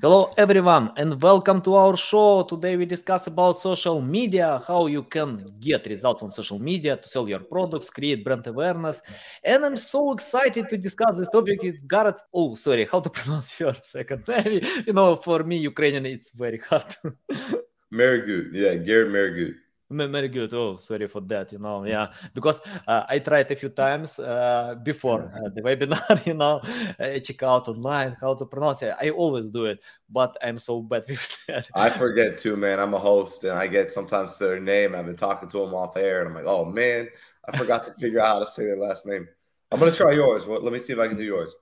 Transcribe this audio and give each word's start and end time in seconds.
Hello 0.00 0.30
everyone 0.38 0.92
and 0.96 1.20
welcome 1.20 1.60
to 1.60 1.74
our 1.74 1.96
show. 1.96 2.44
Today 2.44 2.76
we 2.76 2.86
discuss 2.86 3.26
about 3.26 3.58
social 3.58 4.00
media, 4.00 4.62
how 4.64 4.86
you 4.86 5.02
can 5.02 5.44
get 5.58 5.86
results 5.86 6.22
on 6.22 6.30
social 6.30 6.60
media 6.60 6.96
to 6.96 7.08
sell 7.08 7.28
your 7.28 7.40
products, 7.40 7.90
create 7.90 8.22
brand 8.22 8.46
awareness. 8.46 9.02
And 9.42 9.64
I'm 9.64 9.76
so 9.76 10.12
excited 10.12 10.68
to 10.68 10.78
discuss 10.78 11.16
this 11.16 11.28
topic 11.30 11.60
with 11.64 11.88
Garrett. 11.88 12.22
Oh, 12.32 12.54
sorry, 12.54 12.86
how 12.86 13.00
to 13.00 13.10
pronounce 13.18 13.58
your 13.58 13.74
second 13.74 14.22
name? 14.28 14.60
You 14.86 14.92
know, 14.92 15.16
for 15.16 15.42
me, 15.42 15.56
Ukrainian, 15.56 16.06
it's 16.06 16.30
very 16.30 16.58
hard. 16.58 16.94
Mehrguth, 17.92 18.50
yeah, 18.52 18.74
Garrett 18.76 19.10
Mehrguth. 19.10 19.56
Very 19.90 20.28
good. 20.28 20.52
Oh, 20.52 20.76
sorry 20.76 21.08
for 21.08 21.22
that. 21.22 21.50
You 21.52 21.58
know, 21.58 21.84
yeah, 21.84 22.08
because 22.34 22.60
uh, 22.86 23.04
I 23.08 23.20
tried 23.20 23.50
a 23.50 23.56
few 23.56 23.70
times 23.70 24.18
uh, 24.18 24.74
before 24.82 25.32
uh, 25.34 25.48
the 25.54 25.62
webinar. 25.62 25.98
You 26.26 26.34
know, 26.34 26.60
I 26.98 27.20
check 27.20 27.42
out 27.42 27.68
online 27.68 28.16
how 28.20 28.34
to 28.34 28.44
pronounce 28.44 28.82
it. 28.82 28.94
I 29.00 29.10
always 29.10 29.48
do 29.48 29.64
it, 29.64 29.82
but 30.10 30.36
I'm 30.42 30.58
so 30.58 30.82
bad 30.82 31.04
with 31.08 31.38
that. 31.46 31.70
I 31.74 31.88
forget 31.88 32.38
too, 32.38 32.56
man. 32.56 32.78
I'm 32.80 32.92
a 32.92 32.98
host, 32.98 33.44
and 33.44 33.52
I 33.52 33.66
get 33.66 33.90
sometimes 33.90 34.38
their 34.38 34.60
name. 34.60 34.94
I've 34.94 35.06
been 35.06 35.16
talking 35.16 35.48
to 35.48 35.58
them 35.60 35.74
off 35.74 35.96
air, 35.96 36.20
and 36.20 36.28
I'm 36.28 36.34
like, 36.34 36.46
oh 36.46 36.66
man, 36.66 37.08
I 37.46 37.56
forgot 37.56 37.86
to 37.86 37.94
figure 37.94 38.20
out 38.20 38.26
how 38.26 38.40
to 38.40 38.50
say 38.50 38.66
their 38.66 38.76
last 38.76 39.06
name. 39.06 39.26
I'm 39.72 39.78
gonna 39.80 39.92
try 39.92 40.12
yours. 40.12 40.46
Well, 40.46 40.60
let 40.60 40.72
me 40.72 40.78
see 40.78 40.92
if 40.92 40.98
I 40.98 41.08
can 41.08 41.16
do 41.16 41.24
yours. 41.24 41.54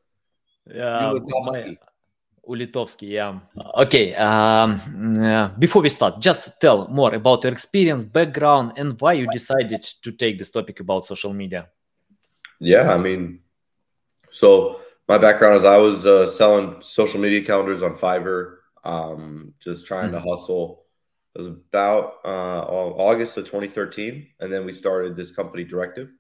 Yeah, 0.66 1.13
Ulitovsky, 2.49 3.09
yeah. 3.11 3.39
Okay, 3.77 4.15
um, 4.15 4.81
uh, 5.23 5.49
before 5.59 5.83
we 5.83 5.89
start, 5.89 6.21
just 6.21 6.61
tell 6.61 6.88
more 6.88 7.15
about 7.15 7.43
your 7.43 7.53
experience, 7.53 8.05
background, 8.05 8.73
and 8.77 9.01
why 9.01 9.15
you 9.15 9.27
decided 9.33 9.83
to 10.03 10.13
take 10.13 10.38
this 10.38 10.51
topic 10.51 10.80
about 10.80 11.05
social 11.05 11.33
media. 11.33 11.69
Yeah, 12.61 12.93
I 12.93 12.99
mean, 12.99 13.41
so 14.30 14.80
my 15.09 15.19
background 15.19 15.57
is 15.57 15.65
I 15.65 15.77
was 15.77 16.07
uh, 16.07 16.27
selling 16.27 16.77
social 16.83 17.21
media 17.21 17.43
calendars 17.43 17.83
on 17.83 17.97
Fiverr, 17.97 18.59
um, 18.85 19.53
just 19.60 19.87
trying 19.87 20.13
mm-hmm. 20.13 20.25
to 20.25 20.31
hustle. 20.31 20.85
It 21.35 21.38
was 21.38 21.49
about 21.49 22.15
uh, 22.25 22.63
August 22.63 23.37
of 23.37 23.45
2013, 23.45 24.27
and 24.41 24.53
then 24.53 24.65
we 24.65 24.73
started 24.73 25.16
this 25.16 25.31
company, 25.31 25.65
Directive. 25.65 26.13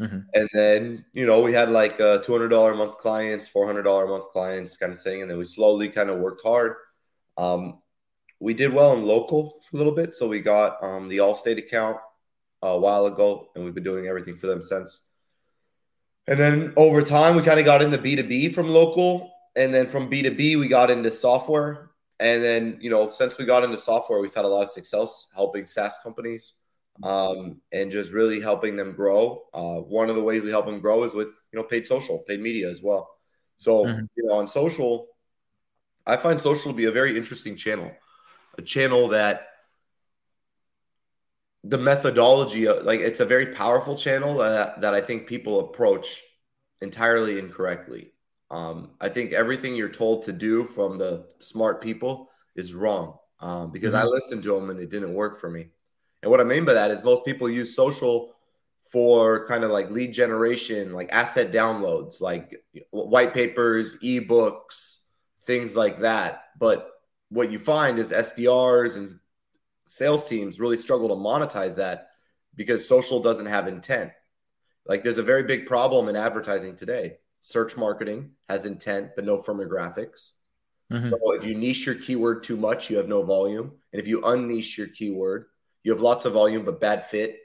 Mm-hmm. 0.00 0.18
And 0.32 0.48
then, 0.54 1.04
you 1.12 1.26
know, 1.26 1.40
we 1.40 1.52
had 1.52 1.68
like 1.70 2.00
uh, 2.00 2.20
$200 2.20 2.72
a 2.72 2.76
month 2.76 2.96
clients, 2.96 3.48
$400 3.50 4.04
a 4.04 4.08
month 4.08 4.28
clients 4.28 4.76
kind 4.76 4.92
of 4.92 5.02
thing. 5.02 5.20
And 5.20 5.30
then 5.30 5.36
we 5.36 5.44
slowly 5.44 5.88
kind 5.88 6.08
of 6.08 6.18
worked 6.18 6.42
hard. 6.42 6.76
Um, 7.36 7.82
we 8.40 8.54
did 8.54 8.72
well 8.72 8.94
in 8.94 9.04
local 9.04 9.60
for 9.62 9.76
a 9.76 9.78
little 9.78 9.94
bit. 9.94 10.14
So 10.14 10.26
we 10.26 10.40
got 10.40 10.82
um, 10.82 11.08
the 11.08 11.18
Allstate 11.18 11.58
account 11.58 11.98
a 12.62 12.78
while 12.78 13.06
ago, 13.06 13.50
and 13.54 13.64
we've 13.64 13.74
been 13.74 13.84
doing 13.84 14.06
everything 14.06 14.36
for 14.36 14.46
them 14.46 14.62
since. 14.62 15.02
And 16.26 16.38
then 16.38 16.72
over 16.76 17.02
time, 17.02 17.36
we 17.36 17.42
kind 17.42 17.60
of 17.60 17.66
got 17.66 17.82
into 17.82 17.98
B2B 17.98 18.54
from 18.54 18.68
local. 18.68 19.30
And 19.56 19.74
then 19.74 19.86
from 19.86 20.10
B2B, 20.10 20.58
we 20.58 20.68
got 20.68 20.90
into 20.90 21.10
software. 21.10 21.90
And 22.20 22.42
then, 22.42 22.78
you 22.80 22.88
know, 22.88 23.10
since 23.10 23.36
we 23.36 23.44
got 23.44 23.64
into 23.64 23.76
software, 23.76 24.20
we've 24.20 24.34
had 24.34 24.44
a 24.44 24.48
lot 24.48 24.62
of 24.62 24.70
success 24.70 25.26
helping 25.34 25.66
SaaS 25.66 25.98
companies 26.02 26.54
um, 27.02 27.60
and 27.72 27.90
just 27.90 28.12
really 28.12 28.40
helping 28.40 28.76
them 28.76 28.92
grow. 28.92 29.44
Uh, 29.54 29.76
one 29.76 30.10
of 30.10 30.16
the 30.16 30.22
ways 30.22 30.42
we 30.42 30.50
help 30.50 30.66
them 30.66 30.80
grow 30.80 31.04
is 31.04 31.14
with 31.14 31.28
you 31.52 31.58
know 31.58 31.62
paid 31.62 31.86
social, 31.86 32.18
paid 32.26 32.40
media 32.40 32.70
as 32.70 32.82
well. 32.82 33.08
So 33.56 33.84
mm-hmm. 33.84 34.04
you 34.16 34.26
know 34.26 34.34
on 34.34 34.48
social, 34.48 35.08
I 36.06 36.16
find 36.16 36.40
social 36.40 36.72
to 36.72 36.76
be 36.76 36.86
a 36.86 36.92
very 36.92 37.16
interesting 37.16 37.56
channel, 37.56 37.90
a 38.58 38.62
channel 38.62 39.08
that 39.08 39.46
the 41.64 41.78
methodology 41.78 42.66
like 42.68 43.00
it's 43.00 43.20
a 43.20 43.24
very 43.24 43.46
powerful 43.46 43.94
channel 43.94 44.38
that, 44.38 44.80
that 44.80 44.94
I 44.94 45.00
think 45.00 45.26
people 45.26 45.60
approach 45.60 46.22
entirely 46.80 47.38
incorrectly. 47.38 48.12
Um, 48.50 48.92
I 49.00 49.08
think 49.08 49.32
everything 49.32 49.76
you're 49.76 49.90
told 49.90 50.24
to 50.24 50.32
do 50.32 50.64
from 50.64 50.98
the 50.98 51.28
smart 51.38 51.80
people 51.80 52.30
is 52.56 52.74
wrong 52.74 53.18
um, 53.38 53.70
because 53.70 53.94
mm-hmm. 53.94 54.06
I 54.06 54.10
listened 54.10 54.42
to 54.44 54.54
them 54.54 54.70
and 54.70 54.80
it 54.80 54.90
didn't 54.90 55.14
work 55.14 55.40
for 55.40 55.50
me. 55.50 55.68
And 56.22 56.30
what 56.30 56.40
I 56.40 56.44
mean 56.44 56.64
by 56.64 56.74
that 56.74 56.90
is 56.90 57.02
most 57.02 57.24
people 57.24 57.48
use 57.48 57.74
social 57.74 58.34
for 58.90 59.46
kind 59.46 59.62
of 59.62 59.70
like 59.70 59.90
lead 59.90 60.12
generation, 60.12 60.92
like 60.92 61.12
asset 61.12 61.52
downloads, 61.52 62.20
like 62.20 62.62
white 62.90 63.32
papers, 63.32 63.96
ebooks, 63.98 64.98
things 65.44 65.76
like 65.76 66.00
that. 66.00 66.44
But 66.58 66.90
what 67.28 67.52
you 67.52 67.58
find 67.58 67.98
is 67.98 68.10
SDRs 68.10 68.96
and 68.96 69.18
sales 69.86 70.28
teams 70.28 70.60
really 70.60 70.76
struggle 70.76 71.08
to 71.08 71.14
monetize 71.14 71.76
that 71.76 72.08
because 72.56 72.86
social 72.86 73.20
doesn't 73.20 73.46
have 73.46 73.68
intent. 73.68 74.10
Like 74.86 75.02
there's 75.02 75.18
a 75.18 75.22
very 75.22 75.44
big 75.44 75.66
problem 75.66 76.08
in 76.08 76.16
advertising 76.16 76.74
today. 76.74 77.18
Search 77.40 77.76
marketing 77.76 78.32
has 78.48 78.66
intent, 78.66 79.10
but 79.14 79.24
no 79.24 79.38
firmographics. 79.38 80.32
Mm-hmm. 80.92 81.08
So 81.08 81.18
if 81.34 81.44
you 81.44 81.54
niche 81.54 81.86
your 81.86 81.94
keyword 81.94 82.42
too 82.42 82.56
much, 82.56 82.90
you 82.90 82.96
have 82.96 83.08
no 83.08 83.22
volume. 83.22 83.72
And 83.92 84.00
if 84.00 84.08
you 84.08 84.20
unniche 84.22 84.76
your 84.76 84.88
keyword, 84.88 85.46
you 85.82 85.92
have 85.92 86.00
lots 86.00 86.24
of 86.24 86.32
volume 86.32 86.64
but 86.64 86.80
bad 86.80 87.06
fit. 87.06 87.38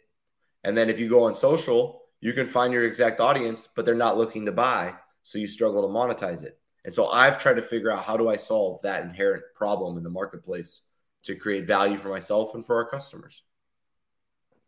And 0.63 0.77
then 0.77 0.89
if 0.89 0.99
you 0.99 1.09
go 1.09 1.23
on 1.23 1.35
social, 1.35 2.03
you 2.21 2.33
can 2.33 2.47
find 2.47 2.73
your 2.73 2.85
exact 2.85 3.19
audience, 3.19 3.69
but 3.75 3.85
they're 3.85 3.95
not 3.95 4.17
looking 4.17 4.45
to 4.45 4.51
buy. 4.51 4.93
So 5.23 5.37
you 5.37 5.47
struggle 5.47 5.81
to 5.81 5.87
monetize 5.87 6.43
it. 6.43 6.59
And 6.83 6.93
so 6.93 7.07
I've 7.07 7.39
tried 7.39 7.55
to 7.55 7.61
figure 7.61 7.91
out 7.91 8.03
how 8.03 8.17
do 8.17 8.29
I 8.29 8.35
solve 8.35 8.81
that 8.83 9.03
inherent 9.03 9.43
problem 9.55 9.97
in 9.97 10.03
the 10.03 10.09
marketplace 10.09 10.81
to 11.23 11.35
create 11.35 11.65
value 11.65 11.97
for 11.97 12.09
myself 12.09 12.53
and 12.53 12.65
for 12.65 12.75
our 12.75 12.87
customers. 12.87 13.43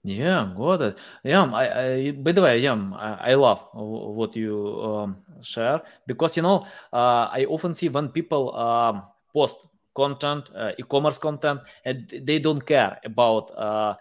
Yeah, 0.03 0.53
it. 0.81 0.97
Yeah, 1.23 1.43
I, 1.51 1.83
I 1.83 2.11
by 2.11 2.31
the 2.31 2.41
way, 2.41 2.59
yeah, 2.59 2.79
I, 2.95 3.31
I 3.31 3.33
love 3.35 3.67
what 3.73 4.35
you 4.37 4.81
um, 4.81 5.17
share 5.41 5.81
because 6.05 6.37
you 6.37 6.43
know 6.43 6.65
uh, 6.93 7.27
I 7.27 7.45
often 7.49 7.73
see 7.73 7.89
when 7.89 8.09
people 8.09 8.55
um, 8.55 9.03
post 9.33 9.66
content, 9.97 10.51
uh, 10.55 10.71
e-commerce 10.77 11.17
content, 11.17 11.59
and 11.83 12.07
they 12.21 12.37
don't 12.37 12.63
care 12.63 12.99
about 13.03 13.49
uh, 13.57 13.95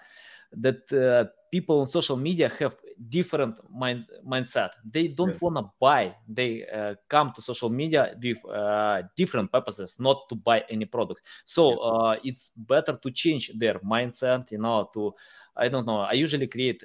that 0.53 0.93
uh, 0.93 1.25
people 1.51 1.81
on 1.81 1.87
social 1.87 2.19
media 2.19 2.53
have 2.61 2.77
different 3.09 3.57
mind 3.73 4.05
mindset. 4.23 4.71
They 4.85 5.09
don't 5.09 5.33
yeah. 5.33 5.41
want 5.41 5.57
to 5.57 5.65
buy. 5.81 6.15
They 6.29 6.67
uh, 6.69 6.95
come 7.09 7.33
to 7.33 7.41
social 7.41 7.71
media 7.71 8.15
with 8.23 8.45
uh, 8.45 9.03
different 9.17 9.51
purposes, 9.51 9.97
not 9.99 10.29
to 10.29 10.35
buy 10.35 10.65
any 10.69 10.85
product. 10.85 11.21
So 11.47 11.79
uh, 11.79 12.17
it's 12.23 12.51
better 12.55 12.99
to 13.03 13.11
change 13.11 13.53
their 13.57 13.79
mindset. 13.81 14.53
You 14.53 14.59
know, 14.59 14.91
to 14.93 15.15
I 15.57 15.69
don't 15.69 15.87
know. 15.87 16.01
I 16.01 16.13
usually 16.13 16.47
create 16.47 16.85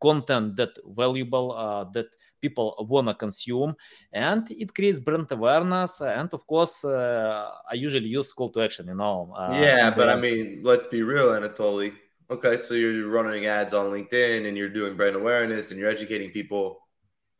content 0.00 0.56
that 0.56 0.72
valuable 0.84 1.48
that 1.94 2.06
people 2.40 2.74
want 2.88 3.08
to 3.08 3.14
consume 3.14 3.74
and 4.12 4.50
it 4.50 4.74
creates 4.74 5.00
brand 5.00 5.30
awareness 5.30 6.00
and 6.00 6.32
of 6.32 6.46
course 6.46 6.84
uh, 6.84 7.50
i 7.70 7.74
usually 7.74 8.06
use 8.06 8.32
call 8.32 8.48
to 8.48 8.62
action 8.62 8.86
you 8.86 8.94
know 8.94 9.32
uh, 9.36 9.50
yeah 9.52 9.90
but 9.90 10.08
i 10.08 10.16
mean 10.16 10.60
let's 10.62 10.86
be 10.86 11.02
real 11.02 11.28
anatoly 11.28 11.92
okay 12.30 12.56
so 12.56 12.74
you're 12.74 13.08
running 13.08 13.46
ads 13.46 13.74
on 13.74 13.86
linkedin 13.86 14.46
and 14.46 14.56
you're 14.56 14.68
doing 14.68 14.96
brand 14.96 15.16
awareness 15.16 15.70
and 15.70 15.78
you're 15.78 15.90
educating 15.90 16.30
people 16.30 16.80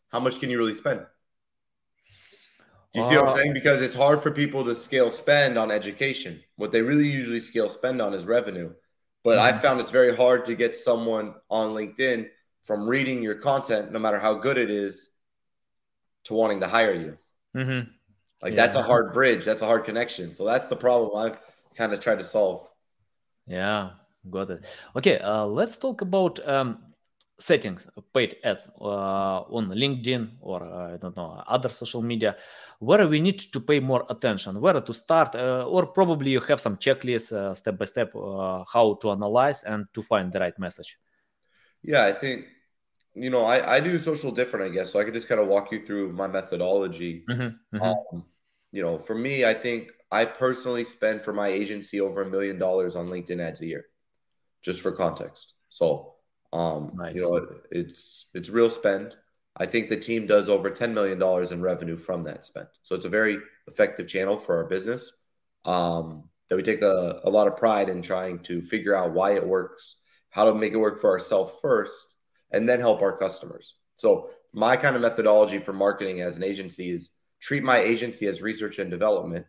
how 0.09 0.21
much 0.21 0.39
can 0.41 0.51
you 0.51 0.59
really 0.59 0.75
spend 0.75 1.01
do 2.93 2.99
you 2.99 3.09
see 3.09 3.17
what 3.17 3.27
I'm 3.27 3.31
uh, 3.31 3.35
saying? 3.37 3.55
Because 3.55 3.83
it's 3.83 3.95
hard 3.95 4.21
for 4.21 4.33
people 4.33 4.65
to 4.65 4.75
scale 4.75 5.13
spend 5.13 5.57
on 5.57 5.71
education. 5.71 6.43
What 6.57 6.73
they 6.73 6.83
really 6.83 7.09
usually 7.09 7.39
scale 7.39 7.69
spend 7.69 8.03
on 8.03 8.15
is 8.15 8.25
revenue. 8.25 8.73
But 9.23 9.39
mm-hmm. 9.39 9.57
I 9.57 9.59
found 9.59 9.81
it's 9.81 9.91
very 9.91 10.15
hard 10.17 10.45
to 10.47 10.55
get 10.57 10.75
someone 10.75 11.35
on 11.49 11.69
LinkedIn 11.69 12.29
from 12.63 12.89
reading 12.89 13.23
your 13.23 13.37
content, 13.37 13.93
no 13.93 13.99
matter 13.99 14.19
how 14.19 14.35
good 14.35 14.59
it 14.59 14.71
is, 14.71 15.11
to 16.25 16.35
wanting 16.35 16.61
to 16.61 16.67
hire 16.67 16.95
you. 16.95 17.17
Mm-hmm. 17.57 17.91
Like 18.43 18.53
yeah. 18.53 18.57
that's 18.57 18.77
a 18.77 18.83
hard 18.83 19.13
bridge. 19.13 19.45
That's 19.45 19.63
a 19.63 19.67
hard 19.67 19.85
connection. 19.85 20.33
So 20.33 20.45
that's 20.45 20.69
the 20.69 20.77
problem 20.77 21.17
I've 21.17 21.39
kind 21.75 21.93
of 21.93 22.01
tried 22.01 22.19
to 22.19 22.25
solve. 22.25 22.67
Yeah, 23.47 23.91
got 24.29 24.51
it. 24.51 24.65
Okay, 24.97 25.19
uh, 25.19 25.45
let's 25.45 25.77
talk 25.79 26.01
about 26.03 26.47
um, 26.47 26.79
settings, 27.39 27.89
paid 28.15 28.37
ads 28.45 28.69
uh, 28.81 29.41
on 29.57 29.69
LinkedIn 29.69 30.31
or 30.41 30.63
uh, 30.63 30.95
I 30.95 30.97
don't 30.97 31.17
know 31.17 31.43
other 31.47 31.69
social 31.69 32.03
media, 32.03 32.37
where 32.79 33.07
we 33.09 33.21
need 33.21 33.39
to 33.39 33.61
pay 33.61 33.81
more 33.81 34.07
attention, 34.09 34.61
where 34.61 34.81
to 34.81 34.93
start, 34.93 35.35
uh, 35.35 35.65
or 35.67 35.87
probably 35.87 36.33
you 36.33 36.41
have 36.41 36.61
some 36.61 36.77
checklist 36.77 37.33
uh, 37.33 37.55
step 37.55 37.79
by 37.79 37.85
step 37.87 38.15
uh, 38.15 38.65
how 38.73 38.95
to 39.01 39.11
analyze 39.11 39.65
and 39.65 39.87
to 39.95 40.03
find 40.03 40.33
the 40.33 40.41
right 40.41 40.59
message. 40.59 40.99
Yeah, 41.83 42.05
I 42.05 42.13
think 42.13 42.47
you 43.15 43.31
know 43.31 43.45
I, 43.45 43.77
I 43.77 43.81
do 43.81 43.99
social 43.99 44.31
different, 44.31 44.71
I 44.71 44.75
guess. 44.75 44.93
So 44.93 45.01
I 45.01 45.05
could 45.05 45.15
just 45.15 45.29
kind 45.29 45.41
of 45.41 45.49
walk 45.49 45.73
you 45.73 45.85
through 45.85 46.13
my 46.13 46.27
methodology. 46.27 47.25
Mm-hmm, 47.29 47.77
mm-hmm. 47.77 47.83
Um, 47.83 48.25
you 48.73 48.83
know, 48.83 48.99
for 48.99 49.15
me, 49.15 49.45
I 49.45 49.55
think 49.55 49.89
I 50.11 50.25
personally 50.25 50.85
spend 50.85 51.23
for 51.23 51.33
my 51.33 51.49
agency 51.49 52.01
over 52.01 52.23
a 52.23 52.31
million 52.31 52.59
dollars 52.59 52.97
on 52.97 53.09
LinkedIn 53.09 53.41
ads 53.41 53.61
a 53.61 53.67
year, 53.67 53.87
just 54.63 54.81
for 54.81 54.93
context. 54.93 55.55
So, 55.69 56.15
um, 56.53 56.93
nice. 56.95 57.15
you 57.15 57.23
know, 57.23 57.37
it, 57.37 57.49
it's 57.71 58.27
it's 58.35 58.49
real 58.49 58.71
spend. 58.71 59.17
I 59.57 59.67
think 59.67 59.89
the 59.89 59.97
team 59.97 60.27
does 60.27 60.49
over 60.49 60.71
ten 60.71 60.95
million 60.95 61.19
dollars 61.19 61.53
in 61.53 61.63
revenue 61.63 61.97
from 61.97 62.25
that 62.25 62.45
spend. 62.45 62.69
So 62.83 62.95
it's 62.95 63.05
a 63.05 63.11
very 63.11 63.39
effective 63.67 64.09
channel 64.09 64.39
for 64.39 64.57
our 64.57 64.65
business. 64.65 65.13
Um, 65.65 66.25
that 66.49 66.57
we 66.57 66.63
take 66.63 66.83
a, 66.83 67.21
a 67.25 67.31
lot 67.31 67.47
of 67.47 67.57
pride 67.57 67.89
in 67.89 68.03
trying 68.03 68.41
to 68.41 68.61
figure 68.61 68.95
out 68.95 69.13
why 69.13 69.33
it 69.33 69.47
works, 69.47 69.97
how 70.31 70.45
to 70.45 70.55
make 70.55 70.73
it 70.73 70.79
work 70.79 71.01
for 71.01 71.11
ourselves 71.11 71.53
first, 71.61 72.15
and 72.51 72.69
then 72.69 72.81
help 72.81 73.03
our 73.03 73.17
customers. 73.17 73.75
So, 73.97 74.31
my 74.53 74.77
kind 74.77 74.97
of 74.97 75.03
methodology 75.03 75.59
for 75.59 75.73
marketing 75.73 76.23
as 76.23 76.37
an 76.37 76.43
agency 76.43 76.91
is 76.91 77.11
treat 77.41 77.63
my 77.63 77.79
agency 77.79 78.27
as 78.27 78.43
research 78.43 78.79
and 78.79 78.91
development. 78.91 79.47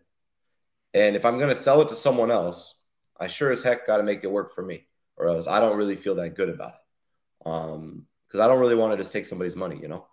And 0.93 1.15
if 1.15 1.25
I'm 1.25 1.37
going 1.37 1.49
to 1.49 1.55
sell 1.55 1.81
it 1.81 1.89
to 1.89 1.95
someone 1.95 2.29
else, 2.29 2.75
I 3.19 3.27
sure 3.27 3.51
as 3.51 3.63
heck 3.63 3.87
got 3.87 3.97
to 3.97 4.03
make 4.03 4.23
it 4.23 4.31
work 4.31 4.53
for 4.53 4.63
me, 4.63 4.87
or 5.17 5.27
else 5.27 5.47
I 5.47 5.59
don't 5.59 5.77
really 5.77 5.95
feel 5.95 6.15
that 6.15 6.35
good 6.35 6.49
about 6.49 6.73
it. 6.73 7.47
Um, 7.47 8.05
because 8.27 8.39
I 8.39 8.47
don't 8.47 8.59
really 8.59 8.75
want 8.75 8.93
to 8.93 8.97
just 8.97 9.11
take 9.11 9.25
somebody's 9.25 9.57
money, 9.57 9.77
you 9.81 9.89
know. 9.89 10.07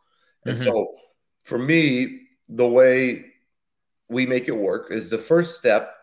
And 0.44 0.56
mm-hmm. 0.56 0.64
so, 0.64 0.94
for 1.44 1.58
me, 1.58 2.22
the 2.48 2.66
way 2.66 3.26
we 4.08 4.26
make 4.26 4.48
it 4.48 4.56
work 4.56 4.90
is 4.90 5.10
the 5.10 5.18
first 5.18 5.58
step 5.58 5.94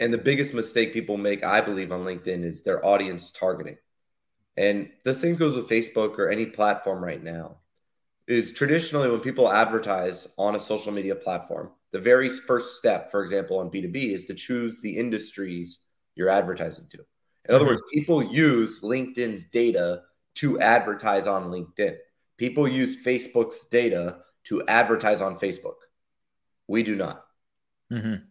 and 0.00 0.12
the 0.12 0.18
biggest 0.18 0.54
mistake 0.54 0.92
people 0.92 1.16
make, 1.16 1.44
I 1.44 1.60
believe, 1.60 1.92
on 1.92 2.04
LinkedIn 2.04 2.44
is 2.44 2.62
their 2.62 2.84
audience 2.84 3.30
targeting. 3.30 3.78
And 4.56 4.90
the 5.04 5.14
same 5.14 5.36
goes 5.36 5.54
with 5.54 5.68
Facebook 5.68 6.18
or 6.18 6.28
any 6.28 6.46
platform 6.46 7.02
right 7.02 7.22
now. 7.22 7.58
Is 8.26 8.52
traditionally 8.52 9.10
when 9.10 9.20
people 9.20 9.50
advertise 9.50 10.28
on 10.36 10.54
a 10.54 10.60
social 10.60 10.92
media 10.92 11.14
platform, 11.14 11.70
the 11.92 12.00
very 12.00 12.28
first 12.28 12.76
step, 12.76 13.10
for 13.10 13.22
example, 13.22 13.58
on 13.58 13.70
B2B, 13.70 14.12
is 14.12 14.26
to 14.26 14.34
choose 14.34 14.82
the 14.82 14.98
industries 14.98 15.80
you're 16.14 16.28
advertising 16.28 16.86
to. 16.90 16.98
In 17.48 17.54
other 17.54 17.64
mm-hmm. 17.64 17.70
words, 17.70 17.82
people 17.92 18.22
use 18.22 18.80
LinkedIn's 18.80 19.46
data 19.46 20.02
to 20.34 20.60
advertise 20.60 21.26
on 21.26 21.44
LinkedIn. 21.44 21.96
People 22.36 22.68
use 22.68 23.02
Facebook's 23.02 23.64
data 23.64 24.18
to 24.44 24.62
advertise 24.68 25.20
on 25.20 25.38
Facebook. 25.38 25.76
We 26.66 26.82
do 26.82 26.94
not. 26.94 27.24
Mm-hmm. 27.90 28.24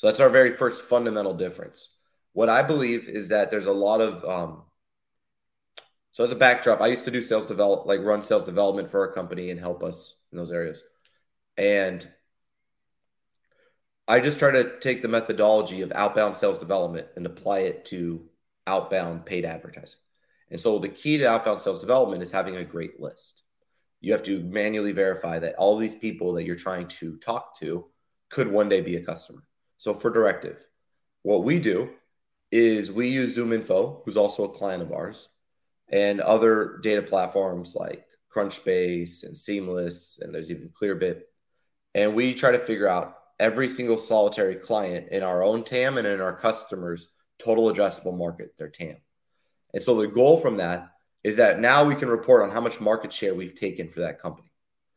So 0.00 0.06
that's 0.06 0.20
our 0.20 0.30
very 0.30 0.52
first 0.52 0.80
fundamental 0.80 1.34
difference. 1.34 1.90
What 2.32 2.48
I 2.48 2.62
believe 2.62 3.06
is 3.06 3.28
that 3.28 3.50
there's 3.50 3.66
a 3.66 3.72
lot 3.72 4.00
of 4.00 4.24
um, 4.24 4.62
so 6.10 6.24
as 6.24 6.32
a 6.32 6.36
backdrop, 6.36 6.80
I 6.80 6.86
used 6.86 7.04
to 7.04 7.10
do 7.10 7.20
sales 7.20 7.44
develop 7.44 7.84
like 7.84 8.00
run 8.00 8.22
sales 8.22 8.44
development 8.44 8.88
for 8.88 9.00
our 9.00 9.12
company 9.12 9.50
and 9.50 9.60
help 9.60 9.82
us 9.82 10.14
in 10.32 10.38
those 10.38 10.52
areas. 10.52 10.82
And 11.58 12.08
I 14.08 14.20
just 14.20 14.38
try 14.38 14.50
to 14.52 14.80
take 14.80 15.02
the 15.02 15.08
methodology 15.08 15.82
of 15.82 15.92
outbound 15.94 16.34
sales 16.34 16.58
development 16.58 17.08
and 17.14 17.26
apply 17.26 17.58
it 17.58 17.84
to 17.86 18.26
outbound 18.66 19.26
paid 19.26 19.44
advertising. 19.44 20.00
And 20.50 20.58
so 20.58 20.78
the 20.78 20.88
key 20.88 21.18
to 21.18 21.28
outbound 21.28 21.60
sales 21.60 21.78
development 21.78 22.22
is 22.22 22.32
having 22.32 22.56
a 22.56 22.64
great 22.64 23.00
list. 23.00 23.42
You 24.00 24.12
have 24.12 24.22
to 24.22 24.42
manually 24.44 24.92
verify 24.92 25.40
that 25.40 25.56
all 25.56 25.76
these 25.76 25.94
people 25.94 26.32
that 26.32 26.44
you're 26.44 26.56
trying 26.56 26.88
to 26.88 27.18
talk 27.18 27.58
to 27.58 27.84
could 28.30 28.50
one 28.50 28.70
day 28.70 28.80
be 28.80 28.96
a 28.96 29.04
customer. 29.04 29.42
So 29.80 29.94
for 29.94 30.10
Directive, 30.10 30.66
what 31.22 31.42
we 31.42 31.58
do 31.58 31.88
is 32.52 32.92
we 32.92 33.08
use 33.08 33.38
ZoomInfo, 33.38 34.02
who's 34.04 34.18
also 34.18 34.44
a 34.44 34.52
client 34.52 34.82
of 34.82 34.92
ours, 34.92 35.30
and 35.88 36.20
other 36.20 36.80
data 36.82 37.00
platforms 37.00 37.74
like 37.74 38.04
Crunchbase 38.30 39.24
and 39.24 39.34
Seamless, 39.34 40.18
and 40.20 40.34
there's 40.34 40.50
even 40.50 40.68
Clearbit. 40.68 41.22
And 41.94 42.14
we 42.14 42.34
try 42.34 42.52
to 42.52 42.58
figure 42.58 42.88
out 42.88 43.16
every 43.38 43.68
single 43.68 43.96
solitary 43.96 44.56
client 44.56 45.08
in 45.12 45.22
our 45.22 45.42
own 45.42 45.64
TAM 45.64 45.96
and 45.96 46.06
in 46.06 46.20
our 46.20 46.36
customers' 46.36 47.08
total 47.38 47.72
addressable 47.72 48.14
market, 48.14 48.58
their 48.58 48.68
TAM. 48.68 48.98
And 49.72 49.82
so 49.82 49.94
the 49.94 50.08
goal 50.08 50.36
from 50.40 50.58
that 50.58 50.90
is 51.24 51.38
that 51.38 51.58
now 51.58 51.84
we 51.84 51.94
can 51.94 52.10
report 52.10 52.42
on 52.42 52.50
how 52.50 52.60
much 52.60 52.82
market 52.82 53.14
share 53.14 53.34
we've 53.34 53.58
taken 53.58 53.88
for 53.88 54.00
that 54.00 54.20
company. 54.20 54.52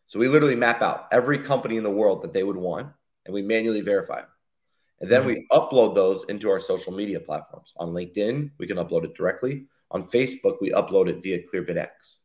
So 0.08 0.20
we 0.20 0.28
literally 0.28 0.58
map 0.58 0.82
out 0.82 1.08
every 1.10 1.40
company 1.40 1.78
in 1.78 1.84
the 1.84 1.90
world 1.90 2.22
that 2.24 2.34
they 2.34 2.44
would 2.44 2.58
want, 2.58 2.90
and 3.26 3.34
we 3.34 3.44
manually 3.44 3.80
verify 3.80 4.20
them. 4.20 4.28
And 5.04 5.12
then 5.12 5.24
mm-hmm. 5.24 5.28
we 5.28 5.48
upload 5.52 5.96
those 5.96 6.24
into 6.30 6.50
our 6.50 6.62
social 6.62 6.94
media 6.94 7.20
platforms. 7.20 7.74
On 7.76 7.90
LinkedIn, 7.90 8.52
we 8.58 8.66
can 8.66 8.78
upload 8.78 9.04
it 9.04 9.14
directly. 9.14 9.66
On 9.92 10.02
Facebook, 10.02 10.60
we 10.62 10.72
upload 10.72 11.10
it 11.10 11.22
via 11.22 11.44
ClearbitX. 11.44 12.20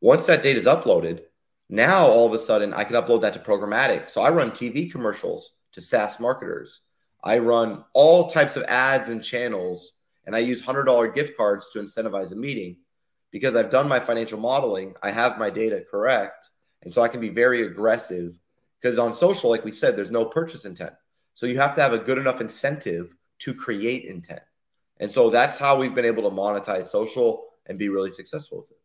Once 0.00 0.24
that 0.24 0.42
data 0.42 0.58
is 0.58 0.64
uploaded, 0.64 1.24
now 1.68 2.06
all 2.06 2.26
of 2.26 2.32
a 2.32 2.38
sudden 2.38 2.72
I 2.72 2.84
can 2.84 2.96
upload 2.96 3.20
that 3.20 3.34
to 3.34 3.38
programmatic. 3.40 4.08
So 4.08 4.22
I 4.22 4.30
run 4.30 4.52
TV 4.52 4.90
commercials 4.90 5.56
to 5.72 5.82
SaaS 5.82 6.18
marketers. 6.18 6.80
I 7.22 7.40
run 7.40 7.84
all 7.92 8.30
types 8.30 8.56
of 8.56 8.62
ads 8.62 9.10
and 9.10 9.22
channels, 9.22 9.92
and 10.24 10.34
I 10.34 10.38
use 10.38 10.62
$100 10.62 11.14
gift 11.14 11.36
cards 11.36 11.68
to 11.74 11.78
incentivize 11.78 12.32
a 12.32 12.36
meeting 12.36 12.78
because 13.32 13.54
I've 13.54 13.70
done 13.70 13.86
my 13.86 14.00
financial 14.00 14.40
modeling. 14.40 14.94
I 15.02 15.10
have 15.10 15.36
my 15.36 15.50
data 15.50 15.84
correct. 15.90 16.48
And 16.80 16.94
so 16.94 17.02
I 17.02 17.08
can 17.08 17.20
be 17.20 17.28
very 17.28 17.66
aggressive 17.66 18.38
because 18.80 18.98
on 18.98 19.12
social, 19.12 19.50
like 19.50 19.66
we 19.66 19.72
said, 19.72 19.94
there's 19.94 20.10
no 20.10 20.24
purchase 20.24 20.64
intent. 20.64 20.94
So 21.38 21.46
you 21.46 21.56
have 21.60 21.76
to 21.76 21.80
have 21.80 21.92
a 21.92 22.00
good 22.00 22.18
enough 22.18 22.40
incentive 22.40 23.14
to 23.44 23.54
create 23.54 24.06
intent. 24.06 24.42
And 24.96 25.08
so 25.08 25.30
that's 25.30 25.56
how 25.56 25.78
we've 25.78 25.94
been 25.94 26.04
able 26.04 26.28
to 26.28 26.34
monetize 26.34 26.90
social 26.98 27.44
and 27.66 27.78
be 27.78 27.88
really 27.88 28.10
successful 28.10 28.58
with 28.62 28.72
it. 28.72 28.80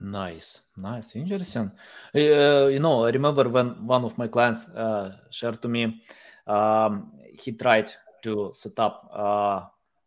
Nice, 0.00 0.62
nice, 0.76 1.14
interesting. 1.14 1.70
Uh, 2.12 2.66
you 2.66 2.80
know, 2.80 3.04
I 3.04 3.10
remember 3.10 3.48
when 3.48 3.86
one 3.86 4.04
of 4.04 4.18
my 4.18 4.26
clients 4.26 4.64
uh, 4.70 5.18
shared 5.30 5.62
to 5.62 5.68
me, 5.68 6.02
um, 6.48 7.12
he 7.32 7.52
tried 7.52 7.92
to 8.24 8.50
set 8.52 8.76
up 8.80 9.08
uh, 9.14 9.60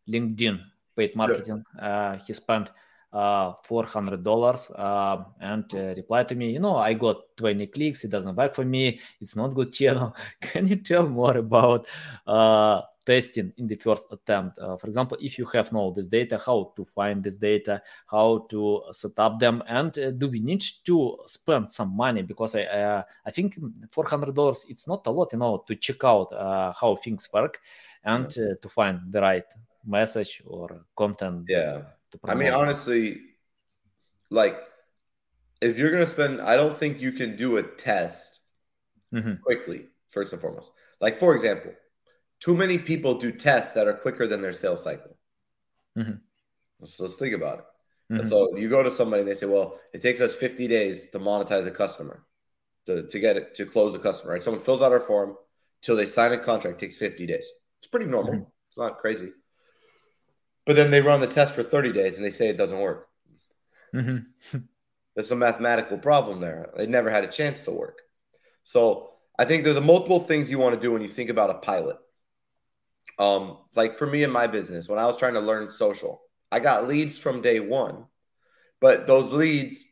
LinkedIn 0.10 0.60
paid 0.94 1.16
marketing. 1.16 1.64
Yeah. 1.78 2.18
he 2.18 2.34
spent 2.34 2.70
uh, 3.12 3.54
$400 3.68 4.72
uh, 4.78 5.24
and 5.42 5.66
uh, 5.74 5.94
replied 5.96 6.28
to 6.30 6.36
me, 6.36 6.52
you 6.52 6.60
know, 6.60 6.78
I 6.78 6.94
got 6.94 7.36
20 7.38 7.68
clicks. 7.68 8.04
It 8.04 8.12
doesn't 8.12 8.36
work 8.36 8.54
for 8.54 8.66
me. 8.66 9.00
It's 9.20 9.36
not 9.36 9.56
good 9.56 9.74
channel. 9.74 10.16
Can 10.42 10.68
you 10.68 10.76
tell 10.78 11.08
more 11.08 11.38
about 11.38 11.88
uh, 12.28 12.82
testing 13.06 13.52
in 13.58 13.68
the 13.68 13.76
first 13.76 14.06
attempt? 14.12 14.60
Uh, 14.60 14.78
for 14.78 14.88
example, 14.88 15.18
if 15.20 15.40
you 15.40 15.46
have 15.48 15.72
no 15.72 15.92
this 15.92 16.08
data, 16.08 16.40
how 16.46 16.72
to 16.76 16.86
find 16.86 17.24
this 17.24 17.36
data, 17.36 17.82
how 18.06 18.46
to 18.50 18.84
set 18.92 19.18
up 19.18 19.40
them, 19.40 19.64
and 19.68 19.98
uh, 19.98 20.12
do 20.12 20.28
we 20.28 20.40
need 20.40 20.64
to 20.86 21.18
spend 21.26 21.72
some 21.72 21.96
money? 21.96 22.22
Because 22.22 22.56
I, 22.56 23.04
I 23.26 23.32
think 23.32 23.58
$400, 23.90 24.66
it's 24.70 24.88
not 24.88 25.08
a 25.08 25.12
lot, 25.12 25.30
you 25.34 25.40
know, 25.40 25.64
to 25.68 25.76
check 25.76 26.04
out 26.04 26.32
how 26.80 26.96
things 27.04 27.28
work 27.34 27.60
and 28.04 28.30
to 28.30 28.70
find 28.70 29.02
the 29.10 29.22
right 29.22 29.46
message 29.84 30.44
or 30.46 30.86
content. 30.96 31.46
Yeah 31.48 31.82
I 32.24 32.36
mean, 32.36 32.52
honestly, 32.52 33.22
like 34.30 34.58
if 35.62 35.78
you're 35.78 35.92
gonna 35.92 36.08
spend, 36.08 36.42
I 36.42 36.56
don't 36.56 36.78
think 36.78 37.02
you 37.02 37.12
can 37.12 37.36
do 37.36 37.58
a 37.58 37.64
test 37.64 38.40
mm-hmm. 39.14 39.36
quickly. 39.44 39.88
First 40.10 40.34
and 40.34 40.42
foremost, 40.42 40.72
like 41.00 41.18
for 41.18 41.36
example, 41.36 41.72
too 42.40 42.56
many 42.56 42.80
people 42.80 43.20
do 43.20 43.32
tests 43.32 43.74
that 43.74 43.88
are 43.88 43.94
quicker 43.94 44.26
than 44.26 44.42
their 44.42 44.54
sales 44.54 44.84
cycle. 44.84 45.16
Mm-hmm. 45.98 46.86
So 46.86 47.04
let's 47.04 47.16
think 47.16 47.36
about 47.36 47.60
it. 47.60 47.66
Mm-hmm. 48.12 48.22
And 48.22 48.30
so 48.30 48.58
you 48.58 48.70
go 48.70 48.82
to 48.82 48.90
somebody 48.90 49.22
and 49.22 49.30
they 49.30 49.36
say, 49.36 49.46
"Well, 49.46 49.80
it 49.94 50.02
takes 50.02 50.20
us 50.20 50.34
50 50.34 50.68
days 50.68 51.12
to 51.12 51.20
monetize 51.20 51.68
a 51.68 51.72
customer, 51.72 52.26
to, 52.88 53.08
to 53.08 53.20
get 53.20 53.38
it 53.38 53.54
to 53.56 53.66
close 53.66 53.94
a 53.94 54.00
customer." 54.00 54.34
Right? 54.34 54.42
Someone 54.42 54.64
fills 54.64 54.82
out 54.82 54.92
our 54.92 55.00
form 55.00 55.36
till 55.82 55.96
they 55.96 56.08
sign 56.08 56.32
a 56.32 56.38
contract 56.38 56.80
takes 56.80 56.98
50 56.98 57.28
days. 57.28 57.48
It's 57.80 57.88
pretty 57.88 58.08
normal. 58.08 58.34
Mm-hmm. 58.34 58.44
It's 58.70 58.78
not 58.78 58.98
crazy. 58.98 59.32
But 60.70 60.76
then 60.76 60.92
they 60.92 61.02
run 61.02 61.20
the 61.20 61.26
test 61.26 61.56
for 61.56 61.64
30 61.64 61.94
days 61.94 62.16
and 62.18 62.24
they 62.24 62.30
say 62.30 62.48
it 62.48 62.56
doesn't 62.56 62.80
work. 62.80 63.10
Mm-hmm. 63.92 64.60
There's 65.16 65.32
a 65.32 65.36
mathematical 65.36 65.98
problem 65.98 66.42
there. 66.42 66.70
They 66.78 66.86
never 66.86 67.10
had 67.10 67.24
a 67.24 67.28
chance 67.28 67.64
to 67.64 67.72
work. 67.72 68.04
So 68.66 69.10
I 69.40 69.46
think 69.46 69.64
there's 69.64 69.78
a 69.78 69.82
multiple 69.82 70.20
things 70.20 70.52
you 70.52 70.60
want 70.60 70.76
to 70.76 70.80
do 70.80 70.92
when 70.92 71.02
you 71.02 71.08
think 71.08 71.32
about 71.32 71.50
a 71.50 71.56
pilot. 71.56 71.98
Um, 73.18 73.58
like 73.76 73.98
for 73.98 74.06
me 74.06 74.22
in 74.22 74.30
my 74.30 74.46
business, 74.46 74.88
when 74.88 75.00
I 75.00 75.08
was 75.08 75.18
trying 75.18 75.34
to 75.34 75.40
learn 75.40 75.72
social, 75.72 76.22
I 76.52 76.60
got 76.60 76.88
leads 76.88 77.18
from 77.18 77.42
day 77.42 77.60
one, 77.60 78.06
but 78.80 79.08
those 79.08 79.32
leads, 79.32 79.84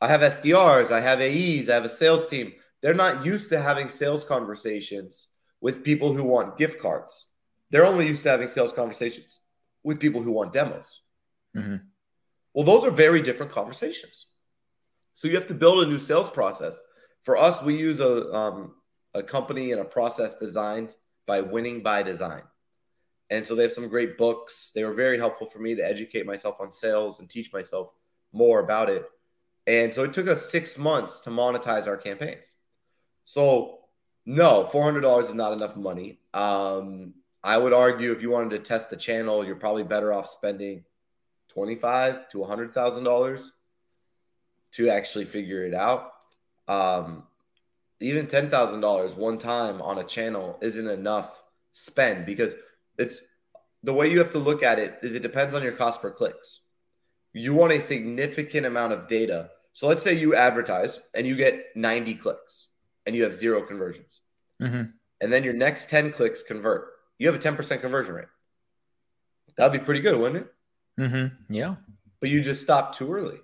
I 0.00 0.06
have 0.06 0.20
SDRs, 0.20 0.92
I 0.92 1.00
have 1.00 1.20
AEs, 1.20 1.68
I 1.68 1.74
have 1.74 1.84
a 1.84 1.88
sales 1.88 2.28
team. 2.28 2.52
They're 2.82 2.94
not 2.94 3.26
used 3.26 3.48
to 3.48 3.60
having 3.60 3.90
sales 3.90 4.24
conversations 4.24 5.26
with 5.60 5.82
people 5.82 6.14
who 6.14 6.22
want 6.22 6.56
gift 6.56 6.80
cards. 6.80 7.26
They're 7.70 7.84
only 7.84 8.06
used 8.06 8.22
to 8.22 8.30
having 8.30 8.46
sales 8.46 8.72
conversations 8.72 9.40
with 9.82 10.00
people 10.00 10.22
who 10.22 10.32
want 10.32 10.52
demos. 10.52 11.02
Mm-hmm. 11.56 11.76
Well, 12.54 12.64
those 12.64 12.84
are 12.84 12.90
very 12.90 13.22
different 13.22 13.52
conversations. 13.52 14.26
So 15.14 15.28
you 15.28 15.34
have 15.34 15.46
to 15.48 15.54
build 15.54 15.82
a 15.82 15.86
new 15.86 15.98
sales 15.98 16.30
process. 16.30 16.80
For 17.22 17.36
us, 17.36 17.62
we 17.62 17.76
use 17.76 18.00
a 18.00 18.32
um, 18.32 18.74
a 19.14 19.22
company 19.22 19.72
and 19.72 19.80
a 19.80 19.84
process 19.84 20.36
designed 20.36 20.94
by 21.26 21.40
Winning 21.40 21.82
by 21.82 22.02
Design. 22.02 22.42
And 23.30 23.46
so 23.46 23.54
they 23.54 23.62
have 23.62 23.72
some 23.72 23.88
great 23.88 24.18
books. 24.18 24.72
They 24.74 24.84
were 24.84 24.94
very 24.94 25.18
helpful 25.18 25.46
for 25.46 25.58
me 25.58 25.74
to 25.74 25.86
educate 25.86 26.26
myself 26.26 26.60
on 26.60 26.72
sales 26.72 27.20
and 27.20 27.28
teach 27.28 27.52
myself 27.52 27.92
more 28.32 28.60
about 28.60 28.90
it. 28.90 29.04
And 29.66 29.94
so 29.94 30.04
it 30.04 30.12
took 30.12 30.28
us 30.28 30.50
six 30.50 30.76
months 30.76 31.20
to 31.20 31.30
monetize 31.30 31.86
our 31.86 31.96
campaigns. 31.96 32.54
So 33.24 33.78
no, 34.26 34.66
four 34.66 34.82
hundred 34.82 35.02
dollars 35.02 35.28
is 35.28 35.34
not 35.34 35.52
enough 35.52 35.76
money. 35.76 36.20
Um, 36.34 37.14
I 37.44 37.58
would 37.58 37.72
argue 37.72 38.12
if 38.12 38.22
you 38.22 38.30
wanted 38.30 38.50
to 38.50 38.58
test 38.60 38.90
the 38.90 38.96
channel, 38.96 39.44
you're 39.44 39.56
probably 39.56 39.82
better 39.82 40.12
off 40.12 40.28
spending 40.28 40.84
twenty-five 41.48 42.28
to 42.30 42.44
hundred 42.44 42.72
thousand 42.72 43.04
dollars 43.04 43.52
to 44.72 44.88
actually 44.88 45.24
figure 45.24 45.64
it 45.64 45.74
out. 45.74 46.12
Um, 46.68 47.24
even 48.00 48.26
ten 48.26 48.48
thousand 48.48 48.80
dollars 48.80 49.14
one 49.14 49.38
time 49.38 49.82
on 49.82 49.98
a 49.98 50.04
channel 50.04 50.58
isn't 50.60 50.88
enough 50.88 51.42
spend 51.72 52.26
because 52.26 52.54
it's 52.98 53.22
the 53.82 53.92
way 53.92 54.10
you 54.10 54.18
have 54.18 54.32
to 54.32 54.38
look 54.38 54.62
at 54.62 54.78
it 54.78 54.98
is 55.02 55.14
it 55.14 55.22
depends 55.22 55.54
on 55.54 55.62
your 55.62 55.72
cost 55.72 56.00
per 56.00 56.10
clicks. 56.10 56.60
You 57.32 57.54
want 57.54 57.72
a 57.72 57.80
significant 57.80 58.66
amount 58.66 58.92
of 58.92 59.08
data. 59.08 59.50
So 59.72 59.88
let's 59.88 60.02
say 60.02 60.14
you 60.14 60.34
advertise 60.34 61.00
and 61.14 61.26
you 61.26 61.34
get 61.34 61.74
90 61.74 62.14
clicks 62.14 62.68
and 63.06 63.16
you 63.16 63.22
have 63.24 63.34
zero 63.34 63.62
conversions. 63.62 64.20
Mm-hmm. 64.60 64.82
And 65.20 65.32
then 65.32 65.42
your 65.42 65.54
next 65.54 65.88
10 65.88 66.12
clicks 66.12 66.42
convert. 66.42 66.91
You 67.22 67.28
have 67.30 67.36
a 67.36 67.38
10% 67.38 67.80
conversion 67.80 68.16
rate. 68.16 68.26
That'd 69.56 69.78
be 69.80 69.84
pretty 69.84 70.00
good, 70.00 70.18
wouldn't 70.18 70.44
it? 70.44 70.54
Mm-hmm. 71.00 71.54
Yeah. 71.54 71.76
But 72.18 72.30
you 72.30 72.40
just 72.40 72.62
stopped 72.62 72.98
too 72.98 73.12
early. 73.12 73.38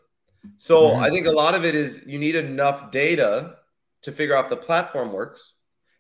So 0.56 0.90
Mhm. 0.90 1.00
I 1.00 1.11
think 1.11 1.28
a 1.28 1.30
lot 1.30 1.54
of 1.54 1.64
it 1.64 1.76
is 1.76 2.02
you 2.04 2.18
need 2.18 2.35
enough 2.35 2.90
data 2.90 3.58
to 4.02 4.11
figure 4.11 4.35
out 4.35 4.47
if 4.47 4.50
the 4.50 4.56
platform 4.56 5.12
works. 5.12 5.54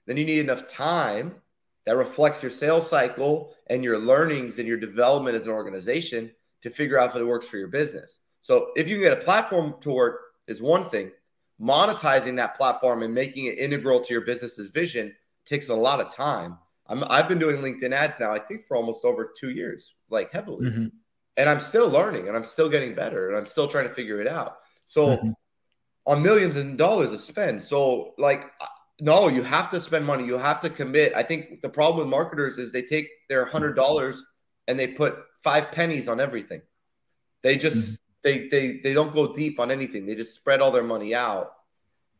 Then 0.06 0.16
you 0.16 0.24
need 0.24 0.40
enough 0.40 0.66
time 0.66 1.40
that 1.84 1.96
reflects 1.96 2.42
your 2.42 2.50
sales 2.50 2.90
cycle 2.90 3.54
and 3.68 3.84
your 3.84 4.00
learnings 4.00 4.58
and 4.58 4.66
your 4.66 4.76
development 4.76 5.36
as 5.36 5.46
an 5.46 5.52
organization 5.52 6.32
to 6.62 6.70
figure 6.70 6.98
out 6.98 7.10
if 7.10 7.16
it 7.16 7.24
works 7.24 7.46
for 7.46 7.58
your 7.58 7.68
business. 7.68 8.18
So 8.40 8.72
if 8.74 8.88
you 8.88 8.96
can 8.96 9.04
get 9.04 9.18
a 9.18 9.24
platform 9.24 9.76
to 9.82 9.92
work 9.92 10.20
is 10.48 10.60
one 10.60 10.90
thing. 10.90 11.12
Monetizing 11.60 12.34
that 12.38 12.56
platform 12.56 13.04
and 13.04 13.14
making 13.14 13.44
it 13.44 13.56
integral 13.58 14.00
to 14.00 14.12
your 14.12 14.22
business's 14.24 14.66
vision 14.66 15.14
takes 15.44 15.68
a 15.68 15.74
lot 15.74 16.00
of 16.00 16.12
time. 16.12 16.58
I'm, 16.88 17.04
I've 17.04 17.28
been 17.28 17.38
doing 17.38 17.58
LinkedIn 17.58 17.92
ads 17.92 18.18
now, 18.18 18.32
I 18.32 18.38
think, 18.38 18.64
for 18.64 18.76
almost 18.76 19.04
over 19.04 19.32
two 19.36 19.50
years, 19.50 19.94
like 20.10 20.32
heavily 20.32 20.70
Mhm. 20.70 20.92
and 21.36 21.48
I'm 21.48 21.60
still 21.60 21.88
learning 21.88 22.28
and 22.28 22.36
I'm 22.36 22.44
still 22.44 22.68
getting 22.68 22.94
better 22.94 23.28
and 23.28 23.36
I'm 23.36 23.46
still 23.46 23.68
trying 23.68 23.86
to 23.88 23.94
figure 23.94 24.20
it 24.20 24.26
out. 24.26 24.58
So 24.86 25.18
Mhm. 25.18 25.34
on 26.06 26.22
millions 26.22 26.56
of 26.56 26.76
dollars 26.76 27.12
to 27.12 27.18
spend. 27.18 27.62
So 27.62 28.14
like 28.18 28.44
uh, 28.60 28.66
no, 29.00 29.28
you 29.28 29.42
have 29.42 29.70
to 29.70 29.80
spend 29.80 30.04
money. 30.04 30.24
You 30.24 30.38
have 30.38 30.60
to 30.62 30.70
commit. 30.70 31.14
I 31.14 31.22
think 31.22 31.62
the 31.62 31.68
problem 31.68 31.98
with 32.00 32.08
marketers 32.08 32.58
is 32.58 32.72
they 32.72 32.82
take 32.82 33.08
their 33.28 33.44
hundred 33.44 33.74
dollars 33.74 34.24
and 34.66 34.78
they 34.78 34.88
put 34.88 35.16
five 35.42 35.70
pennies 35.70 36.08
on 36.08 36.18
everything. 36.18 36.62
They 37.42 37.56
just 37.56 38.00
they 38.22 38.48
they 38.48 38.78
they 38.78 38.94
don't 38.94 39.12
go 39.12 39.32
deep 39.32 39.60
on 39.60 39.70
anything. 39.70 40.06
They 40.06 40.16
just 40.16 40.34
spread 40.34 40.60
all 40.60 40.72
their 40.72 40.82
money 40.82 41.14
out. 41.14 41.52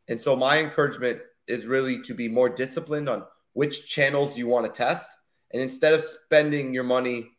And 0.07 0.21
so 0.21 0.35
my 0.35 0.59
encouragement 0.59 1.21
is 1.47 1.65
really 1.65 2.01
to 2.03 2.13
be 2.13 2.29
more 2.29 2.47
disciplined 2.47 3.09
on 3.09 3.25
which 3.53 3.87
channels 3.87 4.37
you 4.37 4.47
want 4.47 4.65
to 4.65 4.71
test. 4.71 5.09
And 5.51 5.61
instead 5.61 5.93
of 5.93 6.01
spending 6.01 6.73
your 6.73 6.83
money 6.83 7.31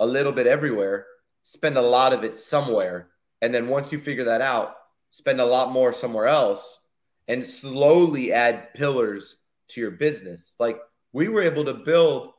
a 0.00 0.06
little 0.06 0.32
bit 0.32 0.46
everywhere, 0.46 1.06
spend 1.42 1.76
a 1.76 1.82
lot 1.82 2.12
of 2.12 2.24
it 2.24 2.36
somewhere. 2.36 3.08
And 3.42 3.52
then 3.52 3.68
once 3.68 3.92
you 3.92 3.98
figure 3.98 4.24
that 4.24 4.40
out, 4.40 4.76
spend 5.10 5.40
a 5.40 5.46
lot 5.46 5.72
more 5.72 5.92
somewhere 5.92 6.26
else 6.26 6.80
and 7.26 7.46
slowly 7.46 8.32
add 8.32 8.72
pillars 8.74 9.36
to 9.68 9.80
your 9.80 9.90
business. 9.90 10.56
Like 10.58 10.78
we 11.12 11.28
were 11.28 11.42
able 11.42 11.64
to 11.64 11.74
build 11.74 12.32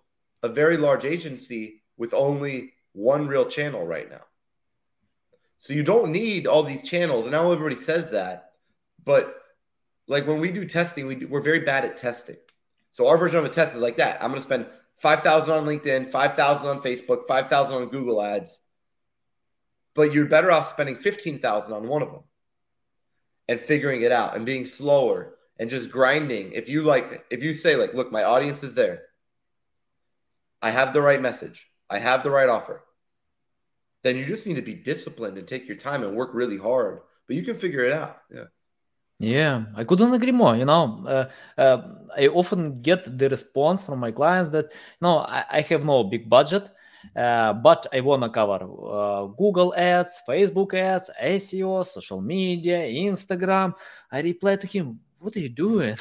a 0.43 0.49
very 0.49 0.77
large 0.77 1.05
agency 1.05 1.83
with 1.97 2.13
only 2.13 2.73
one 2.93 3.27
real 3.27 3.45
channel 3.45 3.85
right 3.85 4.09
now. 4.09 4.21
So 5.57 5.73
you 5.73 5.83
don't 5.83 6.11
need 6.11 6.47
all 6.47 6.63
these 6.63 6.83
channels. 6.83 7.25
And 7.25 7.33
now 7.33 7.51
everybody 7.51 7.75
says 7.75 8.11
that. 8.11 8.51
But 9.03 9.35
like 10.07 10.25
when 10.25 10.39
we 10.39 10.51
do 10.51 10.65
testing, 10.65 11.05
we 11.05 11.15
do, 11.15 11.27
we're 11.27 11.41
very 11.41 11.59
bad 11.59 11.85
at 11.85 11.97
testing. 11.97 12.37
So 12.91 13.07
our 13.07 13.17
version 13.17 13.39
of 13.39 13.45
a 13.45 13.49
test 13.49 13.75
is 13.75 13.81
like 13.81 13.97
that. 13.97 14.21
I'm 14.21 14.29
going 14.29 14.41
to 14.41 14.45
spend 14.45 14.65
5,000 14.97 15.53
on 15.53 15.65
LinkedIn, 15.65 16.11
5,000 16.11 16.67
on 16.67 16.81
Facebook, 16.81 17.27
5,000 17.27 17.75
on 17.75 17.89
Google 17.89 18.21
ads. 18.21 18.59
But 19.95 20.13
you're 20.13 20.25
better 20.25 20.51
off 20.51 20.69
spending 20.69 20.95
15,000 20.95 21.73
on 21.73 21.87
one 21.87 22.01
of 22.01 22.11
them 22.11 22.23
and 23.47 23.59
figuring 23.59 24.01
it 24.01 24.11
out 24.11 24.35
and 24.35 24.45
being 24.45 24.65
slower 24.65 25.35
and 25.57 25.69
just 25.69 25.89
grinding. 25.91 26.53
If 26.53 26.69
you 26.69 26.81
like, 26.81 27.25
if 27.29 27.43
you 27.43 27.53
say, 27.53 27.75
like, 27.75 27.93
look, 27.93 28.11
my 28.11 28.23
audience 28.23 28.63
is 28.63 28.75
there, 28.75 29.03
I 30.61 30.71
have 30.71 30.93
the 30.93 31.01
right 31.01 31.21
message, 31.21 31.69
I 31.89 31.99
have 31.99 32.23
the 32.23 32.31
right 32.31 32.49
offer, 32.49 32.83
then 34.03 34.15
you 34.17 34.25
just 34.25 34.47
need 34.47 34.55
to 34.55 34.61
be 34.61 34.75
disciplined 34.75 35.37
and 35.37 35.47
take 35.47 35.67
your 35.67 35.77
time 35.77 36.03
and 36.03 36.15
work 36.15 36.31
really 36.33 36.57
hard. 36.57 37.01
But 37.27 37.35
you 37.35 37.43
can 37.43 37.57
figure 37.57 37.83
it 37.83 37.93
out. 37.93 38.21
Yeah. 38.33 38.45
Yeah, 39.19 39.65
I 39.75 39.83
couldn't 39.83 40.13
agree 40.13 40.31
more. 40.31 40.55
You 40.55 40.63
know, 40.65 41.03
uh, 41.05 41.29
uh, 41.59 41.81
I 42.17 42.27
often 42.27 42.81
get 42.81 43.17
the 43.17 43.27
response 43.29 43.83
from 43.83 43.99
my 43.99 44.11
clients 44.11 44.49
that, 44.51 44.71
no, 45.01 45.19
I, 45.19 45.43
I 45.51 45.61
have 45.61 45.83
no 45.83 46.05
big 46.05 46.29
budget, 46.29 46.69
uh, 47.17 47.51
but 47.53 47.85
I 47.91 47.99
want 47.99 48.23
to 48.23 48.29
cover 48.29 48.63
uh, 48.63 49.25
Google 49.37 49.75
ads, 49.75 50.21
Facebook 50.27 50.73
ads, 50.73 51.09
SEO, 51.21 51.85
social 51.85 52.21
media, 52.21 52.79
Instagram. 52.79 53.73
I 54.09 54.21
reply 54.21 54.55
to 54.55 54.67
him, 54.67 54.99
what 55.19 55.35
are 55.35 55.39
you 55.41 55.49
doing? 55.49 55.97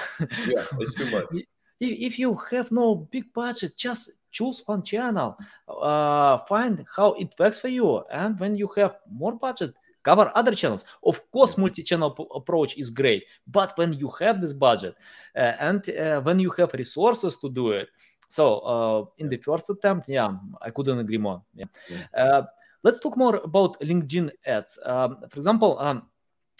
Yeah. 0.46 0.64
It's 0.78 0.94
too 0.94 1.10
much. 1.10 1.26
if, 1.80 2.12
if 2.12 2.18
you 2.20 2.36
have 2.52 2.70
no 2.70 2.94
big 2.94 3.32
budget, 3.32 3.76
just 3.76 4.10
choose 4.30 4.62
one 4.66 4.84
channel, 4.84 5.36
uh, 5.68 6.38
find 6.46 6.84
how 6.94 7.14
it 7.14 7.34
works 7.36 7.58
for 7.58 7.68
you. 7.68 8.04
And 8.12 8.38
when 8.38 8.56
you 8.56 8.68
have 8.76 8.96
more 9.10 9.32
budget, 9.32 9.74
cover 10.08 10.32
other 10.34 10.54
channels. 10.54 10.84
Of 11.02 11.16
course, 11.30 11.58
multi-channel 11.58 12.12
p- 12.12 12.24
approach 12.34 12.78
is 12.78 12.88
great, 12.90 13.24
but 13.46 13.76
when 13.76 13.92
you 13.92 14.08
have 14.20 14.40
this 14.40 14.54
budget 14.54 14.94
uh, 15.36 15.52
and 15.60 15.82
uh, 15.90 16.20
when 16.22 16.38
you 16.38 16.50
have 16.58 16.72
resources 16.72 17.36
to 17.42 17.50
do 17.50 17.72
it, 17.72 17.88
so 18.28 18.44
uh, 18.60 19.04
in 19.18 19.28
the 19.28 19.38
first 19.38 19.68
attempt, 19.70 20.08
yeah, 20.08 20.30
I 20.62 20.70
couldn't 20.70 20.98
agree 20.98 21.18
more. 21.18 21.42
Yeah. 21.54 21.66
Yeah. 21.88 22.04
Uh, 22.22 22.42
let's 22.82 23.00
talk 23.00 23.16
more 23.16 23.36
about 23.36 23.80
LinkedIn 23.80 24.30
ads. 24.46 24.78
Um, 24.84 25.16
for 25.28 25.38
example, 25.38 25.78
um, 25.78 26.02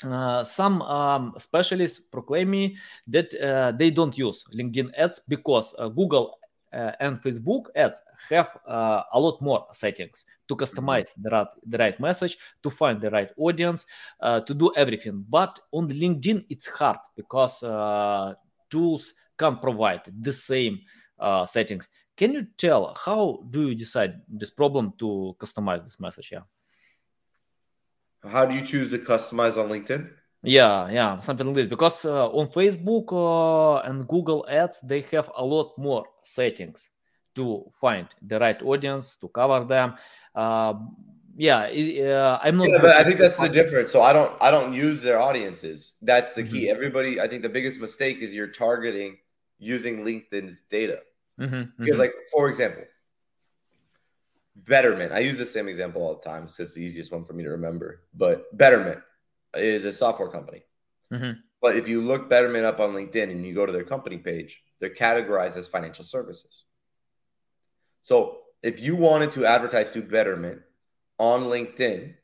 uh, 0.05 0.45
some 0.45 0.81
um, 0.83 1.35
specialists 1.39 2.01
proclaim 2.01 2.51
me 2.51 2.77
that 3.07 3.35
uh, 3.35 3.73
they 3.73 3.91
don't 3.91 4.17
use 4.17 4.45
LinkedIn 4.55 4.93
ads 4.97 5.21
because 5.29 5.75
uh, 5.79 5.89
Google 5.89 6.38
uh, 6.73 6.93
and 7.01 7.21
Facebook 7.21 7.67
ads 7.75 8.01
have 8.29 8.57
uh, 8.67 9.03
a 9.13 9.21
lot 9.21 9.41
more 9.41 9.67
settings 9.73 10.25
to 10.49 10.57
customize 10.57 11.13
the, 11.21 11.31
right, 11.31 11.47
the 11.67 11.79
right 11.79 12.01
message, 12.01 12.39
to 12.63 12.71
find 12.71 13.01
the 13.01 13.11
right 13.11 13.31
audience, 13.37 13.87
uh, 14.21 14.41
to 14.41 14.55
do 14.55 14.73
everything. 14.77 15.25
But 15.29 15.61
on 15.73 15.89
LinkedIn, 15.89 16.45
it's 16.49 16.67
hard 16.67 16.99
because 17.17 17.63
uh, 17.63 18.35
tools 18.71 19.13
can't 19.39 19.61
provide 19.61 20.03
the 20.21 20.33
same 20.33 20.81
uh, 21.19 21.47
settings. 21.47 21.89
Can 22.17 22.33
you 22.33 22.47
tell 22.57 22.95
how 22.95 23.45
do 23.51 23.69
you 23.69 23.75
decide 23.75 24.21
this 24.29 24.51
problem 24.51 24.93
to 24.99 25.37
customize 25.39 25.85
this 25.85 26.01
message? 26.01 26.31
Yeah. 26.33 26.41
How 28.25 28.45
do 28.45 28.57
you 28.57 28.63
choose 28.63 28.91
to 28.91 28.99
customize 28.99 29.57
on 29.57 29.69
LinkedIn? 29.69 30.11
Yeah, 30.43 30.89
yeah, 30.91 31.21
something 31.21 31.47
like 31.47 31.57
this. 31.57 31.67
Because 31.67 32.05
uh, 32.05 32.29
on 32.29 32.49
Facebook 32.49 33.13
uh, 33.13 33.81
and 33.89 34.07
Google 34.07 34.47
Ads, 34.49 34.81
they 34.83 35.01
have 35.13 35.31
a 35.37 35.45
lot 35.45 35.77
more 35.77 36.07
settings 36.23 36.91
to 37.35 37.65
find 37.73 38.07
the 38.23 38.39
right 38.39 38.61
audience 38.63 39.17
to 39.21 39.29
cover 39.29 39.65
them. 39.65 39.95
Uh, 40.35 40.75
yeah, 41.37 41.63
uh, 41.63 42.39
I'm 42.43 42.57
not. 42.57 42.69
Yeah, 42.69 42.79
but 42.81 42.91
I 42.91 43.05
think 43.05 43.19
that's 43.19 43.37
the 43.37 43.49
difference. 43.49 43.93
So 43.93 44.03
I 44.03 44.13
don't 44.13 44.33
I 44.41 44.51
don't 44.51 44.73
use 44.73 45.03
their 45.03 45.21
audiences. 45.21 45.93
That's 46.03 46.35
the 46.35 46.43
key. 46.43 46.67
Mm-hmm. 46.67 46.77
Everybody, 46.77 47.21
I 47.21 47.29
think 47.29 47.43
the 47.43 47.49
biggest 47.49 47.81
mistake 47.81 48.19
is 48.19 48.35
you're 48.35 48.49
targeting 48.49 49.19
using 49.59 50.05
LinkedIn's 50.05 50.63
data. 50.63 51.01
Mhm, 51.39 51.73
Because, 51.79 51.95
mhm. 51.95 51.99
like, 51.99 52.15
for 52.33 52.49
example, 52.49 52.83
Betterment. 54.57 55.13
I 55.13 55.21
use 55.21 55.39
the 55.39 55.47
same 55.47 55.69
example 55.69 56.03
all 56.03 56.15
the 56.15 56.23
time 56.23 56.43
because 56.43 56.59
it's 56.59 56.75
the 56.75 56.83
easiest 56.83 57.13
one 57.13 57.25
for 57.25 57.33
me 57.33 57.45
to 57.45 57.51
remember. 57.51 58.03
But 58.15 58.57
Betterment 58.57 59.01
is 59.55 59.85
a 59.85 59.93
software 59.93 60.29
company. 60.29 60.65
Mhm. 61.13 61.43
But 61.61 61.77
if 61.77 61.89
you 61.89 62.03
look 62.03 62.29
Betterment 62.29 62.65
up 62.65 62.81
on 62.81 62.93
LinkedIn 62.93 63.31
and 63.31 63.47
you 63.47 63.55
go 63.55 63.67
to 63.67 63.73
their 63.73 63.85
company 63.85 64.19
page, 64.19 64.63
they're 64.79 64.95
categorized 64.95 65.57
as 65.57 65.67
financial 65.67 66.05
services. 66.05 66.65
So 68.03 68.43
if 68.63 68.81
you 68.81 68.95
wanted 68.97 69.33
to 69.33 69.45
advertise 69.45 69.91
to 69.93 70.03
Betterment 70.03 70.63
on 71.19 71.45
LinkedIn, 71.45 72.17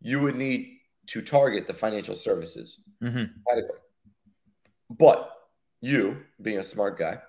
you 0.00 0.20
would 0.20 0.36
need 0.36 0.80
to 1.06 1.22
target 1.22 1.66
the 1.66 1.74
financial 1.74 2.14
services 2.14 2.80
Mhm. 3.02 3.34
category. 3.48 3.80
But 4.90 5.34
you, 5.80 6.24
being 6.40 6.58
a 6.58 6.64
smart 6.64 6.98
guy, 6.98 7.22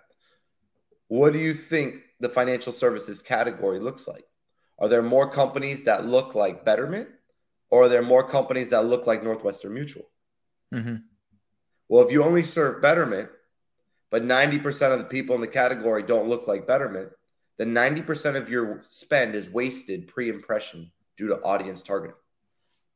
what 1.08 1.34
do 1.34 1.40
you 1.40 1.54
think 1.54 2.04
the 2.20 2.30
financial 2.30 2.72
services 2.72 3.22
category 3.22 3.80
looks 3.80 4.08
like? 4.08 4.26
Are 4.78 4.88
there 4.88 5.02
more 5.02 5.30
companies 5.30 5.84
that 5.84 6.06
look 6.06 6.36
like 6.36 6.64
Betterment, 6.64 7.10
or 7.70 7.84
are 7.84 7.90
there 7.90 8.02
more 8.02 8.28
companies 8.28 8.72
that 8.72 8.86
look 8.86 9.08
like 9.08 9.24
Northwestern 9.24 9.74
Mutual? 9.74 10.10
Mhm. 10.74 11.04
Well, 11.88 12.06
if 12.06 12.12
you 12.12 12.24
only 12.24 12.44
serve 12.44 12.82
Betterment, 12.82 13.30
but 14.10 14.24
90% 14.24 14.94
of 14.94 15.00
the 15.00 15.06
people 15.06 15.36
in 15.36 15.42
the 15.42 15.48
category 15.48 16.04
don't 16.04 16.30
look 16.30 16.48
like 16.48 16.68
Betterment, 16.68 17.12
then 17.58 17.74
90% 17.74 18.36
of 18.38 18.50
your 18.50 18.84
spend 18.90 19.36
is 19.36 19.50
wasted 19.50 20.08
pre 20.08 20.30
impression 20.30 20.92
due 21.18 21.28
to 21.28 21.42
audience 21.42 21.84
targeting. 21.84 22.16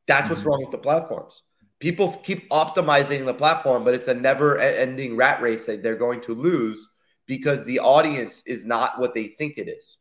That's 0.06 0.30
what's 0.30 0.42
Mhm. 0.42 0.46
wrong 0.46 0.60
with 0.62 0.70
the 0.70 0.78
platforms. 0.78 1.42
People 1.78 2.12
keep 2.22 2.48
optimizing 2.50 3.26
the 3.26 3.34
platform, 3.34 3.84
but 3.84 3.94
it's 3.94 4.08
a 4.08 4.14
never 4.14 4.58
ending 4.58 5.16
rat 5.16 5.42
race 5.42 5.66
that 5.66 5.82
they're 5.82 5.96
going 5.96 6.20
to 6.22 6.34
lose 6.34 6.88
because 7.26 7.64
the 7.66 7.80
audience 7.80 8.42
is 8.46 8.64
not 8.64 8.98
what 8.98 9.14
they 9.14 9.28
think 9.28 9.58
it 9.58 9.68
is. 9.68 9.98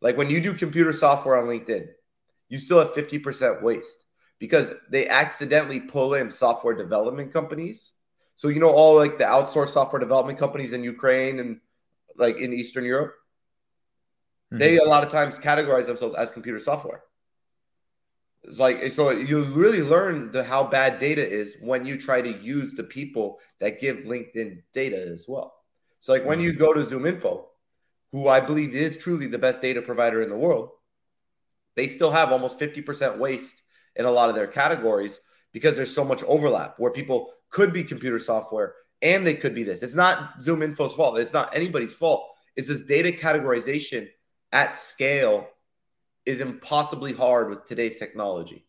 Like 0.00 0.16
when 0.16 0.30
you 0.30 0.40
do 0.40 0.54
computer 0.54 0.92
software 0.92 1.36
on 1.36 1.46
LinkedIn, 1.46 1.88
you 2.48 2.58
still 2.58 2.78
have 2.78 2.92
50% 2.92 3.62
waste 3.62 4.04
because 4.38 4.72
they 4.90 5.08
accidentally 5.08 5.80
pull 5.80 6.14
in 6.14 6.30
software 6.30 6.74
development 6.74 7.32
companies. 7.32 7.92
So, 8.36 8.48
you 8.48 8.60
know, 8.60 8.70
all 8.70 8.96
like 8.96 9.18
the 9.18 9.24
outsourced 9.24 9.68
software 9.68 10.00
development 10.00 10.38
companies 10.38 10.72
in 10.72 10.84
Ukraine 10.84 11.40
and 11.40 11.60
like 12.16 12.36
in 12.36 12.52
Eastern 12.52 12.84
Europe, 12.84 13.14
mm-hmm. 14.52 14.58
they 14.58 14.76
a 14.78 14.84
lot 14.84 15.04
of 15.04 15.10
times 15.10 15.38
categorize 15.38 15.86
themselves 15.86 16.14
as 16.14 16.32
computer 16.32 16.58
software. 16.58 17.02
It's 18.44 18.58
like 18.58 18.92
so 18.92 19.10
you 19.10 19.42
really 19.42 19.82
learn 19.82 20.30
the 20.30 20.44
how 20.44 20.64
bad 20.64 21.00
data 21.00 21.26
is 21.26 21.56
when 21.60 21.84
you 21.84 21.98
try 21.98 22.22
to 22.22 22.38
use 22.38 22.74
the 22.74 22.84
people 22.84 23.40
that 23.58 23.80
give 23.80 23.98
LinkedIn 23.98 24.62
data 24.72 24.96
as 24.96 25.26
well. 25.26 25.54
So 26.00 26.12
like 26.12 26.24
when 26.24 26.40
you 26.40 26.50
mm-hmm. 26.50 26.60
go 26.60 26.72
to 26.72 26.82
ZoomInfo, 26.82 27.44
who 28.12 28.28
I 28.28 28.38
believe 28.40 28.74
is 28.74 28.96
truly 28.96 29.26
the 29.26 29.38
best 29.38 29.62
data 29.62 29.82
provider 29.82 30.20
in 30.22 30.28
the 30.28 30.36
world, 30.36 30.70
they 31.76 31.86
still 31.86 32.10
have 32.10 32.32
almost 32.32 32.58
50% 32.58 33.18
waste 33.18 33.62
in 33.94 34.04
a 34.04 34.10
lot 34.10 34.28
of 34.28 34.34
their 34.34 34.46
categories 34.46 35.20
because 35.52 35.76
there's 35.76 35.94
so 35.94 36.04
much 36.04 36.22
overlap 36.24 36.74
where 36.78 36.90
people 36.90 37.30
could 37.50 37.72
be 37.72 37.84
computer 37.84 38.18
software 38.18 38.74
and 39.02 39.26
they 39.26 39.34
could 39.34 39.54
be 39.54 39.62
this. 39.62 39.82
It's 39.82 39.94
not 39.94 40.42
Zoom 40.42 40.60
Info's 40.60 40.94
fault. 40.94 41.18
It's 41.18 41.32
not 41.32 41.54
anybody's 41.54 41.94
fault. 41.94 42.28
It's 42.56 42.68
this 42.68 42.82
data 42.82 43.12
categorization 43.12 44.08
at 44.52 44.78
scale 44.78 45.48
is 46.24 46.40
impossibly 46.40 47.12
hard 47.12 47.48
with 47.48 47.66
today's 47.66 47.98
technology. 47.98 48.66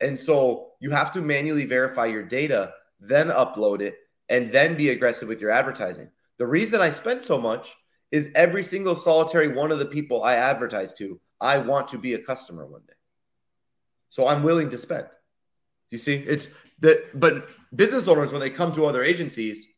And 0.00 0.18
so 0.18 0.72
you 0.80 0.90
have 0.90 1.12
to 1.12 1.22
manually 1.22 1.64
verify 1.64 2.06
your 2.06 2.24
data, 2.24 2.74
then 3.00 3.28
upload 3.28 3.80
it, 3.80 3.96
and 4.28 4.50
then 4.50 4.76
be 4.76 4.90
aggressive 4.90 5.28
with 5.28 5.40
your 5.40 5.50
advertising. 5.50 6.10
The 6.38 6.46
reason 6.46 6.80
I 6.80 6.90
spend 6.90 7.22
so 7.22 7.40
much 7.40 7.74
is 8.10 8.30
every 8.34 8.62
single 8.62 8.96
solitary 8.96 9.48
one 9.48 9.70
of 9.70 9.78
the 9.78 9.86
people 9.86 10.22
I 10.22 10.34
advertise 10.34 10.92
to, 10.94 11.20
I 11.40 11.58
want 11.58 11.88
to 11.88 11.98
be 11.98 12.14
a 12.14 12.18
customer 12.18 12.66
one 12.66 12.82
day. 12.86 12.94
So 14.08 14.28
I'm 14.28 14.42
willing 14.42 14.70
to 14.70 14.78
spend. 14.78 15.06
You 15.90 15.98
see, 15.98 16.14
it's 16.14 16.48
that, 16.80 17.18
but 17.18 17.48
business 17.74 18.08
owners, 18.08 18.32
when 18.32 18.40
they 18.40 18.50
come 18.50 18.72
to 18.72 18.86
other 18.86 19.02
agencies, 19.02 19.68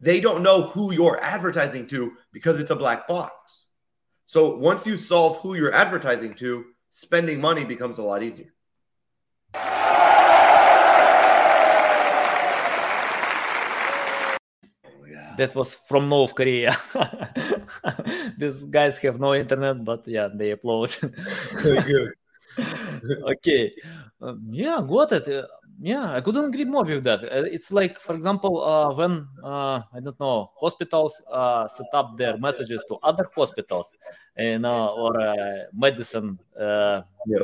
they 0.00 0.20
don't 0.20 0.42
know 0.42 0.62
who 0.62 0.92
you're 0.92 1.22
advertising 1.22 1.86
to 1.88 2.12
because 2.32 2.60
it's 2.60 2.70
a 2.70 2.76
black 2.76 3.08
box. 3.08 3.66
So 4.26 4.56
once 4.56 4.86
you 4.86 4.96
solve 4.96 5.38
who 5.38 5.54
you're 5.54 5.74
advertising 5.74 6.34
to, 6.34 6.66
spending 6.90 7.40
money 7.40 7.64
becomes 7.64 7.98
a 7.98 8.02
lot 8.02 8.22
easier. 8.22 8.52
That 15.36 15.54
was 15.54 15.74
from 15.74 16.08
North 16.08 16.34
Korea. 16.34 16.76
These 18.38 18.64
guys 18.64 18.98
have 18.98 19.20
no 19.20 19.34
internet, 19.34 19.84
but 19.84 20.06
yeah, 20.08 20.28
they 20.32 20.54
upload. 20.54 20.96
Okay. 22.58 23.72
Um, 24.20 24.42
yeah, 24.50 24.80
got 24.80 25.12
it. 25.12 25.28
Uh, 25.28 25.46
yeah, 25.78 26.12
I 26.14 26.20
couldn't 26.20 26.46
agree 26.46 26.64
more 26.64 26.84
with 26.84 27.04
that. 27.04 27.22
Uh, 27.24 27.44
it's 27.44 27.70
like, 27.70 28.00
for 28.00 28.14
example, 28.14 28.64
uh, 28.64 28.94
when 28.94 29.28
uh, 29.44 29.82
I 29.92 30.00
don't 30.00 30.18
know, 30.18 30.50
hospitals 30.56 31.20
uh, 31.30 31.68
set 31.68 31.88
up 31.92 32.16
their 32.16 32.38
messages 32.38 32.82
to 32.88 32.96
other 33.02 33.28
hospitals, 33.34 33.92
you 34.38 34.58
know, 34.58 34.88
or 34.96 35.20
uh, 35.20 35.64
medicine. 35.72 36.38
Uh, 36.58 37.02
yeah. 37.26 37.38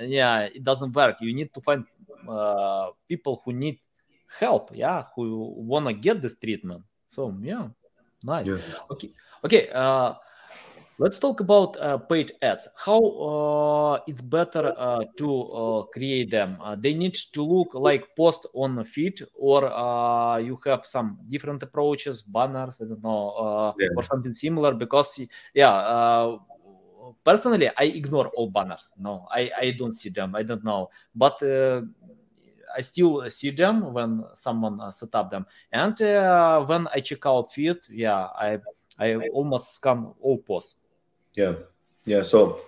yeah, 0.00 0.38
it 0.44 0.64
doesn't 0.64 0.94
work. 0.94 1.20
You 1.20 1.34
need 1.34 1.52
to 1.52 1.60
find 1.60 1.84
people 3.06 3.42
who 3.44 3.52
need 3.52 3.78
help. 4.38 4.70
Yeah, 4.74 5.04
who 5.14 5.52
wanna 5.56 5.92
get 5.92 6.22
this 6.22 6.36
treatment. 6.36 6.84
So 7.08 7.34
yeah, 7.42 7.68
nice. 8.22 8.46
Yeah. 8.46 8.58
Okay, 8.92 9.10
okay. 9.44 9.68
Let's 11.00 11.20
talk 11.20 11.38
about 11.38 11.76
uh, 11.78 11.96
paid 11.96 12.32
ads. 12.42 12.66
How 12.74 12.98
uh, 12.98 14.00
it's 14.08 14.20
better 14.20 14.74
uh, 14.76 15.04
to 15.16 15.42
uh, 15.42 15.82
create 15.94 16.28
them? 16.28 16.58
Uh, 16.60 16.74
they 16.74 16.92
need 16.92 17.14
to 17.14 17.42
look 17.44 17.72
like 17.74 18.16
post 18.16 18.48
on 18.52 18.82
feed, 18.82 19.22
or 19.38 19.72
uh, 19.72 20.38
you 20.38 20.58
have 20.66 20.84
some 20.84 21.20
different 21.28 21.62
approaches, 21.62 22.22
banners, 22.22 22.80
I 22.82 22.86
don't 22.86 23.04
know, 23.04 23.74
yeah. 23.78 23.94
or 23.94 24.02
something 24.02 24.34
similar. 24.34 24.74
Because 24.74 25.20
yeah, 25.54 26.34
personally, 27.24 27.70
I 27.78 27.84
ignore 27.84 28.26
all 28.34 28.50
banners. 28.50 28.90
No, 28.98 29.28
I 29.30 29.52
I 29.56 29.76
don't 29.78 29.94
see 29.94 30.10
them. 30.10 30.34
I 30.34 30.42
don't 30.42 30.64
know, 30.64 30.90
but. 31.14 31.38
I 32.76 32.80
still 32.80 33.28
see 33.30 33.50
them 33.50 33.92
when 33.92 34.24
someone 34.34 34.92
set 34.92 35.14
up 35.14 35.30
them, 35.30 35.46
and 35.72 35.98
when 36.68 36.88
I 36.94 37.00
check 37.00 37.26
out 37.26 37.52
feed, 37.52 37.78
yeah, 37.90 38.28
I 38.34 38.58
I 38.98 39.14
almost 39.32 39.74
scan 39.74 40.12
all 40.20 40.38
posts. 40.38 40.76
Yeah. 41.34 41.54
Yeah. 42.04 42.22
So 42.22 42.60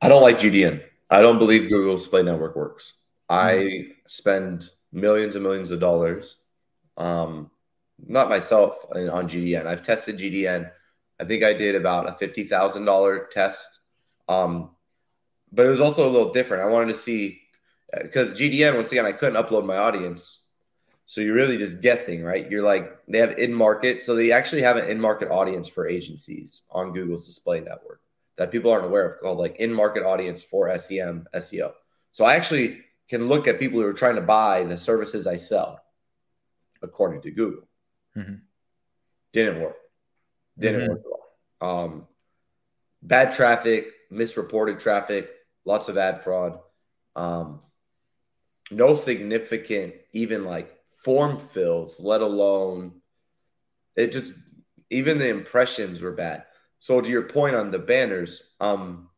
I 0.00 0.08
don't 0.08 0.22
like 0.22 0.38
GDN. 0.38 0.82
I 1.10 1.22
don't 1.22 1.38
believe 1.38 1.68
Google 1.68 1.96
Display 1.96 2.22
Network 2.22 2.56
works. 2.56 2.94
I 3.28 3.52
mm-hmm. 3.54 3.90
spend 4.06 4.68
millions 4.92 5.34
and 5.34 5.42
millions 5.42 5.70
of 5.70 5.80
dollars, 5.80 6.36
um, 6.96 7.50
not 8.06 8.28
myself 8.28 8.84
on 8.90 9.28
GDN. 9.28 9.66
I've 9.66 9.82
tested 9.82 10.18
GDN. 10.18 10.70
I 11.20 11.24
think 11.24 11.44
I 11.44 11.52
did 11.52 11.74
about 11.74 12.08
a 12.08 12.12
fifty 12.12 12.44
thousand 12.44 12.84
dollar 12.84 13.28
test, 13.32 13.68
um, 14.28 14.70
but 15.52 15.66
it 15.66 15.70
was 15.70 15.80
also 15.80 16.08
a 16.08 16.10
little 16.10 16.32
different. 16.32 16.64
I 16.64 16.66
wanted 16.66 16.92
to 16.92 16.98
see 16.98 17.41
because 18.00 18.34
GDN 18.34 18.76
once 18.76 18.90
again 18.90 19.06
I 19.06 19.12
couldn't 19.12 19.42
upload 19.42 19.66
my 19.66 19.76
audience, 19.76 20.40
so 21.06 21.20
you're 21.20 21.34
really 21.34 21.58
just 21.58 21.82
guessing, 21.82 22.22
right? 22.22 22.50
You're 22.50 22.62
like, 22.62 22.98
they 23.06 23.18
have 23.18 23.38
in 23.38 23.52
market. 23.52 24.00
So 24.00 24.14
they 24.14 24.32
actually 24.32 24.62
have 24.62 24.76
an 24.76 24.88
in 24.88 25.00
market 25.00 25.30
audience 25.30 25.68
for 25.68 25.86
agencies 25.86 26.62
on 26.70 26.92
Google's 26.92 27.26
display 27.26 27.60
network 27.60 28.00
that 28.38 28.50
people 28.50 28.70
aren't 28.70 28.86
aware 28.86 29.06
of 29.06 29.20
called 29.20 29.38
like 29.38 29.56
in 29.56 29.72
market 29.72 30.04
audience 30.04 30.42
for 30.42 30.76
SEM, 30.78 31.26
SEO. 31.34 31.72
So 32.12 32.24
I 32.24 32.34
actually 32.34 32.80
can 33.08 33.28
look 33.28 33.46
at 33.46 33.60
people 33.60 33.80
who 33.80 33.86
are 33.86 33.92
trying 33.92 34.14
to 34.14 34.22
buy 34.22 34.64
the 34.64 34.76
services 34.76 35.26
I 35.26 35.36
sell 35.36 35.80
according 36.82 37.22
to 37.22 37.30
Google. 37.30 37.68
Mm-hmm. 38.16 38.36
Didn't 39.32 39.60
work. 39.60 39.76
Didn't 40.58 40.80
mm-hmm. 40.80 40.90
work 40.92 41.00
at 41.00 41.66
all. 41.66 41.84
Um, 41.84 42.06
bad 43.02 43.32
traffic, 43.32 43.88
misreported 44.10 44.80
traffic, 44.80 45.28
lots 45.64 45.88
of 45.88 45.98
ad 45.98 46.22
fraud. 46.22 46.58
Um, 47.16 47.60
no 48.72 48.94
significant, 48.94 49.94
even 50.12 50.44
like 50.44 50.76
form 51.04 51.38
fills, 51.38 52.00
let 52.00 52.20
alone 52.20 53.00
it 53.96 54.12
just 54.12 54.32
even 54.90 55.18
the 55.18 55.28
impressions 55.28 56.00
were 56.00 56.12
bad. 56.12 56.44
So 56.78 57.00
to 57.00 57.08
your 57.08 57.22
point 57.22 57.56
on 57.56 57.70
the 57.70 57.78
banners, 57.78 58.42
um, 58.60 59.08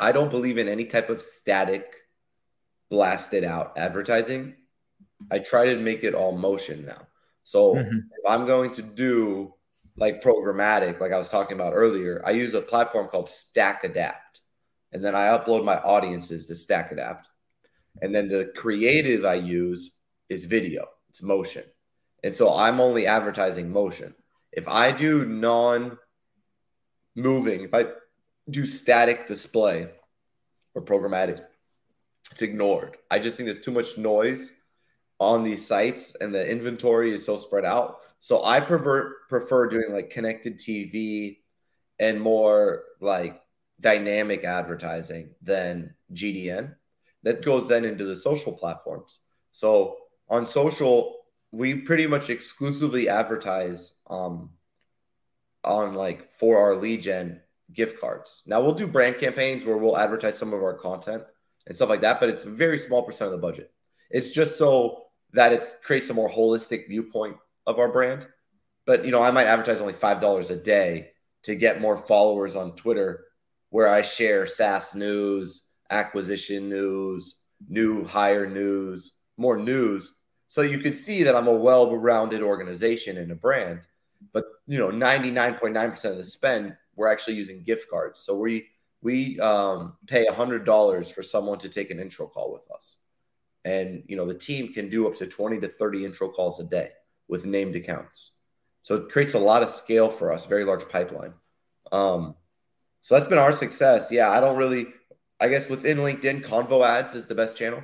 I 0.00 0.12
don't 0.12 0.30
believe 0.30 0.58
in 0.58 0.68
any 0.68 0.84
type 0.84 1.10
of 1.10 1.22
static, 1.22 1.94
blasted 2.90 3.44
out 3.44 3.76
advertising. 3.76 4.54
I 5.30 5.38
try 5.38 5.66
to 5.66 5.76
make 5.76 6.04
it 6.04 6.14
all 6.14 6.36
motion 6.36 6.84
now. 6.84 7.06
So 7.42 7.74
mm-hmm. 7.74 7.96
if 7.96 8.26
I'm 8.28 8.46
going 8.46 8.72
to 8.72 8.82
do 8.82 9.54
like 9.96 10.22
programmatic, 10.22 11.00
like 11.00 11.12
I 11.12 11.18
was 11.18 11.28
talking 11.28 11.54
about 11.54 11.72
earlier, 11.74 12.22
I 12.24 12.32
use 12.32 12.54
a 12.54 12.60
platform 12.60 13.08
called 13.08 13.28
Stack 13.28 13.84
Adapt. 13.84 14.40
And 14.92 15.04
then 15.04 15.14
I 15.14 15.36
upload 15.36 15.64
my 15.64 15.78
audiences 15.80 16.46
to 16.46 16.54
StackAdapt. 16.54 17.24
And 18.02 18.14
then 18.14 18.28
the 18.28 18.52
creative 18.56 19.24
I 19.24 19.34
use 19.34 19.92
is 20.28 20.44
video, 20.44 20.86
it's 21.08 21.22
motion. 21.22 21.64
And 22.24 22.34
so 22.34 22.52
I'm 22.52 22.80
only 22.80 23.06
advertising 23.06 23.70
motion. 23.70 24.14
If 24.52 24.66
I 24.68 24.92
do 24.92 25.24
non 25.24 25.98
moving, 27.14 27.62
if 27.62 27.74
I 27.74 27.86
do 28.50 28.66
static 28.66 29.26
display 29.26 29.88
or 30.74 30.82
programmatic, 30.82 31.42
it's 32.30 32.42
ignored. 32.42 32.96
I 33.10 33.18
just 33.18 33.36
think 33.36 33.46
there's 33.46 33.64
too 33.64 33.70
much 33.70 33.98
noise 33.98 34.52
on 35.18 35.42
these 35.42 35.66
sites 35.66 36.14
and 36.20 36.34
the 36.34 36.48
inventory 36.48 37.12
is 37.12 37.24
so 37.24 37.36
spread 37.36 37.64
out. 37.64 37.98
So 38.20 38.44
I 38.44 38.60
prefer 38.60 39.14
prefer 39.28 39.68
doing 39.68 39.92
like 39.92 40.10
connected 40.10 40.58
TV 40.58 41.38
and 41.98 42.20
more 42.20 42.82
like 43.00 43.40
dynamic 43.80 44.44
advertising 44.44 45.30
than 45.42 45.94
GDN. 46.12 46.74
That 47.26 47.44
goes 47.44 47.66
then 47.66 47.84
into 47.84 48.04
the 48.04 48.14
social 48.14 48.52
platforms. 48.52 49.18
So 49.50 49.96
on 50.28 50.46
social, 50.46 51.24
we 51.50 51.74
pretty 51.74 52.06
much 52.06 52.30
exclusively 52.30 53.08
advertise 53.08 53.94
um, 54.08 54.50
on 55.64 55.94
like 55.94 56.30
for 56.30 56.56
our 56.56 56.76
lead 56.76 57.02
gen 57.02 57.40
gift 57.72 58.00
cards. 58.00 58.42
Now 58.46 58.60
we'll 58.60 58.74
do 58.74 58.86
brand 58.86 59.18
campaigns 59.18 59.64
where 59.64 59.76
we'll 59.76 59.98
advertise 59.98 60.38
some 60.38 60.52
of 60.52 60.62
our 60.62 60.74
content 60.74 61.24
and 61.66 61.74
stuff 61.74 61.88
like 61.88 62.02
that, 62.02 62.20
but 62.20 62.28
it's 62.28 62.44
a 62.44 62.50
very 62.50 62.78
small 62.78 63.02
percent 63.02 63.26
of 63.26 63.32
the 63.32 63.44
budget. 63.44 63.72
It's 64.08 64.30
just 64.30 64.56
so 64.56 65.06
that 65.32 65.52
it 65.52 65.66
creates 65.82 66.10
a 66.10 66.14
more 66.14 66.30
holistic 66.30 66.86
viewpoint 66.86 67.38
of 67.66 67.80
our 67.80 67.90
brand. 67.90 68.28
But 68.84 69.04
you 69.04 69.10
know, 69.10 69.20
I 69.20 69.32
might 69.32 69.48
advertise 69.48 69.80
only 69.80 69.94
five 69.94 70.20
dollars 70.20 70.50
a 70.50 70.56
day 70.56 71.10
to 71.42 71.56
get 71.56 71.80
more 71.80 71.96
followers 71.96 72.54
on 72.54 72.76
Twitter, 72.76 73.24
where 73.70 73.88
I 73.88 74.02
share 74.02 74.46
SaaS 74.46 74.94
news, 74.94 75.62
acquisition 75.90 76.68
news, 76.68 77.36
new 77.68 78.04
hire 78.04 78.48
news, 78.48 79.12
more 79.36 79.56
news 79.56 80.12
so 80.48 80.62
you 80.62 80.78
can 80.78 80.94
see 80.94 81.22
that 81.24 81.34
I'm 81.34 81.48
a 81.48 81.54
well-rounded 81.54 82.42
organization 82.42 83.18
and 83.18 83.30
a 83.32 83.34
brand. 83.34 83.80
But 84.32 84.44
you 84.66 84.78
know, 84.78 84.90
99.9% 84.90 86.04
of 86.10 86.16
the 86.16 86.24
spend 86.24 86.76
we're 86.94 87.08
actually 87.08 87.34
using 87.34 87.62
gift 87.62 87.90
cards. 87.90 88.20
So 88.20 88.36
we 88.36 88.68
we 89.02 89.38
um, 89.40 89.96
pay 90.06 90.26
$100 90.26 91.12
for 91.12 91.22
someone 91.22 91.58
to 91.58 91.68
take 91.68 91.90
an 91.90 92.00
intro 92.00 92.26
call 92.26 92.52
with 92.52 92.68
us. 92.70 92.96
And 93.64 94.02
you 94.06 94.16
know, 94.16 94.26
the 94.26 94.34
team 94.34 94.72
can 94.72 94.88
do 94.88 95.06
up 95.06 95.16
to 95.16 95.26
20 95.26 95.60
to 95.60 95.68
30 95.68 96.04
intro 96.04 96.28
calls 96.28 96.58
a 96.60 96.64
day 96.64 96.90
with 97.28 97.44
named 97.44 97.76
accounts. 97.76 98.32
So 98.82 98.94
it 98.94 99.10
creates 99.10 99.34
a 99.34 99.38
lot 99.38 99.62
of 99.62 99.68
scale 99.68 100.08
for 100.08 100.32
us, 100.32 100.46
very 100.46 100.64
large 100.64 100.88
pipeline. 100.88 101.34
Um, 101.92 102.36
so 103.02 103.14
that's 103.14 103.28
been 103.28 103.38
our 103.38 103.52
success. 103.52 104.10
Yeah, 104.10 104.30
I 104.30 104.40
don't 104.40 104.56
really, 104.56 104.86
I 105.40 105.48
guess 105.48 105.68
within 105.68 105.98
LinkedIn, 105.98 106.44
Convo 106.44 106.86
ads 106.86 107.14
is 107.14 107.26
the 107.26 107.34
best 107.34 107.56
channel. 107.56 107.82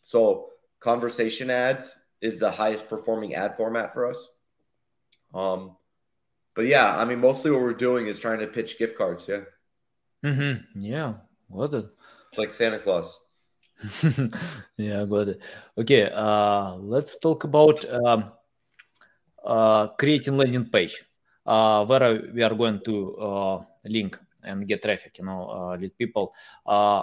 So 0.00 0.50
conversation 0.80 1.50
ads 1.50 1.94
is 2.20 2.40
the 2.40 2.50
highest 2.50 2.88
performing 2.88 3.34
ad 3.34 3.56
format 3.56 3.94
for 3.94 4.06
us. 4.06 4.28
Um, 5.32 5.76
but 6.54 6.66
yeah, 6.66 6.96
I 6.96 7.04
mean, 7.04 7.20
mostly 7.20 7.50
what 7.50 7.60
we're 7.60 7.72
doing 7.72 8.06
is 8.06 8.18
trying 8.18 8.40
to 8.40 8.46
pitch 8.46 8.78
gift 8.78 8.96
cards. 8.98 9.28
Yeah. 9.28 9.42
Mm-hmm. 10.24 10.80
Yeah. 10.80 11.14
What 11.48 11.74
a 11.74 11.90
It's 12.30 12.38
like 12.38 12.52
Santa 12.52 12.78
Claus. 12.78 13.20
yeah, 14.76 15.04
got 15.04 15.28
it. 15.28 15.40
Okay, 15.76 16.10
uh, 16.12 16.74
let's 16.74 17.16
talk 17.18 17.44
about 17.44 17.84
um, 17.88 18.32
uh, 19.44 19.86
creating 19.98 20.36
landing 20.36 20.68
page, 20.68 21.04
uh, 21.46 21.86
where 21.86 22.30
we 22.34 22.42
are 22.42 22.54
going 22.54 22.80
to 22.84 23.16
uh, 23.16 23.64
link 23.84 24.18
and 24.42 24.66
get 24.66 24.82
traffic, 24.82 25.18
you 25.18 25.24
know, 25.24 25.48
uh, 25.50 25.76
lead 25.76 25.96
people. 25.96 26.32
Uh, 26.66 27.02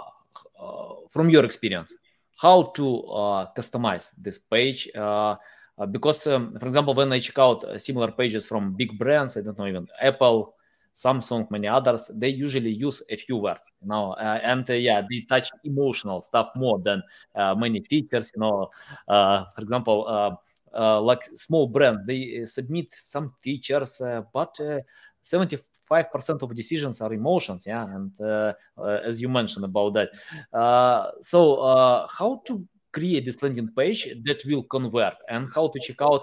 uh, 0.60 0.94
from 1.10 1.30
your 1.30 1.44
experience, 1.44 1.94
how 2.40 2.64
to 2.74 3.02
customize 3.56 4.10
this 4.18 4.38
page? 4.38 4.90
because, 5.90 6.26
um, 6.26 6.56
for 6.58 6.66
example, 6.66 6.94
when 6.94 7.12
I 7.12 7.18
check 7.20 7.38
out 7.38 7.64
similar 7.80 8.10
pages 8.12 8.46
from 8.46 8.74
big 8.74 8.98
brands, 8.98 9.36
I 9.36 9.42
don't 9.42 9.58
know, 9.58 9.66
even 9.66 9.86
Apple, 10.00 10.54
Samsung, 10.96 11.50
many 11.50 11.68
others, 11.68 12.10
they 12.14 12.30
usually 12.30 12.70
use 12.70 13.02
a 13.10 13.16
few 13.16 13.36
words, 13.36 13.70
you 13.82 13.88
know, 13.88 14.12
uh, 14.12 14.40
and 14.42 14.68
uh, 14.70 14.72
yeah, 14.72 15.02
they 15.02 15.26
touch 15.28 15.50
emotional 15.64 16.22
stuff 16.22 16.48
more 16.56 16.78
than 16.78 17.02
uh, 17.34 17.54
many 17.54 17.80
features, 17.80 18.32
you 18.34 18.40
know. 18.40 18.70
for 19.06 19.60
example, 19.62 20.38
like 20.72 21.22
small 21.34 21.68
brands, 21.68 22.02
they 22.06 22.46
submit 22.46 22.86
some 22.94 23.34
features, 23.40 24.00
but 24.32 24.58
75 25.20 25.62
5% 25.90 26.42
of 26.42 26.54
decisions 26.54 27.00
are 27.00 27.12
emotions 27.12 27.66
yeah 27.66 27.84
and 27.94 28.20
uh, 28.20 28.52
uh 28.78 29.00
as 29.04 29.20
you 29.20 29.28
mentioned 29.28 29.64
about 29.64 29.94
that 29.94 30.10
uh, 30.52 31.10
so 31.20 31.56
uh, 31.56 32.06
how 32.08 32.42
to 32.44 32.66
create 32.92 33.24
this 33.24 33.42
landing 33.42 33.68
page 33.76 34.08
that 34.24 34.42
will 34.46 34.62
convert 34.64 35.14
and 35.28 35.48
how 35.54 35.68
to 35.68 35.78
check 35.80 36.00
out 36.00 36.22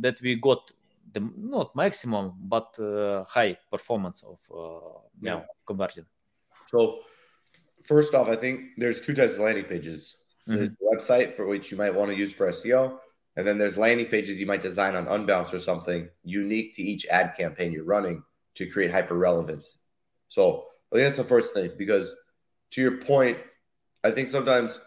that 0.00 0.16
we 0.22 0.34
got 0.34 0.70
the 1.12 1.28
not 1.36 1.74
maximum 1.74 2.34
but 2.42 2.76
high 3.28 3.56
performance 3.70 4.22
of 4.22 4.38
yeah. 5.20 5.36
yeah 5.36 5.40
converting 5.66 6.04
so 6.66 6.98
first 7.82 8.14
off 8.14 8.28
i 8.28 8.36
think 8.36 8.60
there's 8.76 9.00
two 9.00 9.14
types 9.14 9.34
of 9.34 9.40
landing 9.40 9.64
pages 9.64 10.16
mm-hmm. 10.46 10.56
there's 10.56 10.70
the 10.70 10.86
website 10.94 11.32
for 11.34 11.46
which 11.46 11.70
you 11.70 11.76
might 11.78 11.94
want 11.94 12.10
to 12.10 12.16
use 12.16 12.32
for 12.32 12.46
seo 12.50 12.98
and 13.36 13.46
then 13.46 13.58
there's 13.58 13.78
landing 13.78 14.06
pages 14.06 14.38
you 14.38 14.46
might 14.46 14.62
design 14.62 14.96
on 14.96 15.06
Unbounce 15.06 15.52
or 15.52 15.58
something 15.58 16.08
unique 16.24 16.74
to 16.74 16.82
each 16.82 17.06
ad 17.06 17.34
campaign 17.36 17.72
you're 17.72 17.84
running 17.84 18.22
to 18.54 18.66
create 18.66 18.90
hyper 18.90 19.16
relevance. 19.16 19.78
So 20.28 20.64
I 20.92 20.96
think 20.96 21.06
that's 21.06 21.16
the 21.16 21.24
first 21.24 21.54
thing 21.54 21.70
because 21.78 22.14
to 22.72 22.80
your 22.80 22.98
point, 22.98 23.38
I 24.02 24.10
think 24.10 24.28
sometimes 24.28 24.80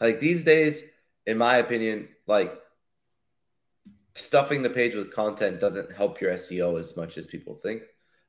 like 0.00 0.20
these 0.20 0.44
days, 0.44 0.82
in 1.26 1.38
my 1.38 1.56
opinion, 1.56 2.08
like 2.26 2.54
stuffing 4.14 4.62
the 4.62 4.70
page 4.70 4.94
with 4.94 5.12
content 5.12 5.60
doesn't 5.60 5.92
help 5.92 6.20
your 6.20 6.32
SEO 6.32 6.78
as 6.78 6.96
much 6.96 7.16
as 7.16 7.26
people 7.26 7.54
think. 7.54 7.82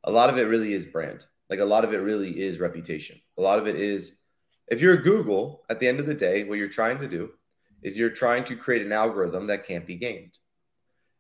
A 0.06 0.12
lot 0.12 0.30
of 0.30 0.38
it 0.38 0.44
really 0.44 0.74
is 0.74 0.86
brand. 0.86 1.26
Like 1.50 1.60
a 1.60 1.66
lot 1.66 1.84
of 1.84 1.94
it 1.94 1.98
really 1.98 2.40
is 2.40 2.60
reputation. 2.60 3.20
A 3.38 3.42
lot 3.42 3.60
of 3.60 3.68
it 3.68 3.76
is 3.76 4.14
if 4.68 4.82
you're 4.82 4.98
Google, 4.98 5.64
at 5.70 5.80
the 5.80 5.88
end 5.88 6.00
of 6.00 6.06
the 6.06 6.16
day, 6.16 6.44
what 6.44 6.58
you're 6.58 6.68
trying 6.70 7.00
to 7.00 7.08
do 7.08 7.32
is 7.86 7.96
you're 7.96 8.10
trying 8.10 8.44
to 8.44 8.56
create 8.56 8.84
an 8.84 8.92
algorithm 8.92 9.46
that 9.46 9.68
can't 9.68 9.86
be 9.86 9.96
gamed. 9.96 10.40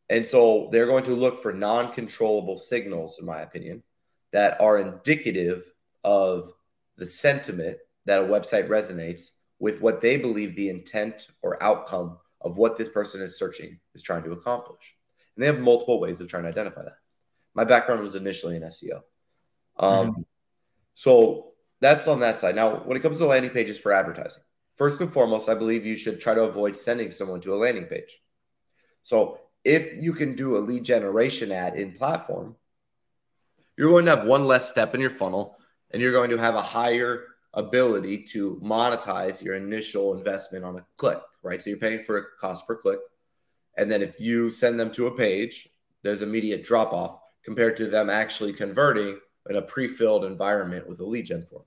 And 0.10 0.26
so 0.26 0.68
they're 0.72 0.88
going 0.88 1.04
to 1.04 1.14
look 1.14 1.40
for 1.40 1.54
non 1.54 1.94
controllable 1.94 2.58
signals, 2.58 3.20
in 3.20 3.26
my 3.26 3.42
opinion, 3.42 3.84
that 4.32 4.60
are 4.60 4.80
indicative 4.80 5.64
of 6.04 6.52
the 6.98 7.06
sentiment 7.06 7.78
that 8.06 8.20
a 8.20 8.26
website 8.26 8.68
resonates 8.68 9.30
with 9.60 9.80
what 9.80 10.02
they 10.02 10.18
believe 10.18 10.56
the 10.56 10.70
intent 10.70 11.28
or 11.44 11.62
outcome 11.62 12.18
of 12.42 12.58
what 12.58 12.78
this 12.78 12.90
person 12.90 13.22
is 13.22 13.38
searching 13.38 13.80
is 13.94 14.02
trying 14.02 14.24
to 14.24 14.32
accomplish. 14.32 14.96
And 15.36 15.44
they 15.44 15.48
have 15.48 15.60
multiple 15.60 16.00
ways 16.00 16.20
of 16.20 16.28
trying 16.28 16.44
to 16.44 16.50
identify 16.50 16.82
that. 16.82 16.98
My 17.54 17.64
background 17.64 18.02
was 18.02 18.16
initially 18.16 18.56
in 18.56 18.64
SEO. 18.64 19.02
Um, 19.78 20.26
So 20.96 21.52
that's 21.80 22.08
on 22.08 22.22
that 22.22 22.40
side. 22.40 22.56
Now, 22.56 22.78
when 22.78 22.98
it 22.98 23.02
comes 23.02 23.20
to 23.20 23.26
landing 23.28 23.52
pages 23.52 23.78
for 23.78 23.92
advertising, 23.92 24.42
first 24.76 25.02
and 25.02 25.12
foremost, 25.12 25.50
I 25.50 25.56
believe 25.56 25.86
you 25.86 25.98
should 25.98 26.20
try 26.20 26.34
to 26.34 26.44
avoid 26.44 26.78
sending 26.78 27.12
someone 27.12 27.42
to 27.42 27.54
a 27.54 27.58
landing 27.58 27.86
page. 27.86 28.22
So 29.04 29.40
if 29.64 30.02
you 30.02 30.14
can 30.14 30.36
do 30.36 30.58
a 30.58 30.60
lead 30.60 30.84
generation 30.84 31.52
ad 31.52 31.76
in 31.76 31.94
platform, 31.94 32.56
you're 33.78 33.90
going 33.90 34.06
to 34.06 34.16
have 34.16 34.26
one 34.26 34.46
less 34.46 34.70
step 34.70 34.96
in 34.96 35.02
your 35.02 35.10
funnel 35.10 35.58
and 35.92 36.02
you're 36.02 36.12
going 36.12 36.30
to 36.30 36.38
have 36.38 36.56
a 36.56 36.62
higher 36.62 37.26
ability 37.54 38.24
to 38.24 38.60
monetize 38.64 39.44
your 39.44 39.56
initial 39.56 40.18
investment 40.18 40.64
on 40.64 40.78
a 40.78 40.86
click, 40.98 41.20
right? 41.44 41.62
So 41.62 41.70
you're 41.70 41.80
paying 41.80 42.02
for 42.02 42.18
a 42.18 42.24
cost 42.40 42.68
per 42.68 42.76
click. 42.76 43.00
And 43.78 43.92
then 43.92 44.02
if 44.02 44.20
you 44.20 44.52
send 44.52 44.80
them 44.80 44.92
to 44.92 45.08
a 45.08 45.16
page, 45.16 45.70
there's 46.04 46.22
immediate 46.22 46.64
drop 46.64 46.94
off 46.94 47.20
compared 47.44 47.78
to 47.78 47.88
them 47.88 48.10
actually 48.10 48.54
converting 48.54 49.20
in 49.50 49.56
a 49.56 49.62
pre-filled 49.62 50.26
environment 50.26 50.88
with 50.88 51.00
a 51.00 51.06
lead 51.06 51.26
gen 51.26 51.44
form. 51.44 51.64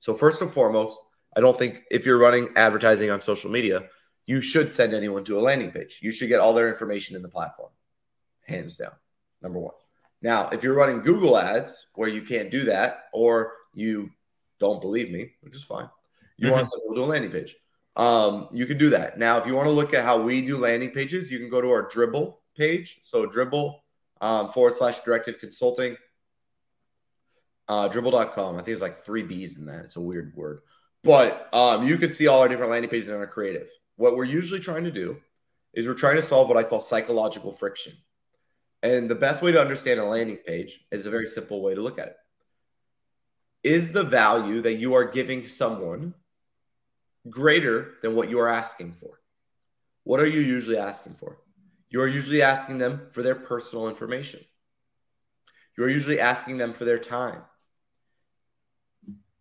So 0.00 0.14
first 0.14 0.42
and 0.42 0.50
foremost, 0.50 0.98
I 1.36 1.40
don't 1.40 1.56
think 1.56 1.82
if 1.90 2.06
you're 2.06 2.18
running 2.18 2.48
advertising 2.56 3.10
on 3.10 3.20
social 3.20 3.50
media, 3.50 3.84
you 4.26 4.40
should 4.40 4.70
send 4.70 4.94
anyone 4.94 5.24
to 5.24 5.38
a 5.38 5.40
landing 5.40 5.70
page. 5.70 6.00
You 6.02 6.10
should 6.10 6.28
get 6.28 6.40
all 6.40 6.54
their 6.54 6.70
information 6.70 7.14
in 7.14 7.22
the 7.22 7.28
platform. 7.28 7.70
Hands 8.46 8.74
down. 8.74 8.92
Number 9.42 9.60
1. 9.60 9.72
Now, 10.22 10.48
if 10.48 10.64
you're 10.64 10.74
running 10.74 11.02
Google 11.02 11.36
ads 11.36 11.86
where 11.94 12.08
you 12.08 12.22
can't 12.22 12.50
do 12.50 12.64
that 12.64 13.04
or 13.12 13.52
you 13.74 14.10
don't 14.58 14.80
believe 14.80 15.10
me, 15.10 15.32
which 15.42 15.54
is 15.54 15.62
fine. 15.62 15.88
You 16.38 16.50
want 16.50 16.64
to 16.64 16.70
send 16.70 16.82
people 16.82 16.96
to 16.96 17.02
a 17.02 17.04
landing 17.04 17.30
page. 17.30 17.54
Um, 17.96 18.48
you 18.52 18.66
can 18.66 18.78
do 18.78 18.90
that. 18.90 19.18
Now, 19.18 19.38
if 19.38 19.46
you 19.46 19.54
want 19.54 19.68
to 19.68 19.72
look 19.72 19.94
at 19.94 20.04
how 20.04 20.20
we 20.20 20.42
do 20.42 20.56
landing 20.56 20.90
pages, 20.90 21.30
you 21.30 21.38
can 21.38 21.48
go 21.48 21.60
to 21.60 21.70
our 21.70 21.88
Dribbble 21.88 22.36
page. 22.56 22.98
So 23.02 23.26
Dribbble 23.26 23.76
um, 24.20 24.50
forward 24.50 24.76
slash 24.76 25.00
directive 25.00 25.38
consulting. 25.38 25.96
Uh, 27.68 27.88
dribbble.com. 27.88 28.54
I 28.54 28.58
think 28.58 28.66
there's 28.66 28.82
like 28.82 28.98
three 28.98 29.22
B's 29.22 29.58
in 29.58 29.66
that. 29.66 29.84
It's 29.84 29.96
a 29.96 30.00
weird 30.00 30.34
word. 30.36 30.60
But 31.04 31.48
um, 31.52 31.86
you 31.86 31.98
can 31.98 32.10
see 32.10 32.26
all 32.26 32.40
our 32.40 32.48
different 32.48 32.70
landing 32.70 32.90
pages 32.90 33.08
in 33.08 33.16
our 33.16 33.26
creative. 33.26 33.68
What 33.96 34.16
we're 34.16 34.24
usually 34.24 34.60
trying 34.60 34.84
to 34.84 34.90
do 34.90 35.20
is 35.72 35.86
we're 35.86 35.94
trying 35.94 36.16
to 36.16 36.22
solve 36.22 36.48
what 36.48 36.56
I 36.56 36.62
call 36.62 36.80
psychological 36.80 37.52
friction. 37.52 37.92
And 38.82 39.08
the 39.08 39.14
best 39.14 39.42
way 39.42 39.52
to 39.52 39.60
understand 39.60 40.00
a 40.00 40.04
landing 40.04 40.36
page 40.36 40.80
is 40.90 41.06
a 41.06 41.10
very 41.10 41.26
simple 41.26 41.62
way 41.62 41.74
to 41.74 41.80
look 41.80 41.98
at 41.98 42.08
it. 42.08 42.16
Is 43.62 43.92
the 43.92 44.04
value 44.04 44.62
that 44.62 44.74
you 44.74 44.94
are 44.94 45.04
giving 45.04 45.46
someone 45.46 46.14
greater 47.28 47.94
than 48.02 48.14
what 48.14 48.30
you 48.30 48.38
are 48.38 48.48
asking 48.48 48.92
for? 48.92 49.20
What 50.04 50.20
are 50.20 50.26
you 50.26 50.40
usually 50.40 50.78
asking 50.78 51.14
for? 51.14 51.38
You 51.90 52.00
are 52.00 52.06
usually 52.06 52.42
asking 52.42 52.78
them 52.78 53.08
for 53.10 53.22
their 53.22 53.34
personal 53.34 53.88
information. 53.88 54.40
You 55.76 55.84
are 55.84 55.88
usually 55.88 56.20
asking 56.20 56.58
them 56.58 56.72
for 56.72 56.84
their 56.84 56.98
time. 56.98 57.42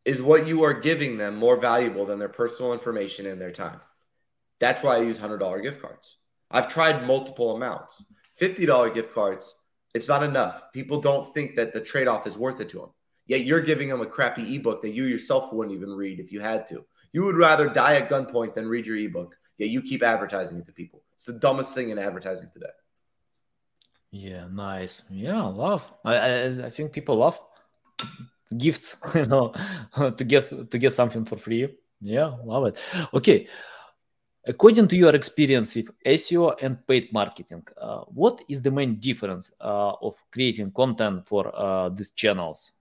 Is 0.05 0.21
what 0.21 0.47
you 0.47 0.63
are 0.63 0.73
giving 0.73 1.17
them 1.17 1.35
more 1.35 1.57
valuable 1.57 2.05
than 2.05 2.19
their 2.19 2.29
personal 2.29 2.73
information 2.73 3.25
and 3.25 3.41
their 3.41 3.51
time? 3.51 3.81
That's 4.59 4.83
why 4.83 4.95
I 4.95 5.01
use 5.01 5.19
$100 5.19 5.61
gift 5.63 5.81
cards. 5.81 6.17
I've 6.51 6.67
tried 6.71 7.07
multiple 7.07 7.55
amounts. 7.55 8.05
$50 8.39 8.93
gift 8.93 9.13
cards, 9.13 9.55
it's 9.95 10.07
not 10.07 10.23
enough. 10.23 10.71
People 10.73 11.01
don't 11.01 11.33
think 11.33 11.55
that 11.55 11.73
the 11.73 11.81
trade 11.81 12.07
off 12.07 12.27
is 12.27 12.37
worth 12.37 12.61
it 12.61 12.69
to 12.69 12.79
them. 12.79 12.89
Yet 13.27 13.45
you're 13.45 13.61
giving 13.61 13.89
them 13.89 14.01
a 14.01 14.05
crappy 14.05 14.55
ebook 14.55 14.81
that 14.83 14.93
you 14.93 15.05
yourself 15.05 15.51
wouldn't 15.51 15.75
even 15.75 15.89
read 15.89 16.19
if 16.19 16.31
you 16.31 16.39
had 16.41 16.67
to. 16.67 16.85
You 17.11 17.23
would 17.25 17.37
rather 17.37 17.67
die 17.67 17.95
at 17.95 18.09
gunpoint 18.09 18.53
than 18.53 18.67
read 18.67 18.85
your 18.85 18.97
ebook. 18.97 19.35
Yet 19.57 19.69
you 19.69 19.81
keep 19.81 20.03
advertising 20.03 20.57
it 20.59 20.67
to 20.67 20.73
people. 20.73 21.01
It's 21.15 21.25
the 21.25 21.33
dumbest 21.33 21.73
thing 21.73 21.89
in 21.89 21.97
advertising 21.97 22.49
today. 22.53 22.67
yeah 24.11 24.47
nice 24.51 25.01
yeah 25.09 25.43
love 25.43 25.83
I, 26.05 26.15
I 26.15 26.65
i 26.67 26.69
think 26.69 26.93
people 26.93 27.17
love 27.17 27.39
gifts 28.57 28.95
you 29.15 29.25
know 29.25 29.53
to 30.17 30.23
get 30.23 30.49
to 30.71 30.77
get 30.77 30.93
something 30.93 31.25
for 31.25 31.37
free. 31.37 31.67
Yeah 32.01 32.31
love 32.43 32.65
it. 32.65 32.77
Okay. 33.13 33.47
According 34.47 34.87
to 34.89 34.95
your 34.95 35.15
experience 35.15 35.73
with 35.75 35.89
seo 36.05 36.55
and 36.61 36.85
paid 36.87 37.11
marketing 37.11 37.63
uh, 37.81 38.01
what 38.01 38.41
is 38.47 38.61
the 38.61 38.71
main 38.71 38.99
difference 38.99 39.51
uh, 39.59 39.93
of 40.01 40.15
creating 40.31 40.71
content 40.71 41.25
for 41.27 41.51
uh, 41.55 41.89
these 41.89 42.11
channels? 42.11 42.71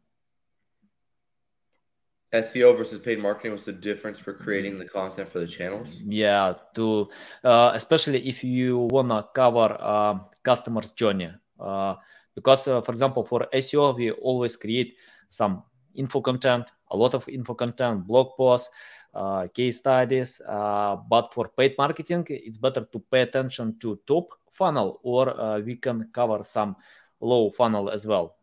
SEO 2.35 2.77
versus 2.77 2.98
paid 2.98 3.20
marketing 3.20 3.53
was 3.53 3.64
the 3.64 3.72
difference 3.72 4.18
for 4.18 4.33
creating 4.35 4.79
the 4.79 4.85
content 4.85 5.29
for 5.29 5.38
the 5.38 5.46
channels. 5.46 6.03
yeah 6.07 6.53
to 6.74 7.09
uh, 7.44 7.70
especially 7.74 8.29
if 8.29 8.42
you 8.42 8.88
wanna 8.90 9.27
cover 9.35 9.77
uh, 9.81 10.18
customers 10.42 10.90
journey. 10.90 11.31
Uh, 11.59 11.94
because 12.35 12.66
uh, 12.66 12.81
for 12.81 12.92
example 12.92 13.24
for 13.24 13.46
seo 13.55 13.96
we 13.96 14.11
always 14.11 14.57
create 14.57 14.96
some 15.28 15.62
info 15.94 16.20
content 16.20 16.70
a 16.90 16.96
lot 16.96 17.14
of 17.14 17.28
info 17.28 17.54
content 17.54 18.06
blog 18.06 18.37
posts 18.37 18.70
uh, 19.14 19.46
case 19.48 19.78
studies 19.78 20.40
uh, 20.48 20.96
but 21.08 21.32
for 21.32 21.48
paid 21.48 21.74
marketing 21.78 22.26
it's 22.28 22.58
better 22.58 22.84
to 22.92 22.98
pay 23.10 23.22
attention 23.22 23.76
to 23.78 23.98
top 24.06 24.34
funnel, 24.54 25.00
or 25.02 25.38
uh, 25.38 25.58
we 25.58 25.76
can 25.76 26.08
cover 26.12 26.42
some 26.42 26.76
low 27.20 27.50
funnel 27.50 27.90
as 27.90 28.06
well 28.06 28.37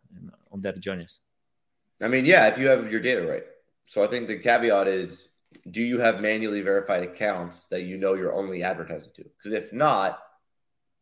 on 0.51 0.61
their 0.61 0.73
journeys. 0.73 1.19
I 2.01 2.07
mean, 2.07 2.25
yeah, 2.25 2.47
if 2.47 2.57
you 2.57 2.67
have 2.67 2.91
your 2.91 2.99
data 2.99 3.25
right. 3.25 3.43
So 3.85 4.03
I 4.03 4.07
think 4.07 4.27
the 4.27 4.37
caveat 4.37 4.87
is 4.87 5.29
do 5.69 5.81
you 5.81 5.99
have 5.99 6.21
manually 6.21 6.61
verified 6.61 7.03
accounts 7.03 7.67
that 7.67 7.83
you 7.83 7.97
know 7.97 8.13
you're 8.13 8.35
only 8.35 8.63
advertising 8.63 9.11
to? 9.15 9.23
Because 9.23 9.51
if 9.51 9.73
not, 9.73 10.19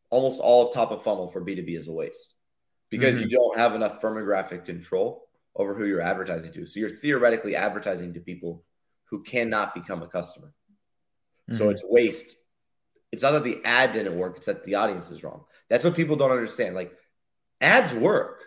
almost 0.10 0.40
all 0.40 0.68
of 0.68 0.74
top 0.74 0.92
of 0.92 1.04
funnel 1.04 1.28
for 1.28 1.42
B2B 1.42 1.78
is 1.78 1.88
a 1.88 1.92
waste 1.92 2.34
because 2.90 3.16
mm-hmm. 3.16 3.30
you 3.30 3.38
don't 3.38 3.58
have 3.58 3.76
enough 3.76 4.02
firmographic 4.02 4.66
control 4.66 5.29
over 5.56 5.76
who 5.76 5.86
you're 5.86 6.02
advertising 6.02 6.52
to. 6.54 6.66
So 6.66 6.80
you're 6.80 6.90
theoretically 6.90 7.56
advertising 7.56 8.14
to 8.14 8.20
people 8.20 8.64
who 9.06 9.24
cannot 9.24 9.76
become 9.76 10.02
a 10.02 10.08
customer. 10.08 10.54
Mm-hmm. 11.50 11.58
So 11.58 11.70
it's 11.70 11.84
waste. 11.84 12.36
It's 13.12 13.24
not 13.24 13.32
that 13.32 13.44
the 13.44 13.60
ad 13.66 13.94
didn't 13.94 14.18
work, 14.18 14.38
it's 14.38 14.46
that 14.46 14.64
the 14.64 14.76
audience 14.76 15.10
is 15.10 15.24
wrong. 15.24 15.46
That's 15.70 15.84
what 15.84 15.96
people 15.96 16.16
don't 16.16 16.32
understand. 16.32 16.76
Like 16.76 16.94
ads 17.60 17.94
work. 17.94 18.44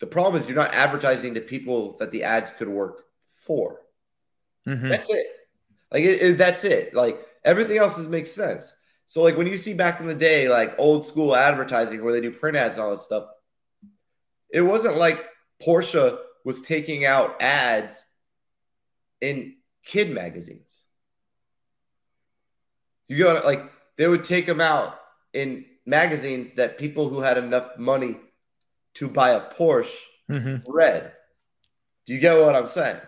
The 0.00 0.06
problem 0.06 0.40
is 0.40 0.48
you're 0.48 0.56
not 0.56 0.74
advertising 0.74 1.34
to 1.34 1.40
people 1.40 1.96
that 1.98 2.10
the 2.10 2.24
ads 2.24 2.52
could 2.52 2.68
work 2.68 3.04
for. 3.38 3.80
Mm-hmm. 4.66 4.88
That's 4.88 5.10
it. 5.10 5.26
Like 5.90 6.04
it, 6.04 6.22
it, 6.22 6.38
that's 6.38 6.64
it. 6.64 6.94
Like 6.94 7.18
everything 7.44 7.78
else 7.78 7.98
makes 7.98 8.30
sense. 8.30 8.74
So 9.06 9.22
like 9.22 9.36
when 9.36 9.46
you 9.46 9.58
see 9.58 9.74
back 9.74 10.00
in 10.00 10.06
the 10.06 10.14
day, 10.14 10.48
like 10.48 10.74
old 10.78 11.04
school 11.04 11.34
advertising 11.34 12.04
where 12.04 12.12
they 12.12 12.20
do 12.20 12.30
print 12.30 12.56
ads 12.56 12.76
and 12.76 12.84
all 12.84 12.92
this 12.92 13.02
stuff, 13.02 13.24
it 14.52 14.60
wasn't 14.60 14.96
like 14.96 15.24
Porsche 15.62 16.18
was 16.44 16.62
taking 16.62 17.04
out 17.04 17.40
ads 17.40 18.04
in 19.20 19.54
kid 19.84 20.10
magazines. 20.10 20.82
You 23.08 23.18
go 23.18 23.42
like 23.44 23.70
they 23.96 24.08
would 24.08 24.24
take 24.24 24.46
them 24.46 24.60
out 24.60 24.98
in 25.32 25.64
magazines 25.84 26.54
that 26.54 26.78
people 26.78 27.08
who 27.08 27.20
had 27.20 27.38
enough 27.38 27.76
money 27.76 28.16
to 28.94 29.08
buy 29.08 29.30
a 29.30 29.40
Porsche 29.40 29.90
mm-hmm. 30.30 30.70
read. 30.70 31.12
Do 32.06 32.14
you 32.14 32.20
get 32.20 32.40
what 32.40 32.56
I'm 32.56 32.66
saying? 32.66 33.00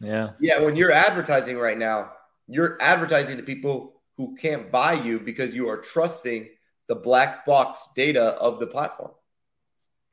Yeah. 0.00 0.30
Yeah. 0.40 0.60
When 0.62 0.76
you're 0.76 0.92
advertising 0.92 1.56
right 1.56 1.78
now, 1.78 2.12
you're 2.46 2.76
advertising 2.80 3.36
to 3.38 3.42
people 3.42 4.02
who 4.16 4.36
can't 4.36 4.70
buy 4.70 4.92
you 4.92 5.18
because 5.18 5.54
you 5.54 5.68
are 5.68 5.78
trusting 5.78 6.48
the 6.88 6.94
black 6.94 7.46
box 7.46 7.88
data 7.96 8.32
of 8.40 8.60
the 8.60 8.66
platform. 8.66 9.12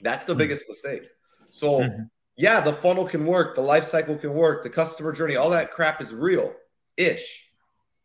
That's 0.01 0.25
the 0.25 0.33
mm-hmm. 0.33 0.39
biggest 0.39 0.65
mistake. 0.67 1.03
So, 1.51 1.81
mm-hmm. 1.81 2.03
yeah, 2.35 2.61
the 2.61 2.73
funnel 2.73 3.05
can 3.05 3.25
work, 3.25 3.55
the 3.55 3.61
life 3.61 3.85
cycle 3.85 4.17
can 4.17 4.33
work, 4.33 4.63
the 4.63 4.69
customer 4.69 5.11
journey, 5.11 5.35
all 5.35 5.51
that 5.51 5.71
crap 5.71 6.01
is 6.01 6.13
real 6.13 6.53
ish. 6.97 7.45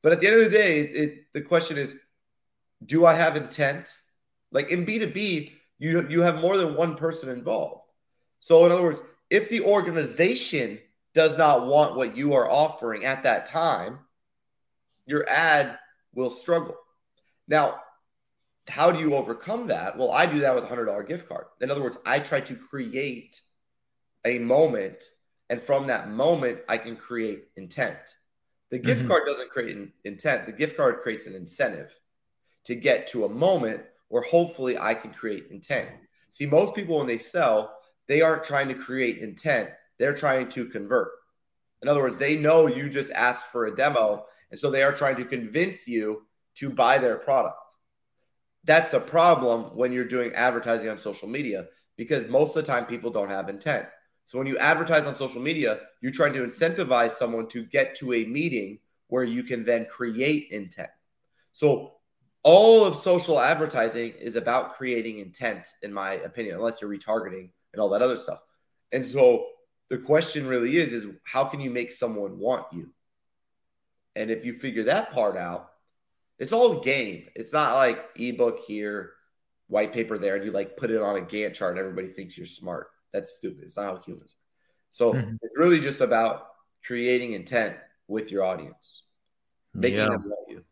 But 0.02 0.12
at 0.12 0.20
the 0.20 0.26
end 0.26 0.37
of 0.37 0.44
the 0.44 0.50
day, 0.50 0.80
it, 0.82 1.32
the 1.32 1.40
question 1.40 1.78
is 1.78 1.94
do 2.85 3.06
I 3.06 3.14
have 3.14 3.37
intent? 3.37 3.96
Like 4.52 4.70
in 4.70 4.85
B2B, 4.85 5.52
you, 5.78 6.06
you 6.09 6.20
have 6.22 6.40
more 6.40 6.56
than 6.56 6.76
one 6.76 6.96
person 6.96 7.28
involved. 7.28 7.82
So, 8.40 8.64
in 8.66 8.72
other 8.72 8.82
words, 8.82 9.00
if 9.30 9.48
the 9.48 9.62
organization 9.62 10.78
does 11.14 11.37
not 11.37 11.66
want 11.66 11.96
what 11.96 12.16
you 12.16 12.35
are 12.35 12.48
offering 12.48 13.04
at 13.04 13.22
that 13.22 13.46
time, 13.46 14.00
your 15.06 15.28
ad 15.28 15.78
will 16.14 16.30
struggle. 16.30 16.76
Now, 17.48 17.80
how 18.68 18.90
do 18.90 18.98
you 18.98 19.14
overcome 19.14 19.68
that? 19.68 19.96
Well, 19.96 20.11
I 20.11 20.26
do 20.26 20.40
that 20.40 20.55
with 20.55 20.64
a 20.64 20.68
$100 20.68 21.07
gift 21.07 21.29
card. 21.29 21.46
In 21.61 21.70
other 21.70 21.83
words, 21.83 21.98
I 22.05 22.18
try 22.18 22.40
to 22.40 22.55
create 22.57 23.40
a 24.24 24.38
moment, 24.38 25.05
and 25.50 25.62
from 25.62 25.87
that 25.87 26.11
moment, 26.11 26.61
I 26.68 26.79
can 26.79 26.96
create 26.96 27.44
intent. 27.57 28.16
The 28.70 28.79
gift 28.79 29.00
mm-hmm. 29.00 29.11
card 29.11 29.22
doesn't 29.26 29.50
create 29.50 29.76
an 29.76 29.92
intent, 30.05 30.46
the 30.46 30.52
gift 30.52 30.76
card 30.76 31.00
creates 31.00 31.26
an 31.26 31.35
incentive 31.35 31.98
to 32.64 32.74
get 32.74 33.07
to 33.09 33.24
a 33.24 33.29
moment 33.29 33.83
where 34.09 34.22
hopefully 34.22 34.76
I 34.76 34.94
can 34.94 35.12
create 35.12 35.46
intent. 35.50 35.88
See, 36.31 36.46
most 36.46 36.74
people, 36.74 36.98
when 36.98 37.07
they 37.07 37.18
sell, 37.18 37.79
they 38.09 38.22
aren't 38.22 38.44
trying 38.44 38.68
to 38.68 38.74
create 38.74 39.18
intent, 39.18 39.70
they're 39.98 40.14
trying 40.14 40.48
to 40.50 40.66
convert. 40.66 41.11
In 41.83 41.88
other 41.88 42.00
words, 42.00 42.18
they 42.18 42.37
know 42.37 42.66
you 42.66 42.88
just 42.88 43.12
asked 43.12 43.46
for 43.46 43.66
a 43.66 43.74
demo. 43.74 44.26
And 44.50 44.59
so 44.59 44.70
they 44.70 44.83
are 44.83 44.92
trying 44.92 45.16
to 45.16 45.24
convince 45.24 45.88
you 45.88 46.26
to 46.57 46.70
buy 46.70 46.98
their 46.98 47.16
product. 47.16 47.65
That's 48.66 48.92
a 48.92 49.00
problem 49.00 49.76
when 49.76 49.92
you're 49.92 50.05
doing 50.05 50.33
advertising 50.35 50.88
on 50.88 50.98
social 50.98 51.29
media 51.29 51.66
because 51.96 52.29
most 52.29 52.57
of 52.57 52.64
the 52.64 52.70
time 52.70 52.85
people 52.85 53.11
don't 53.11 53.29
have 53.29 53.48
intent. 53.48 53.87
So 54.24 54.38
when 54.38 54.46
you 54.46 54.59
advertise 54.59 55.07
on 55.07 55.14
social 55.14 55.40
media, 55.40 55.81
you're 56.02 56.12
trying 56.12 56.33
to 56.35 56.44
incentivize 56.44 57.12
someone 57.12 57.46
to 57.48 57.64
get 57.64 57.94
to 57.96 58.12
a 58.12 58.24
meeting 58.24 58.81
where 59.07 59.24
you 59.24 59.44
can 59.44 59.64
then 59.64 59.87
create 59.87 60.48
intent. 60.50 60.90
So 61.52 61.92
all 62.42 62.85
of 62.85 62.96
social 62.96 63.40
advertising 63.40 64.12
is 64.20 64.37
about 64.37 64.74
creating 64.74 65.20
intent, 65.20 65.68
in 65.83 65.92
my 65.92 66.14
opinion, 66.14 66.57
unless 66.57 66.83
you're 66.83 66.90
retargeting 66.90 67.50
and 67.72 67.81
all 67.81 67.88
that 67.90 68.02
other 68.02 68.16
stuff. 68.16 68.42
And 68.90 69.07
so 69.07 69.46
the 69.88 69.98
question 69.98 70.46
really 70.46 70.76
is 70.76 70.92
is 70.92 71.07
how 71.22 71.44
can 71.44 71.61
you 71.61 71.70
make 71.70 71.92
someone 71.92 72.38
want 72.38 72.66
you 72.72 72.90
and 74.16 74.31
if 74.31 74.44
you 74.44 74.55
figure 74.55 74.83
that 74.85 75.12
part 75.12 75.37
out 75.37 75.70
it's 76.38 76.53
all 76.53 76.81
game. 76.81 77.29
It's 77.35 77.53
not 77.53 77.75
like 77.75 78.05
ebook 78.16 78.61
here 78.61 79.12
white 79.68 79.92
paper 79.92 80.16
there 80.16 80.37
and 80.37 80.44
you 80.44 80.53
like 80.53 80.77
put 80.77 80.90
it 80.90 81.03
on 81.03 81.16
a 81.16 81.20
gantt 81.20 81.55
chart 81.55 81.72
and 81.72 81.81
everybody 81.81 82.09
thinks 82.09 82.37
you're 82.37 82.46
smart. 82.46 82.88
That's 83.12 83.35
stupid. 83.35 83.64
It's 83.64 83.77
not 83.77 83.87
how 83.87 83.96
humans 83.99 84.35
are. 84.35 84.42
So 84.92 85.12
mm-hmm. 85.12 85.37
it's 85.42 85.59
really 85.59 85.81
just 85.81 86.01
about 86.01 86.46
creating 86.85 87.33
intent 87.33 87.77
with 88.07 88.31
your 88.31 88.44
audience. 88.44 89.03
Making 89.75 89.99
yeah. 89.99 90.09
them 90.11 90.22
want 90.25 90.51
you. 90.51 90.64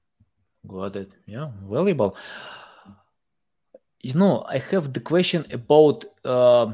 Got 0.66 0.96
it. 0.96 1.14
Yeah 1.26 1.50
valuable. 1.68 2.16
You 4.00 4.14
know 4.14 4.44
i 4.48 4.58
have 4.58 4.92
the 4.92 5.00
question 5.00 5.46
about 5.50 6.04
uh, 6.24 6.72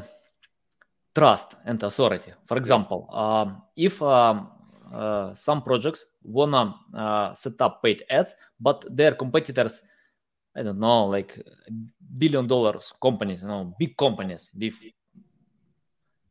trust 1.14 1.54
and 1.64 1.82
authority. 1.82 2.32
For 2.46 2.56
example, 2.56 3.08
um, 3.12 3.62
if 3.76 4.02
um, 4.02 4.48
uh, 4.92 5.34
some 5.34 5.62
projects 5.62 6.06
wanna 6.22 6.74
uh, 6.94 7.34
set 7.34 7.60
up 7.60 7.82
paid 7.82 8.04
ads, 8.10 8.34
but 8.58 8.84
their 8.90 9.12
competitors, 9.12 9.82
I 10.56 10.62
don't 10.62 10.78
know, 10.78 11.06
like 11.06 11.38
billion 12.18 12.46
dollars 12.46 12.92
companies, 13.00 13.42
you 13.42 13.48
know, 13.48 13.74
big 13.78 13.96
companies 13.96 14.50
with, 14.58 14.74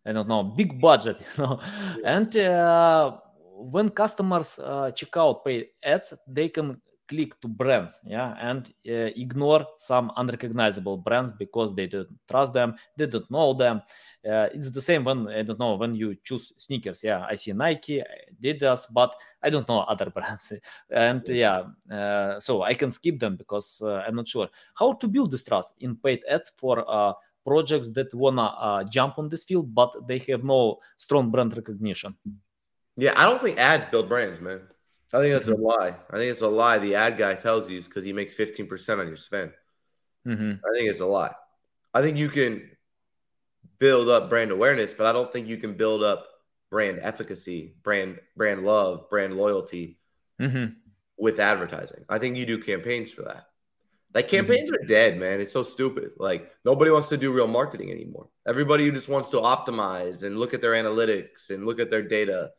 I 0.06 0.14
don't 0.14 0.28
know, 0.28 0.44
big 0.44 0.80
budget, 0.80 1.20
you 1.38 1.44
know, 1.44 1.60
and 2.04 2.36
uh, 2.38 3.18
when 3.60 3.90
customers 3.90 4.60
uh, 4.60 4.92
check 4.92 5.16
out 5.18 5.44
paid 5.46 5.68
ads, 5.84 6.14
they 6.28 6.50
can 6.50 6.82
click 7.10 7.42
to 7.42 7.48
brands 7.48 8.00
yeah 8.06 8.36
and 8.40 8.72
uh, 8.88 9.10
ignore 9.18 9.66
some 9.80 10.12
unrecognizable 10.18 10.96
brands 10.98 11.32
because 11.32 11.74
they 11.74 11.88
don't 11.88 12.08
trust 12.30 12.54
them 12.54 12.76
they 12.96 13.08
don't 13.08 13.30
know 13.32 13.54
them. 13.54 13.82
Uh, 14.24 14.48
it's 14.54 14.70
the 14.70 14.82
same 14.82 15.04
when 15.04 15.28
i 15.30 15.42
don't 15.42 15.60
know 15.60 15.76
when 15.76 15.96
you 15.96 16.16
choose 16.24 16.54
sneakers 16.58 17.04
yeah 17.04 17.26
i 17.28 17.36
see 17.36 17.52
nike 17.52 18.04
adidas 18.42 18.86
but 18.92 19.16
i 19.44 19.50
don't 19.50 19.68
know 19.68 19.80
other 19.82 20.10
brands 20.16 20.54
and 20.90 21.28
yeah 21.28 21.64
uh, 21.92 22.40
so 22.40 22.62
i 22.64 22.74
can 22.74 22.92
skip 22.92 23.20
them 23.20 23.36
because 23.36 23.82
uh, 23.84 24.04
i'm 24.08 24.16
not 24.16 24.28
sure 24.28 24.50
how 24.76 24.94
to 24.94 25.08
build 25.08 25.32
this 25.32 25.44
trust 25.44 25.74
in 25.80 25.96
paid 25.96 26.22
ads 26.30 26.52
for 26.58 26.84
uh, 26.88 27.14
projects 27.46 27.90
that 27.90 28.14
wanna 28.14 28.46
uh, 28.60 28.84
jump 28.84 29.18
on 29.18 29.30
this 29.30 29.46
field 29.46 29.74
but 29.74 29.92
they 30.08 30.20
have 30.20 30.44
no 30.44 30.80
strong 30.98 31.30
brand 31.30 31.56
recognition 31.56 32.16
yeah 32.98 33.14
i 33.16 33.24
don't 33.24 33.42
think 33.42 33.58
ads 33.58 33.86
build 33.86 34.08
brands 34.08 34.40
man 34.40 34.62
I 35.12 35.22
think 35.22 35.34
that's 35.34 35.50
mm-hmm. 35.50 35.64
a 35.64 35.68
lie. 35.68 35.96
I 36.12 36.18
think 36.18 36.32
it's 36.32 36.42
a 36.42 36.48
lie 36.48 36.78
the 36.78 36.96
ad 36.96 37.18
guy 37.18 37.34
tells 37.34 37.70
you 37.70 37.82
because 37.82 38.04
he 38.04 38.14
makes 38.14 38.34
15% 38.34 39.00
on 39.00 39.08
your 39.08 39.18
spend. 39.18 39.52
Mm-hmm. 40.28 40.52
I 40.64 40.74
think 40.74 40.90
it's 40.90 41.00
a 41.00 41.06
lie. 41.06 41.34
I 41.94 42.02
think 42.02 42.18
you 42.18 42.30
can 42.30 42.70
build 43.80 44.10
up 44.10 44.30
brand 44.30 44.52
awareness, 44.52 44.94
but 44.94 45.08
I 45.08 45.12
don't 45.12 45.32
think 45.32 45.48
you 45.48 45.58
can 45.58 45.74
build 45.74 46.04
up 46.04 46.28
brand 46.70 47.00
efficacy, 47.02 47.76
brand 47.84 48.20
brand 48.36 48.64
love, 48.64 49.10
brand 49.10 49.36
loyalty 49.36 50.00
mm-hmm. 50.40 50.74
with 51.18 51.40
advertising. 51.40 52.06
I 52.10 52.20
think 52.20 52.38
you 52.38 52.46
do 52.46 52.58
campaigns 52.60 53.12
for 53.12 53.24
that. 53.24 53.46
Like 54.14 54.28
mm-hmm. 54.28 54.36
campaigns 54.38 54.72
mm-hmm. 54.72 54.84
are 54.84 54.88
dead, 54.88 55.18
man. 55.18 55.42
It's 55.42 55.54
so 55.54 55.64
stupid. 55.64 56.12
Like 56.18 56.52
nobody 56.66 56.92
wants 56.92 57.10
to 57.10 57.18
do 57.18 57.32
real 57.32 57.48
marketing 57.48 57.92
anymore. 57.92 58.30
Everybody 58.48 58.90
just 58.92 59.10
wants 59.10 59.30
to 59.30 59.38
optimize 59.38 60.24
and 60.24 60.40
look 60.40 60.54
at 60.54 60.62
their 60.62 60.74
analytics 60.74 61.50
and 61.50 61.66
look 61.66 61.80
at 61.80 61.90
their 61.90 62.04
data 62.04 62.52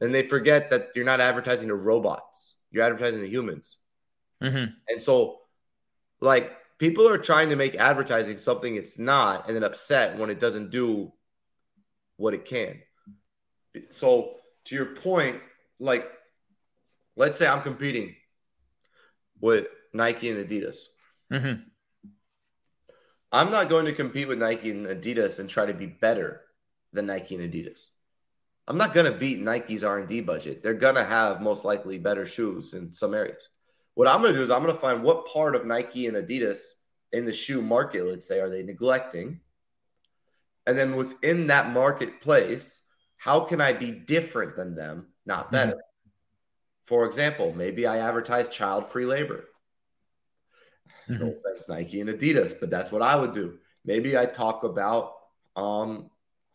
and 0.00 0.14
they 0.14 0.22
forget 0.22 0.70
that 0.70 0.88
you're 0.94 1.04
not 1.04 1.20
advertising 1.20 1.68
to 1.68 1.74
robots 1.74 2.56
you're 2.70 2.84
advertising 2.84 3.20
to 3.20 3.28
humans 3.28 3.78
mm-hmm. 4.42 4.72
and 4.88 5.02
so 5.02 5.38
like 6.20 6.52
people 6.78 7.08
are 7.08 7.18
trying 7.18 7.50
to 7.50 7.56
make 7.56 7.74
advertising 7.76 8.38
something 8.38 8.76
it's 8.76 8.98
not 8.98 9.46
and 9.46 9.56
then 9.56 9.64
upset 9.64 10.16
when 10.18 10.30
it 10.30 10.40
doesn't 10.40 10.70
do 10.70 11.12
what 12.16 12.34
it 12.34 12.44
can 12.44 12.80
so 13.90 14.36
to 14.64 14.74
your 14.74 14.86
point 14.86 15.40
like 15.80 16.06
let's 17.16 17.38
say 17.38 17.46
i'm 17.46 17.62
competing 17.62 18.14
with 19.40 19.66
nike 19.92 20.30
and 20.30 20.48
adidas 20.48 20.76
mm-hmm. 21.32 21.60
i'm 23.32 23.50
not 23.50 23.68
going 23.68 23.84
to 23.84 23.92
compete 23.92 24.28
with 24.28 24.38
nike 24.38 24.70
and 24.70 24.86
adidas 24.86 25.38
and 25.38 25.48
try 25.48 25.66
to 25.66 25.74
be 25.74 25.86
better 25.86 26.42
than 26.92 27.06
nike 27.06 27.34
and 27.34 27.52
adidas 27.52 27.88
I'm 28.68 28.76
not 28.76 28.92
going 28.92 29.10
to 29.10 29.18
beat 29.18 29.40
Nike's 29.40 29.82
R&D 29.82 30.20
budget. 30.20 30.62
They're 30.62 30.74
going 30.74 30.96
to 30.96 31.04
have 31.04 31.40
most 31.40 31.64
likely 31.64 31.96
better 31.96 32.26
shoes 32.26 32.74
in 32.74 32.92
some 32.92 33.14
areas. 33.14 33.48
What 33.94 34.06
I'm 34.06 34.20
going 34.20 34.34
to 34.34 34.38
do 34.38 34.44
is 34.44 34.50
I'm 34.50 34.62
going 34.62 34.74
to 34.74 34.80
find 34.80 35.02
what 35.02 35.26
part 35.26 35.56
of 35.56 35.64
Nike 35.64 36.06
and 36.06 36.16
Adidas 36.16 36.58
in 37.12 37.24
the 37.24 37.32
shoe 37.32 37.62
market, 37.62 38.06
let's 38.06 38.28
say, 38.28 38.40
are 38.40 38.50
they 38.50 38.62
neglecting? 38.62 39.40
And 40.66 40.76
then 40.76 40.96
within 40.96 41.46
that 41.46 41.72
marketplace, 41.72 42.82
how 43.18 43.40
can 43.40 43.60
I 43.60 43.72
be 43.72 43.90
different 43.92 44.56
than 44.56 44.74
them, 44.74 45.08
not 45.26 45.46
mm-hmm. 45.46 45.54
better? 45.54 45.72
Mm-hmm. 45.72 46.08
For 46.84 47.04
example, 47.04 47.52
maybe 47.54 47.86
I 47.86 47.98
advertise 47.98 48.48
child 48.48 48.86
free 48.86 49.04
labor. 49.04 49.44
Mm-hmm. 51.08 51.26
No 51.26 51.34
Nike 51.68 52.00
and 52.00 52.08
Adidas, 52.08 52.54
but 52.58 52.70
that's 52.70 52.90
what 52.90 53.02
I 53.02 53.16
would 53.16 53.34
do. 53.34 53.58
Maybe 53.84 54.16
I 54.16 54.24
talk 54.24 54.64
about 54.64 55.14
um, 55.56 56.10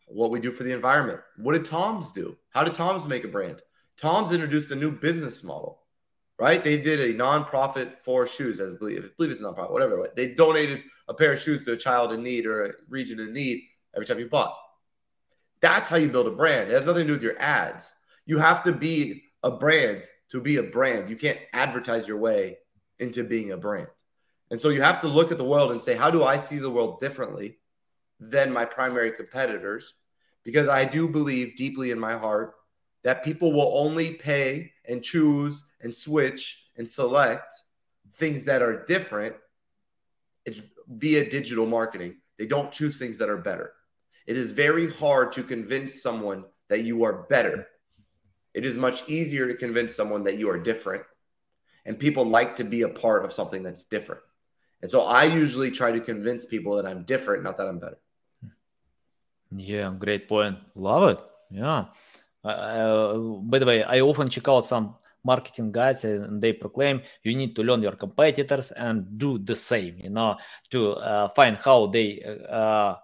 what 0.06 0.30
we 0.30 0.40
do 0.40 0.50
for 0.50 0.64
the 0.64 0.72
environment. 0.72 1.20
What 1.36 1.52
did 1.52 1.64
Tom's 1.64 2.12
do? 2.12 2.36
How 2.50 2.64
did 2.64 2.74
Tom's 2.74 3.06
make 3.06 3.24
a 3.24 3.28
brand? 3.28 3.62
Tom's 3.96 4.32
introduced 4.32 4.70
a 4.70 4.76
new 4.76 4.90
business 4.90 5.44
model, 5.44 5.82
right? 6.38 6.64
They 6.64 6.78
did 6.78 7.00
a 7.00 7.14
nonprofit 7.14 7.98
for 7.98 8.26
shoes, 8.26 8.60
I 8.60 8.70
believe. 8.78 9.04
I 9.04 9.08
believe 9.16 9.32
it's 9.32 9.40
nonprofit, 9.40 9.70
whatever. 9.70 10.08
They 10.16 10.34
donated 10.34 10.82
a 11.08 11.14
pair 11.14 11.32
of 11.32 11.40
shoes 11.40 11.62
to 11.64 11.72
a 11.72 11.76
child 11.76 12.12
in 12.12 12.22
need 12.22 12.46
or 12.46 12.66
a 12.66 12.72
region 12.88 13.20
in 13.20 13.32
need 13.32 13.62
every 13.94 14.06
time 14.06 14.18
you 14.18 14.28
bought. 14.28 14.56
That's 15.64 15.88
how 15.88 15.96
you 15.96 16.10
build 16.10 16.26
a 16.26 16.30
brand. 16.30 16.70
It 16.70 16.74
has 16.74 16.84
nothing 16.84 17.04
to 17.04 17.06
do 17.06 17.12
with 17.14 17.22
your 17.22 17.40
ads. 17.40 17.90
You 18.26 18.36
have 18.36 18.62
to 18.64 18.72
be 18.72 19.24
a 19.42 19.50
brand 19.50 20.04
to 20.28 20.38
be 20.38 20.56
a 20.56 20.62
brand. 20.62 21.08
You 21.08 21.16
can't 21.16 21.38
advertise 21.54 22.06
your 22.06 22.18
way 22.18 22.58
into 22.98 23.24
being 23.24 23.50
a 23.52 23.56
brand. 23.56 23.88
And 24.50 24.60
so 24.60 24.68
you 24.68 24.82
have 24.82 25.00
to 25.00 25.08
look 25.08 25.32
at 25.32 25.38
the 25.38 25.44
world 25.44 25.70
and 25.70 25.80
say, 25.80 25.94
how 25.94 26.10
do 26.10 26.22
I 26.22 26.36
see 26.36 26.58
the 26.58 26.70
world 26.70 27.00
differently 27.00 27.56
than 28.20 28.52
my 28.52 28.66
primary 28.66 29.12
competitors? 29.12 29.94
Because 30.42 30.68
I 30.68 30.84
do 30.84 31.08
believe 31.08 31.56
deeply 31.56 31.92
in 31.92 31.98
my 31.98 32.12
heart 32.12 32.52
that 33.02 33.24
people 33.24 33.50
will 33.50 33.72
only 33.74 34.12
pay 34.12 34.70
and 34.84 35.02
choose 35.02 35.64
and 35.80 35.94
switch 35.94 36.66
and 36.76 36.86
select 36.86 37.54
things 38.16 38.44
that 38.44 38.60
are 38.60 38.84
different 38.84 39.34
it's 40.44 40.60
via 40.86 41.30
digital 41.30 41.64
marketing. 41.64 42.16
They 42.36 42.44
don't 42.44 42.70
choose 42.70 42.98
things 42.98 43.16
that 43.16 43.30
are 43.30 43.38
better. 43.38 43.72
It 44.26 44.36
is 44.36 44.52
very 44.52 44.90
hard 44.90 45.32
to 45.32 45.42
convince 45.42 46.02
someone 46.02 46.44
that 46.68 46.84
you 46.84 47.04
are 47.04 47.26
better. 47.28 47.66
It 48.54 48.64
is 48.64 48.76
much 48.76 49.08
easier 49.08 49.46
to 49.48 49.54
convince 49.54 49.94
someone 49.94 50.24
that 50.24 50.38
you 50.38 50.48
are 50.48 50.58
different. 50.58 51.02
And 51.84 51.98
people 51.98 52.24
like 52.24 52.56
to 52.56 52.64
be 52.64 52.82
a 52.82 52.88
part 52.88 53.24
of 53.24 53.32
something 53.32 53.62
that's 53.62 53.84
different. 53.84 54.22
And 54.80 54.90
so 54.90 55.02
I 55.02 55.24
usually 55.24 55.70
try 55.70 55.92
to 55.92 56.00
convince 56.00 56.46
people 56.46 56.76
that 56.76 56.86
I'm 56.86 57.04
different, 57.04 57.42
not 57.42 57.58
that 57.58 57.66
I'm 57.66 57.78
better. 57.78 57.98
Yeah, 59.54 59.94
great 59.98 60.28
point. 60.28 60.58
Love 60.74 61.10
it. 61.10 61.22
Yeah. 61.50 61.86
Uh, 62.42 63.16
by 63.42 63.58
the 63.58 63.66
way, 63.66 63.82
I 63.84 64.00
often 64.00 64.28
check 64.28 64.48
out 64.48 64.66
some 64.66 64.96
marketing 65.24 65.72
guides 65.72 66.04
and 66.04 66.40
they 66.40 66.52
proclaim 66.52 67.00
you 67.22 67.34
need 67.34 67.56
to 67.56 67.62
learn 67.62 67.82
your 67.82 67.96
competitors 67.96 68.72
and 68.72 69.18
do 69.18 69.38
the 69.38 69.56
same, 69.56 69.96
you 69.98 70.10
know, 70.10 70.36
to 70.70 70.92
uh, 70.92 71.28
find 71.28 71.56
how 71.56 71.86
they 71.86 72.22
uh, 72.48 72.94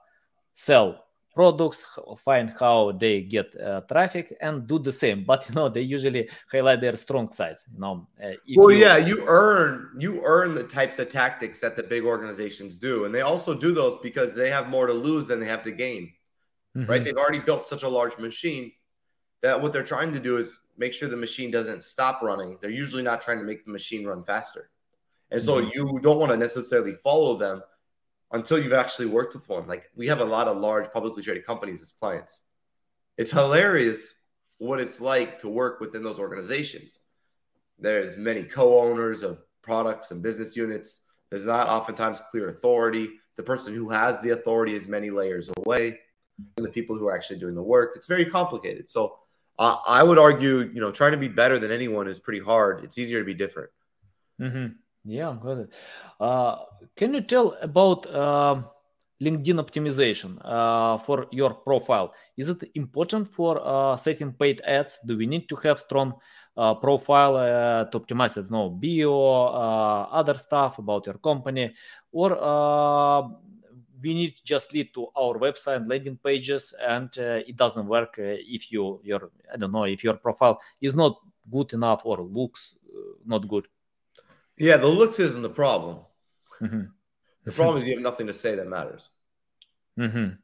sell 0.54 1.04
products, 1.40 1.86
find 2.22 2.52
how 2.60 2.92
they 2.92 3.22
get 3.22 3.48
uh, 3.58 3.80
traffic, 3.92 4.36
and 4.42 4.66
do 4.66 4.78
the 4.78 4.92
same. 4.92 5.24
But 5.30 5.48
you 5.48 5.54
know, 5.54 5.68
they 5.76 5.84
usually 5.96 6.28
highlight 6.52 6.80
their 6.82 6.96
strong 6.96 7.32
sides. 7.32 7.60
You 7.72 7.80
know, 7.80 7.94
uh, 8.22 8.32
well, 8.56 8.70
you, 8.70 8.82
yeah, 8.84 8.96
you 8.98 9.24
earn 9.26 9.70
you 9.98 10.12
earn 10.34 10.54
the 10.54 10.64
types 10.64 10.98
of 10.98 11.08
tactics 11.08 11.58
that 11.60 11.76
the 11.76 11.82
big 11.94 12.04
organizations 12.04 12.76
do, 12.76 13.04
and 13.04 13.14
they 13.14 13.24
also 13.32 13.54
do 13.54 13.70
those 13.72 13.96
because 14.08 14.34
they 14.34 14.50
have 14.50 14.68
more 14.68 14.86
to 14.86 14.96
lose 15.08 15.28
than 15.28 15.40
they 15.40 15.50
have 15.54 15.64
to 15.70 15.72
gain. 15.72 16.12
Mm-hmm. 16.76 16.90
Right? 16.90 17.02
They've 17.04 17.22
already 17.24 17.44
built 17.48 17.66
such 17.66 17.84
a 17.84 17.88
large 17.88 18.16
machine 18.18 18.72
that 19.42 19.60
what 19.60 19.72
they're 19.72 19.90
trying 19.94 20.12
to 20.12 20.20
do 20.20 20.36
is 20.36 20.58
make 20.76 20.92
sure 20.92 21.08
the 21.08 21.16
machine 21.16 21.50
doesn't 21.50 21.82
stop 21.82 22.20
running. 22.22 22.58
They're 22.60 22.78
usually 22.84 23.02
not 23.02 23.22
trying 23.22 23.38
to 23.38 23.44
make 23.44 23.64
the 23.64 23.72
machine 23.72 24.06
run 24.06 24.22
faster. 24.24 24.70
And 25.30 25.40
so 25.40 25.54
mm-hmm. 25.54 25.70
you 25.74 26.00
don't 26.02 26.18
want 26.18 26.32
to 26.32 26.36
necessarily 26.36 26.94
follow 26.94 27.36
them 27.36 27.62
until 28.32 28.58
you've 28.58 28.72
actually 28.72 29.06
worked 29.06 29.34
with 29.34 29.48
one. 29.48 29.66
Like 29.66 29.84
we 29.96 30.06
have 30.06 30.20
a 30.20 30.24
lot 30.24 30.48
of 30.48 30.58
large 30.58 30.90
publicly 30.92 31.22
traded 31.22 31.46
companies 31.46 31.82
as 31.82 31.92
clients. 31.92 32.40
It's 33.16 33.30
hilarious 33.30 34.14
what 34.58 34.80
it's 34.80 35.00
like 35.00 35.38
to 35.40 35.48
work 35.48 35.80
within 35.80 36.02
those 36.02 36.18
organizations. 36.18 37.00
There's 37.78 38.16
many 38.16 38.42
co-owners 38.42 39.22
of 39.22 39.42
products 39.62 40.10
and 40.10 40.22
business 40.22 40.56
units. 40.56 41.02
There's 41.30 41.46
not 41.46 41.68
oftentimes 41.68 42.20
clear 42.30 42.48
authority. 42.48 43.08
The 43.36 43.42
person 43.42 43.74
who 43.74 43.88
has 43.88 44.20
the 44.20 44.30
authority 44.30 44.74
is 44.74 44.86
many 44.86 45.10
layers 45.10 45.50
away 45.58 45.98
from 46.54 46.64
the 46.64 46.70
people 46.70 46.96
who 46.96 47.08
are 47.08 47.16
actually 47.16 47.38
doing 47.38 47.54
the 47.54 47.62
work. 47.62 47.92
It's 47.96 48.06
very 48.06 48.26
complicated. 48.26 48.90
So 48.90 49.16
uh, 49.58 49.76
I 49.86 50.02
would 50.02 50.18
argue, 50.18 50.70
you 50.72 50.80
know, 50.80 50.90
trying 50.90 51.12
to 51.12 51.18
be 51.18 51.28
better 51.28 51.58
than 51.58 51.70
anyone 51.70 52.08
is 52.08 52.18
pretty 52.18 52.40
hard. 52.40 52.84
It's 52.84 52.98
easier 52.98 53.18
to 53.18 53.24
be 53.24 53.34
different. 53.34 53.70
Mm-hmm. 54.40 54.66
Yeah, 55.04 55.36
got 55.40 55.58
it. 55.58 55.70
Uh, 56.18 56.56
can 56.96 57.14
you 57.14 57.22
tell 57.22 57.56
about 57.62 58.06
uh, 58.06 58.62
LinkedIn 59.22 59.58
optimization 59.58 60.38
uh, 60.44 60.98
for 60.98 61.26
your 61.30 61.54
profile? 61.54 62.12
Is 62.36 62.48
it 62.50 62.62
important 62.74 63.28
for 63.28 63.60
uh, 63.64 63.96
setting 63.96 64.32
paid 64.32 64.60
ads? 64.64 64.98
Do 65.06 65.16
we 65.16 65.26
need 65.26 65.48
to 65.48 65.56
have 65.56 65.78
strong 65.78 66.14
uh, 66.56 66.74
profile 66.74 67.36
uh, 67.36 67.84
to 67.86 68.00
optimize 68.00 68.36
it? 68.36 68.50
No, 68.50 68.68
bio, 68.68 70.06
other 70.12 70.34
stuff 70.34 70.78
about 70.78 71.06
your 71.06 71.16
company, 71.18 71.74
or 72.12 72.30
we 74.02 74.14
need 74.14 74.34
just 74.44 74.72
lead 74.72 74.92
to 74.94 75.08
our 75.16 75.38
website 75.38 75.86
landing 75.88 76.18
pages, 76.22 76.74
and 76.86 77.10
it 77.16 77.56
doesn't 77.56 77.86
work 77.86 78.16
if 78.18 78.70
you 78.70 79.00
your 79.02 79.30
I 79.52 79.56
don't 79.56 79.72
know 79.72 79.84
if 79.84 80.04
your 80.04 80.14
profile 80.14 80.60
is 80.80 80.94
not 80.94 81.16
good 81.50 81.72
enough 81.72 82.02
or 82.04 82.20
looks 82.20 82.76
not 83.24 83.48
good. 83.48 83.66
Yeah, 84.60 84.76
the 84.76 84.86
looks 84.86 85.18
isn't 85.18 85.40
the 85.40 85.48
problem. 85.48 86.00
Mm-hmm. 86.60 86.82
The 87.44 87.52
problem 87.52 87.78
is 87.78 87.88
you 87.88 87.94
have 87.94 88.02
nothing 88.02 88.26
to 88.26 88.34
say 88.34 88.56
that 88.56 88.68
matters. 88.68 89.08
Mm-hmm. 89.98 90.34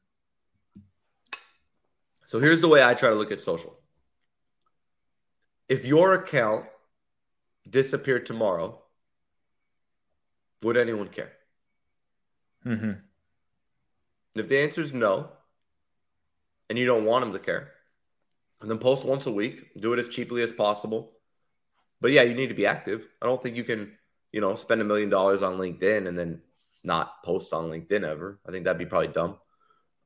So 2.25 2.41
here's 2.41 2.63
the 2.63 2.69
way 2.69 2.83
I 2.83 2.95
try 2.95 3.11
to 3.11 3.15
look 3.15 3.31
at 3.31 3.43
social. 3.43 3.79
If 5.69 5.85
your 5.85 6.15
account 6.15 6.65
disappeared 7.69 8.25
tomorrow, 8.25 8.81
would 10.63 10.79
anyone 10.79 11.09
care? 11.09 11.33
Mm-hmm. 12.65 12.85
And 12.85 13.03
if 14.35 14.49
the 14.49 14.61
answer 14.61 14.81
is 14.81 14.95
no, 14.95 15.29
and 16.71 16.79
you 16.79 16.87
don't 16.87 17.05
want 17.05 17.23
them 17.23 17.35
to 17.35 17.39
care, 17.39 17.73
and 18.63 18.71
then 18.71 18.79
post 18.79 19.05
once 19.05 19.27
a 19.27 19.31
week, 19.33 19.79
do 19.79 19.93
it 19.93 19.99
as 19.99 20.09
cheaply 20.09 20.43
as 20.43 20.53
possible. 20.53 21.13
But 22.01 22.13
yeah, 22.13 22.23
you 22.23 22.33
need 22.33 22.49
to 22.49 22.55
be 22.55 22.65
active. 22.65 23.07
I 23.21 23.27
don't 23.27 23.43
think 23.43 23.57
you 23.57 23.65
can 23.65 23.93
you 24.37 24.43
know, 24.43 24.55
spend 24.55 24.83
a 24.83 24.85
million 24.85 25.09
dollars 25.09 25.43
on 25.43 25.57
LinkedIn 25.57 26.07
and 26.07 26.19
then 26.19 26.43
not 26.85 27.23
post 27.23 27.55
on 27.55 27.71
LinkedIn 27.71 28.05
ever. 28.05 28.39
I 28.47 28.53
think 28.53 28.67
that'd 28.67 28.79
be 28.79 28.85
probably 28.85 29.09
dumb. 29.09 29.39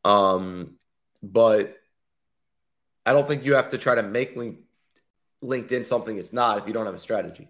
Um, 0.04 0.76
but 1.20 1.76
I 3.04 3.12
don't 3.12 3.26
think 3.26 3.44
you 3.44 3.54
have 3.54 3.70
to 3.70 3.78
try 3.78 3.96
to 3.96 4.04
make 4.04 4.36
link, 4.36 4.58
LinkedIn 5.42 5.84
something 5.84 6.16
it's 6.16 6.32
not 6.32 6.58
if 6.58 6.68
you 6.68 6.72
don't 6.72 6.86
have 6.86 6.94
a 6.94 6.98
strategy. 7.00 7.48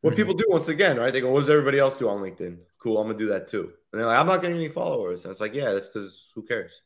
What 0.00 0.14
mm-hmm. 0.14 0.16
people 0.16 0.34
do 0.34 0.46
once 0.48 0.66
again, 0.66 0.98
right? 0.98 1.12
They 1.12 1.20
go, 1.20 1.30
"What 1.30 1.40
does 1.40 1.50
everybody 1.50 1.78
else 1.78 1.96
do 1.96 2.08
on 2.08 2.20
LinkedIn?" 2.20 2.58
Cool, 2.80 2.98
I'm 2.98 3.06
gonna 3.06 3.16
do 3.16 3.26
that 3.26 3.46
too. 3.46 3.72
And 3.92 4.00
they're 4.00 4.08
like, 4.08 4.18
"I'm 4.18 4.26
not 4.26 4.42
getting 4.42 4.56
any 4.56 4.68
followers," 4.68 5.24
and 5.24 5.30
it's 5.30 5.40
like, 5.40 5.54
"Yeah, 5.54 5.70
that's 5.72 5.90
because 5.90 6.32
who 6.34 6.42
cares?" 6.42 6.82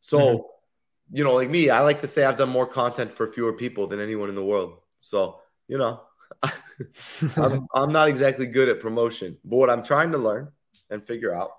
So, 0.00 0.18
mm-hmm. 0.18 1.16
you 1.16 1.22
know, 1.22 1.34
like 1.34 1.48
me, 1.48 1.70
I 1.70 1.82
like 1.82 2.00
to 2.00 2.08
say 2.08 2.24
I've 2.24 2.36
done 2.38 2.48
more 2.48 2.66
content 2.66 3.12
for 3.12 3.28
fewer 3.28 3.52
people 3.52 3.86
than 3.86 4.00
anyone 4.00 4.28
in 4.28 4.34
the 4.34 4.44
world. 4.44 4.80
So, 5.00 5.38
you 5.68 5.78
know, 5.78 6.00
I'm, 7.36 7.66
I'm 7.74 7.92
not 7.92 8.08
exactly 8.08 8.46
good 8.46 8.68
at 8.68 8.80
promotion, 8.80 9.36
but 9.44 9.56
what 9.56 9.70
I'm 9.70 9.82
trying 9.82 10.12
to 10.12 10.18
learn 10.18 10.50
and 10.90 11.02
figure 11.02 11.34
out 11.34 11.50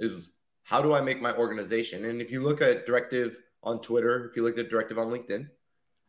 is 0.00 0.30
how 0.64 0.82
do 0.82 0.94
I 0.94 1.00
make 1.00 1.20
my 1.20 1.34
organization? 1.34 2.04
And 2.06 2.20
if 2.20 2.30
you 2.30 2.42
look 2.42 2.60
at 2.60 2.86
Directive 2.86 3.38
on 3.62 3.80
Twitter, 3.80 4.28
if 4.28 4.36
you 4.36 4.42
look 4.42 4.58
at 4.58 4.68
Directive 4.68 4.98
on 4.98 5.08
LinkedIn, 5.08 5.48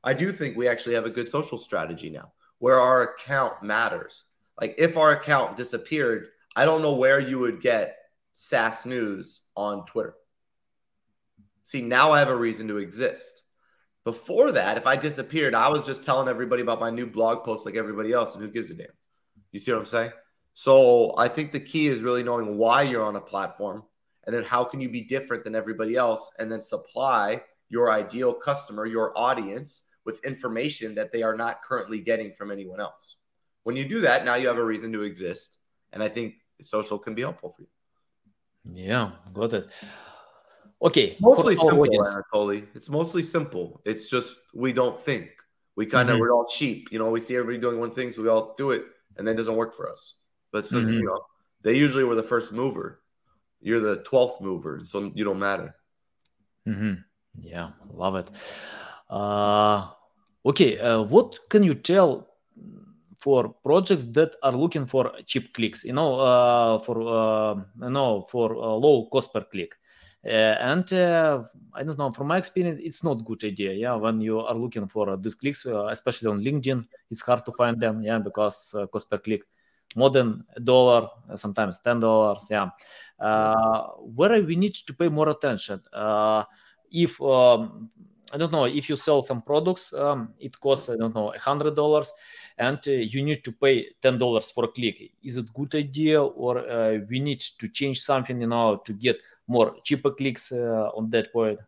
I 0.04 0.14
do 0.14 0.32
think 0.32 0.56
we 0.56 0.68
actually 0.68 0.96
have 0.96 1.06
a 1.06 1.10
good 1.10 1.30
social 1.30 1.58
strategy 1.58 2.10
now 2.10 2.32
where 2.60 2.80
our 2.80 3.14
account 3.14 3.64
matters. 3.64 4.26
Like 4.60 4.76
if 4.78 4.98
our 4.98 5.12
account 5.12 5.58
disappeared, 5.58 6.28
I 6.56 6.66
don't 6.66 6.82
know 6.82 6.96
where 6.96 7.20
you 7.20 7.40
would 7.40 7.62
get 7.62 7.98
SaaS 8.34 8.86
news 8.86 9.42
on 9.56 9.86
Twitter. 9.86 10.16
See, 11.64 11.82
now 11.82 12.12
I 12.12 12.20
have 12.20 12.30
a 12.30 12.36
reason 12.36 12.68
to 12.70 12.78
exist. 12.78 13.44
Before 14.06 14.52
that, 14.52 14.78
if 14.78 14.88
I 14.88 14.96
disappeared, 14.96 15.54
I 15.54 15.70
was 15.70 15.86
just 15.86 16.04
telling 16.04 16.28
everybody 16.28 16.62
about 16.62 16.80
my 16.80 16.90
new 16.90 17.06
blog 17.06 17.44
post 17.44 17.66
like 17.66 17.76
everybody 17.76 18.14
else, 18.14 18.34
and 18.34 18.44
who 18.44 18.50
gives 18.50 18.70
a 18.70 18.74
damn? 18.74 18.88
You 19.52 19.60
see 19.60 19.72
what 19.72 19.80
I'm 19.80 19.86
saying? 19.86 20.12
So 20.54 21.14
I 21.18 21.28
think 21.28 21.52
the 21.52 21.60
key 21.60 21.88
is 21.88 22.02
really 22.02 22.24
knowing 22.24 22.58
why 22.58 22.82
you're 22.84 23.04
on 23.04 23.16
a 23.16 23.22
platform 23.22 23.84
and 24.26 24.36
then 24.36 24.44
how 24.44 24.64
can 24.64 24.82
you 24.82 24.90
be 24.90 25.02
different 25.02 25.44
than 25.44 25.56
everybody 25.56 25.96
else 25.96 26.32
and 26.38 26.52
then 26.52 26.62
supply 26.62 27.42
your 27.70 27.92
ideal 27.92 28.34
customer, 28.34 28.86
your 28.86 29.18
audience 29.18 29.84
with 30.06 30.24
information 30.26 30.96
that 30.96 31.12
they 31.12 31.24
are 31.24 31.36
not 31.36 31.62
currently 31.62 32.00
getting 32.02 32.34
from 32.34 32.52
anyone 32.52 32.80
else. 32.80 33.18
When 33.64 33.76
you 33.76 33.88
do 33.88 34.02
that, 34.02 34.26
now 34.26 34.36
you 34.36 34.48
have 34.48 34.58
a 34.58 34.64
reason 34.64 34.92
to 34.94 35.04
exist. 35.04 35.58
And 35.94 36.02
I 36.04 36.10
think 36.10 36.36
social 36.62 37.00
can 37.00 37.16
be 37.16 37.22
helpful 37.22 37.52
for 37.52 37.62
you. 37.62 37.68
Yeah, 38.66 39.12
got 39.34 39.54
it. 39.54 39.72
Okay. 40.82 41.18
Mostly 41.20 41.56
simple, 41.56 41.86
Anatoly. 41.86 42.68
It's 42.74 42.90
mostly 42.90 43.22
simple. 43.22 43.82
It's 43.86 44.10
just 44.10 44.38
we 44.54 44.74
don't 44.74 44.98
think. 44.98 45.30
We 45.76 45.86
kind 45.86 46.10
of 46.10 46.16
mm-hmm. 46.16 46.22
we're 46.22 46.34
all 46.34 46.46
cheap. 46.46 46.90
You 46.92 47.00
know, 47.00 47.10
we 47.10 47.22
see 47.22 47.36
everybody 47.36 47.58
doing 47.58 47.80
one 47.80 47.92
thing, 47.92 48.12
so 48.12 48.22
we 48.22 48.30
all 48.30 48.54
do 48.58 48.72
it, 48.72 48.84
and 49.18 49.28
then 49.28 49.36
it 49.36 49.38
doesn't 49.38 49.56
work 49.56 49.74
for 49.74 49.90
us. 49.90 50.16
But 50.52 50.60
it's 50.60 50.70
because 50.70 50.90
mm-hmm. 50.90 51.00
you 51.00 51.06
know 51.06 51.22
They 51.62 51.76
usually 51.76 52.04
were 52.04 52.16
the 52.16 52.24
first 52.24 52.52
mover. 52.52 53.02
You're 53.62 53.80
the 53.80 53.98
12th 54.04 54.42
mover, 54.42 54.82
so 54.84 55.12
you 55.14 55.24
don't 55.24 55.40
matter. 55.40 55.76
Mm-hmm. 56.68 56.94
Yeah, 57.42 57.72
love 57.94 58.16
it. 58.16 58.30
Uh, 59.10 59.90
okay, 60.46 60.80
uh, 60.80 61.02
what 61.02 61.50
can 61.50 61.64
you 61.64 61.74
tell 61.74 62.28
for 63.18 63.50
projects 63.64 64.06
that 64.06 64.36
are 64.44 64.54
looking 64.54 64.86
for 64.86 65.12
cheap 65.26 65.54
clicks? 65.54 65.84
You 65.84 65.94
know, 65.94 66.20
uh, 66.20 66.80
for 66.80 67.02
uh, 67.02 67.90
know, 67.90 68.28
for 68.30 68.56
uh, 68.56 68.76
low 68.76 69.08
cost 69.12 69.34
per 69.34 69.44
click. 69.44 69.74
Uh, 70.26 70.28
and 70.60 70.92
uh, 70.92 71.44
I 71.74 71.84
don't 71.84 71.98
know, 71.98 72.12
from 72.12 72.28
my 72.28 72.38
experience, 72.38 72.82
it's 72.84 73.04
not 73.04 73.24
good 73.24 73.44
idea. 73.46 73.74
Yeah, 73.74 73.96
when 73.96 74.20
you 74.20 74.40
are 74.40 74.54
looking 74.56 74.88
for 74.88 75.16
these 75.18 75.36
clicks, 75.36 75.66
uh, 75.66 75.88
especially 75.88 76.28
on 76.30 76.44
LinkedIn, 76.44 76.86
it's 77.10 77.22
hard 77.22 77.46
to 77.46 77.54
find 77.54 77.80
them. 77.80 78.02
Yeah, 78.02 78.20
because 78.20 78.76
cost 78.92 79.10
per 79.10 79.18
click 79.18 79.44
more 79.96 80.10
than 80.10 80.44
a 80.56 80.60
dollar, 80.60 81.08
sometimes 81.36 81.80
ten 81.80 82.00
dollars. 82.00 82.48
Yeah, 82.50 82.70
where 83.18 84.42
we 84.44 84.56
need 84.56 84.76
to 84.76 84.94
pay 84.94 85.10
more 85.10 85.30
attention. 85.30 85.82
if 86.92 87.22
um, 87.22 87.90
I 88.32 88.38
don't 88.38 88.52
know 88.52 88.66
if 88.66 88.90
you 88.90 88.96
sell 88.96 89.24
some 89.24 89.42
products, 89.42 89.94
um, 89.94 90.34
it 90.40 90.60
costs 90.60 90.90
I 90.90 90.98
don't 90.98 91.16
know 91.16 91.34
hundred 91.42 91.76
dollars, 91.76 92.12
and 92.58 92.78
uh, 92.88 92.92
you 92.92 93.24
need 93.24 93.44
to 93.46 93.52
pay 93.52 93.88
ten 94.02 94.18
dollars 94.18 94.52
for 94.52 94.66
a 94.66 94.68
click. 94.68 95.12
Is 95.24 95.38
it 95.38 95.54
good 95.54 95.74
idea, 95.76 96.22
or 96.22 96.60
uh, 96.60 97.00
we 97.10 97.20
need 97.20 97.40
to 97.40 97.70
change 97.70 98.02
something, 98.02 98.42
you 98.42 98.48
know, 98.48 98.82
to 98.86 98.94
get 98.94 99.18
more 99.50 99.76
cheaper 99.84 100.12
clicks 100.12 100.52
uh, 100.52 100.90
on 100.96 101.10
that 101.10 101.34
point? 101.34 101.60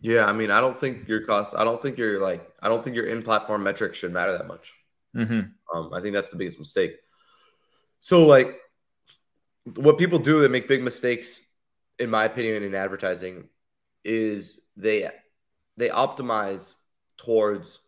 Yeah, 0.00 0.26
I 0.26 0.32
mean, 0.32 0.50
I 0.50 0.60
don't 0.60 0.78
think 0.78 1.08
your 1.08 1.20
cost. 1.24 1.54
I 1.56 1.64
don't 1.64 1.80
think 1.80 1.98
your 1.98 2.20
like. 2.20 2.48
I 2.60 2.68
don't 2.68 2.82
think 2.82 2.96
your 2.96 3.06
in-platform 3.06 3.62
metrics 3.62 3.98
should 3.98 4.12
matter 4.12 4.36
that 4.36 4.46
much. 4.46 4.74
Mm-hmm. 5.14 5.40
Um, 5.74 5.92
I 5.92 6.00
think 6.00 6.14
that's 6.14 6.30
the 6.30 6.36
biggest 6.36 6.58
mistake. 6.58 6.96
So, 8.00 8.26
like, 8.26 8.60
what 9.74 9.98
people 9.98 10.18
do 10.18 10.40
that 10.40 10.50
make 10.50 10.68
big 10.68 10.82
mistakes, 10.82 11.40
in 11.98 12.10
my 12.10 12.24
opinion, 12.24 12.62
in 12.62 12.74
advertising, 12.74 13.48
is 14.04 14.60
they 14.76 15.10
they 15.76 15.88
optimize 15.88 16.74
towards 17.16 17.80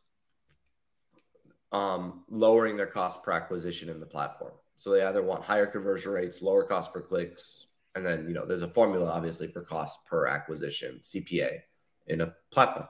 um, 1.72 2.24
lowering 2.28 2.76
their 2.76 2.86
cost 2.86 3.22
per 3.22 3.32
acquisition 3.32 3.88
in 3.88 4.00
the 4.00 4.06
platform. 4.06 4.52
So 4.76 4.90
they 4.90 5.02
either 5.02 5.22
want 5.22 5.44
higher 5.44 5.66
conversion 5.66 6.12
rates, 6.12 6.40
lower 6.40 6.64
cost 6.64 6.92
per 6.92 7.00
clicks, 7.00 7.67
and 7.94 8.04
then 8.04 8.26
you 8.28 8.34
know 8.34 8.46
there's 8.46 8.62
a 8.62 8.68
formula 8.68 9.10
obviously 9.10 9.48
for 9.48 9.62
cost 9.62 10.04
per 10.06 10.26
acquisition 10.26 11.00
CPA 11.02 11.58
in 12.06 12.20
a 12.20 12.34
platform. 12.50 12.86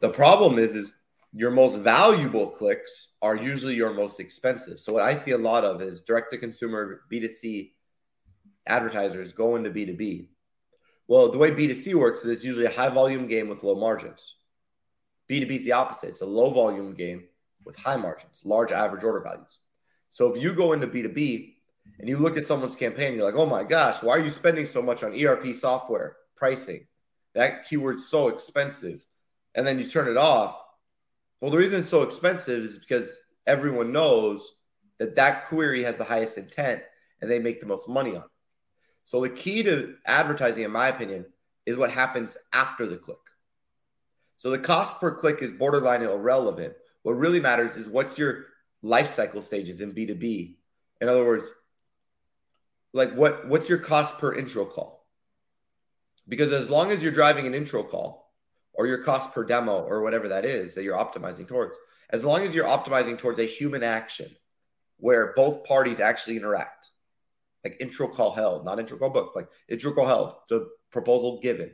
The 0.00 0.10
problem 0.10 0.58
is 0.58 0.74
is 0.74 0.92
your 1.32 1.50
most 1.50 1.76
valuable 1.76 2.46
clicks 2.46 3.08
are 3.20 3.36
usually 3.36 3.74
your 3.74 3.92
most 3.92 4.18
expensive. 4.18 4.80
So 4.80 4.92
what 4.94 5.02
I 5.02 5.14
see 5.14 5.32
a 5.32 5.38
lot 5.38 5.64
of 5.64 5.82
is 5.82 6.00
direct 6.00 6.30
to 6.32 6.38
consumer 6.38 7.02
B2C 7.12 7.72
advertisers 8.66 9.32
going 9.32 9.64
to 9.64 9.70
B2B. 9.70 10.28
Well, 11.06 11.30
the 11.30 11.38
way 11.38 11.50
B2C 11.50 11.94
works 11.94 12.20
is 12.20 12.26
it's 12.26 12.44
usually 12.44 12.66
a 12.66 12.70
high 12.70 12.88
volume 12.88 13.26
game 13.26 13.48
with 13.48 13.62
low 13.62 13.74
margins. 13.74 14.36
B2B 15.30 15.58
is 15.58 15.64
the 15.64 15.72
opposite. 15.72 16.10
It's 16.10 16.22
a 16.22 16.26
low 16.26 16.50
volume 16.50 16.94
game 16.94 17.24
with 17.64 17.76
high 17.76 17.96
margins, 17.96 18.42
large 18.44 18.72
average 18.72 19.04
order 19.04 19.20
values. 19.20 19.58
So 20.10 20.32
if 20.32 20.42
you 20.42 20.54
go 20.54 20.72
into 20.72 20.86
B2B 20.86 21.54
and 21.98 22.08
you 22.08 22.18
look 22.18 22.36
at 22.36 22.46
someone's 22.46 22.76
campaign, 22.76 23.14
you're 23.14 23.24
like, 23.24 23.34
oh 23.34 23.46
my 23.46 23.64
gosh, 23.64 24.02
why 24.02 24.16
are 24.16 24.24
you 24.24 24.30
spending 24.30 24.66
so 24.66 24.80
much 24.80 25.02
on 25.02 25.18
ERP 25.18 25.54
software 25.54 26.16
pricing? 26.36 26.86
That 27.34 27.68
keyword's 27.68 28.08
so 28.08 28.28
expensive. 28.28 29.04
And 29.54 29.66
then 29.66 29.78
you 29.78 29.88
turn 29.88 30.08
it 30.08 30.16
off. 30.16 30.60
Well, 31.40 31.50
the 31.50 31.58
reason 31.58 31.80
it's 31.80 31.88
so 31.88 32.02
expensive 32.02 32.64
is 32.64 32.78
because 32.78 33.16
everyone 33.46 33.92
knows 33.92 34.56
that 34.98 35.16
that 35.16 35.46
query 35.46 35.82
has 35.84 35.98
the 35.98 36.04
highest 36.04 36.38
intent 36.38 36.82
and 37.20 37.30
they 37.30 37.38
make 37.38 37.60
the 37.60 37.66
most 37.66 37.88
money 37.88 38.10
on 38.10 38.22
it. 38.22 38.30
So 39.04 39.20
the 39.20 39.30
key 39.30 39.62
to 39.62 39.94
advertising, 40.06 40.64
in 40.64 40.70
my 40.70 40.88
opinion, 40.88 41.24
is 41.66 41.76
what 41.76 41.90
happens 41.90 42.36
after 42.52 42.86
the 42.86 42.96
click. 42.96 43.18
So 44.36 44.50
the 44.50 44.58
cost 44.58 45.00
per 45.00 45.14
click 45.14 45.42
is 45.42 45.50
borderline 45.50 46.02
irrelevant. 46.02 46.74
What 47.02 47.12
really 47.12 47.40
matters 47.40 47.76
is 47.76 47.88
what's 47.88 48.18
your 48.18 48.46
life 48.82 49.10
cycle 49.10 49.40
stages 49.40 49.80
in 49.80 49.92
B2B. 49.92 50.56
In 51.00 51.08
other 51.08 51.24
words, 51.24 51.50
like 52.92 53.12
what 53.14 53.46
what's 53.48 53.68
your 53.68 53.78
cost 53.78 54.18
per 54.18 54.34
intro 54.34 54.64
call? 54.64 55.06
Because 56.28 56.52
as 56.52 56.70
long 56.70 56.90
as 56.90 57.02
you're 57.02 57.12
driving 57.12 57.46
an 57.46 57.54
intro 57.54 57.82
call 57.82 58.32
or 58.72 58.86
your 58.86 59.02
cost 59.02 59.32
per 59.32 59.44
demo 59.44 59.80
or 59.82 60.02
whatever 60.02 60.28
that 60.28 60.44
is 60.44 60.74
that 60.74 60.84
you're 60.84 60.96
optimizing 60.96 61.48
towards, 61.48 61.78
as 62.10 62.24
long 62.24 62.42
as 62.42 62.54
you're 62.54 62.66
optimizing 62.66 63.18
towards 63.18 63.38
a 63.38 63.44
human 63.44 63.82
action 63.82 64.28
where 64.98 65.32
both 65.34 65.64
parties 65.64 66.00
actually 66.00 66.36
interact, 66.36 66.88
like 67.64 67.76
intro 67.80 68.08
call 68.08 68.32
held, 68.32 68.64
not 68.64 68.78
intro 68.78 68.98
call 68.98 69.10
book, 69.10 69.32
like 69.34 69.48
intro 69.68 69.92
call 69.92 70.06
held, 70.06 70.34
the 70.48 70.68
proposal 70.90 71.40
given, 71.42 71.70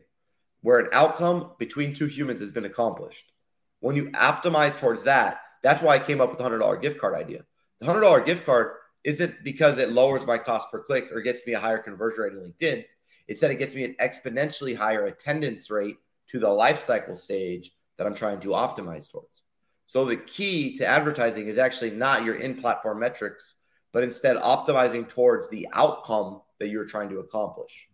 where 0.61 0.79
an 0.79 0.89
outcome 0.93 1.53
between 1.59 1.93
two 1.93 2.07
humans 2.07 2.41
has 2.41 2.53
been 2.53 2.65
accomplished. 2.65 3.33
When 3.81 3.97
you 3.97 4.11
optimize 4.11 4.79
towards 4.79 5.05
that, 5.05 5.41
that's 5.63 5.83
why 5.83 5.95
I 5.95 5.99
came 5.99 6.21
up 6.21 6.31
with 6.31 6.39
the 6.39 6.45
$100 6.45 6.81
gift 6.83 7.01
card 7.01 7.15
idea. 7.15 7.45
The 7.81 7.87
$100 7.87 8.25
gift 8.27 8.47
card 8.47 8.73
isn't 9.05 9.45
because 9.45 9.79
it 9.79 9.93
lowers 9.93 10.27
my 10.27 10.39
cost 10.39 10.71
per 10.71 10.83
click 10.83 11.11
or 11.13 11.21
gets 11.21 11.47
me 11.47 11.53
a 11.53 11.61
higher 11.61 11.79
conversion 11.79 12.25
rate 12.25 12.33
in 12.33 12.41
LinkedIn. 12.41 12.85
It's 13.29 13.41
that 13.41 13.51
it 13.51 13.59
gets 13.59 13.75
me 13.75 13.85
an 13.85 13.97
exponentially 14.01 14.77
higher 14.77 15.05
attendance 15.05 15.71
rate 15.71 15.97
to 16.29 16.39
the 16.39 16.49
life 16.49 16.81
cycle 16.81 17.15
stage 17.15 17.73
that 17.97 18.07
I'm 18.07 18.15
trying 18.15 18.41
to 18.41 18.49
optimize 18.49 19.11
towards. 19.11 19.45
So 19.87 20.05
the 20.05 20.17
key 20.17 20.75
to 20.77 20.87
advertising 20.87 21.47
is 21.47 21.59
actually 21.59 21.91
not 21.91 22.25
your 22.25 22.37
in-platform 22.37 22.99
metrics, 22.99 23.57
but 23.93 24.03
instead 24.03 24.37
optimizing 24.37 25.07
towards 25.07 25.51
the 25.51 25.69
outcome 25.73 26.41
that 26.59 26.69
you're 26.69 26.87
trying 26.87 27.11
to 27.11 27.19
accomplish. 27.19 27.89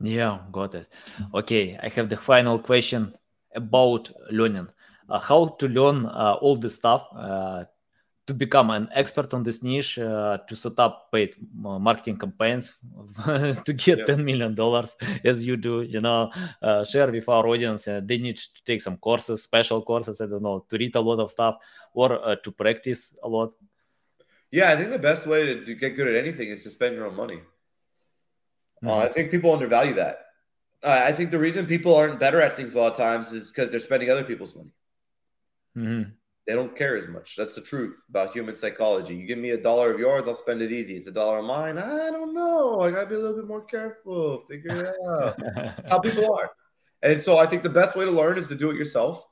Yeah, 0.00 0.40
got 0.50 0.74
it. 0.74 0.88
Okay, 1.34 1.78
I 1.80 1.88
have 1.88 2.08
the 2.08 2.16
final 2.16 2.58
question 2.58 3.14
about 3.54 4.10
learning. 4.30 4.68
Uh, 5.08 5.18
how 5.18 5.48
to 5.58 5.68
learn 5.68 6.06
uh, 6.06 6.36
all 6.40 6.56
the 6.56 6.70
stuff 6.70 7.06
uh, 7.14 7.64
to 8.32 8.38
become 8.38 8.70
an 8.70 8.88
expert 8.94 9.34
on 9.34 9.42
this 9.42 9.62
niche, 9.62 9.98
uh, 9.98 10.38
to 10.48 10.56
set 10.56 10.78
up 10.78 11.12
paid 11.12 11.34
uh, 11.66 11.78
marketing 11.78 12.18
campaigns, 12.18 12.74
to 13.66 13.72
get 13.74 13.98
yeah. 13.98 14.04
ten 14.06 14.24
million 14.24 14.54
dollars 14.54 14.96
as 15.22 15.44
you 15.44 15.56
do, 15.58 15.82
you 15.82 16.00
know, 16.00 16.30
uh, 16.62 16.82
share 16.82 17.10
with 17.12 17.28
our 17.28 17.46
audience. 17.46 17.86
Uh, 17.86 18.00
they 18.02 18.16
need 18.16 18.38
to 18.38 18.64
take 18.64 18.80
some 18.80 18.96
courses, 18.96 19.42
special 19.42 19.82
courses. 19.82 20.20
I 20.22 20.26
don't 20.26 20.42
know, 20.42 20.64
to 20.70 20.78
read 20.78 20.96
a 20.96 21.00
lot 21.00 21.20
of 21.20 21.30
stuff 21.30 21.56
or 21.92 22.08
uh, 22.26 22.36
to 22.36 22.50
practice 22.50 23.14
a 23.22 23.28
lot. 23.28 23.52
Yeah, 24.50 24.72
I 24.72 24.76
think 24.76 24.90
the 24.90 24.98
best 24.98 25.26
way 25.26 25.44
to, 25.46 25.64
to 25.64 25.74
get 25.74 25.90
good 25.90 26.08
at 26.08 26.16
anything 26.16 26.48
is 26.48 26.62
to 26.64 26.70
spend 26.70 26.94
your 26.96 27.06
own 27.06 27.16
money. 27.16 27.40
Uh, 28.82 28.88
mm-hmm. 28.88 29.02
I 29.02 29.08
think 29.08 29.30
people 29.30 29.52
undervalue 29.52 29.94
that. 29.94 30.16
I 30.84 31.12
think 31.12 31.30
the 31.30 31.38
reason 31.38 31.66
people 31.66 31.94
aren't 31.94 32.18
better 32.18 32.40
at 32.40 32.56
things 32.56 32.74
a 32.74 32.78
lot 32.78 32.92
of 32.92 32.98
times 32.98 33.32
is 33.32 33.52
because 33.52 33.70
they're 33.70 33.78
spending 33.78 34.10
other 34.10 34.24
people's 34.24 34.56
money. 34.56 34.72
Mm-hmm. 35.76 36.10
They 36.46 36.54
don't 36.54 36.74
care 36.74 36.96
as 36.96 37.06
much. 37.06 37.36
That's 37.36 37.54
the 37.54 37.60
truth 37.60 38.02
about 38.08 38.32
human 38.32 38.56
psychology. 38.56 39.14
You 39.14 39.26
give 39.26 39.38
me 39.38 39.50
a 39.50 39.56
dollar 39.56 39.92
of 39.92 40.00
yours, 40.00 40.26
I'll 40.26 40.34
spend 40.34 40.60
it 40.60 40.72
easy. 40.72 40.96
It's 40.96 41.06
a 41.06 41.12
dollar 41.12 41.38
of 41.38 41.44
mine. 41.44 41.78
I 41.78 42.10
don't 42.10 42.34
know. 42.34 42.80
I 42.80 42.90
gotta 42.90 43.06
be 43.06 43.14
a 43.14 43.18
little 43.18 43.36
bit 43.36 43.46
more 43.46 43.64
careful. 43.64 44.40
Figure 44.48 44.74
it 44.74 44.94
out. 45.08 45.88
how 45.88 46.00
people 46.00 46.34
are. 46.34 46.50
And 47.02 47.22
so 47.22 47.38
I 47.38 47.46
think 47.46 47.62
the 47.62 47.70
best 47.70 47.96
way 47.96 48.04
to 48.04 48.10
learn 48.10 48.38
is 48.38 48.48
to 48.48 48.54
do 48.56 48.70
it 48.70 48.76
yourself. 48.76 49.24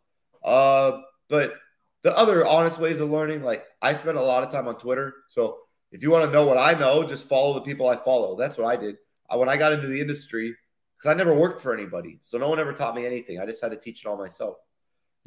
Uh, 0.44 1.00
but 1.28 1.54
the 2.02 2.16
other 2.16 2.46
honest 2.46 2.78
ways 2.78 3.00
of 3.00 3.10
learning, 3.10 3.42
like 3.42 3.64
I 3.82 3.94
spend 3.94 4.16
a 4.16 4.22
lot 4.22 4.44
of 4.44 4.50
time 4.50 4.68
on 4.68 4.76
Twitter. 4.76 5.14
So 5.28 5.58
if 5.92 6.02
you 6.02 6.10
want 6.10 6.24
to 6.24 6.30
know 6.30 6.46
what 6.46 6.58
I 6.58 6.78
know, 6.78 7.02
just 7.04 7.28
follow 7.28 7.54
the 7.54 7.60
people 7.62 7.88
I 7.88 7.96
follow. 7.96 8.36
That's 8.36 8.56
what 8.56 8.66
I 8.66 8.76
did. 8.76 8.96
I, 9.28 9.36
when 9.36 9.48
I 9.48 9.56
got 9.56 9.72
into 9.72 9.86
the 9.86 10.00
industry, 10.00 10.54
because 10.96 11.10
I 11.10 11.14
never 11.14 11.34
worked 11.34 11.60
for 11.60 11.72
anybody, 11.74 12.18
so 12.20 12.38
no 12.38 12.48
one 12.48 12.58
ever 12.58 12.72
taught 12.72 12.94
me 12.94 13.06
anything. 13.06 13.40
I 13.40 13.46
just 13.46 13.62
had 13.62 13.70
to 13.70 13.76
teach 13.76 14.04
it 14.04 14.08
all 14.08 14.18
myself. 14.18 14.56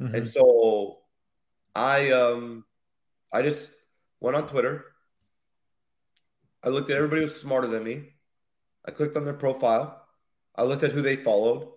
Mm-hmm. 0.00 0.14
And 0.14 0.28
so 0.28 0.98
I 1.74 2.10
um 2.10 2.64
I 3.32 3.42
just 3.42 3.70
went 4.20 4.36
on 4.36 4.46
Twitter. 4.46 4.84
I 6.62 6.68
looked 6.68 6.90
at 6.90 6.96
everybody 6.96 7.22
who's 7.22 7.36
smarter 7.38 7.66
than 7.66 7.84
me. 7.84 8.14
I 8.86 8.90
clicked 8.90 9.16
on 9.16 9.24
their 9.24 9.34
profile. 9.34 10.06
I 10.56 10.62
looked 10.62 10.82
at 10.82 10.92
who 10.92 11.02
they 11.02 11.16
followed. 11.16 11.68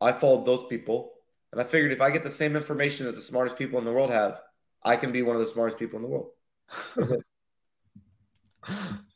I 0.00 0.12
followed 0.12 0.46
those 0.46 0.64
people. 0.64 1.12
And 1.52 1.60
I 1.60 1.64
figured 1.64 1.92
if 1.92 2.00
I 2.00 2.10
get 2.10 2.24
the 2.24 2.30
same 2.30 2.56
information 2.56 3.06
that 3.06 3.14
the 3.14 3.22
smartest 3.22 3.56
people 3.56 3.78
in 3.78 3.84
the 3.84 3.92
world 3.92 4.10
have, 4.10 4.40
I 4.82 4.96
can 4.96 5.12
be 5.12 5.22
one 5.22 5.36
of 5.36 5.42
the 5.42 5.48
smartest 5.48 5.78
people 5.78 5.96
in 5.98 6.02
the 6.02 6.08
world. 6.08 6.30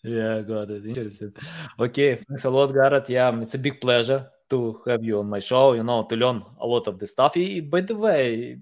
yeah, 0.05 0.41
got 0.43 0.71
it. 0.71 0.87
Interesting. 0.87 1.33
Okay, 1.81 2.15
thanks 2.17 2.45
a 2.45 2.51
lot, 2.51 2.73
Garrett. 2.73 3.11
Yeah, 3.11 3.37
it's 3.41 3.55
a 3.55 3.59
big 3.59 3.81
pleasure 3.81 4.31
to 4.51 4.81
have 4.87 5.03
you 5.03 5.19
on 5.19 5.29
my 5.29 5.41
show. 5.41 5.73
You 5.73 5.83
know, 5.83 6.05
to 6.05 6.17
learn 6.17 6.45
a 6.61 6.67
lot 6.67 6.87
of 6.87 6.99
the 6.99 7.07
stuff. 7.07 7.35
By 7.35 7.81
the 7.81 7.97
way, 7.97 8.59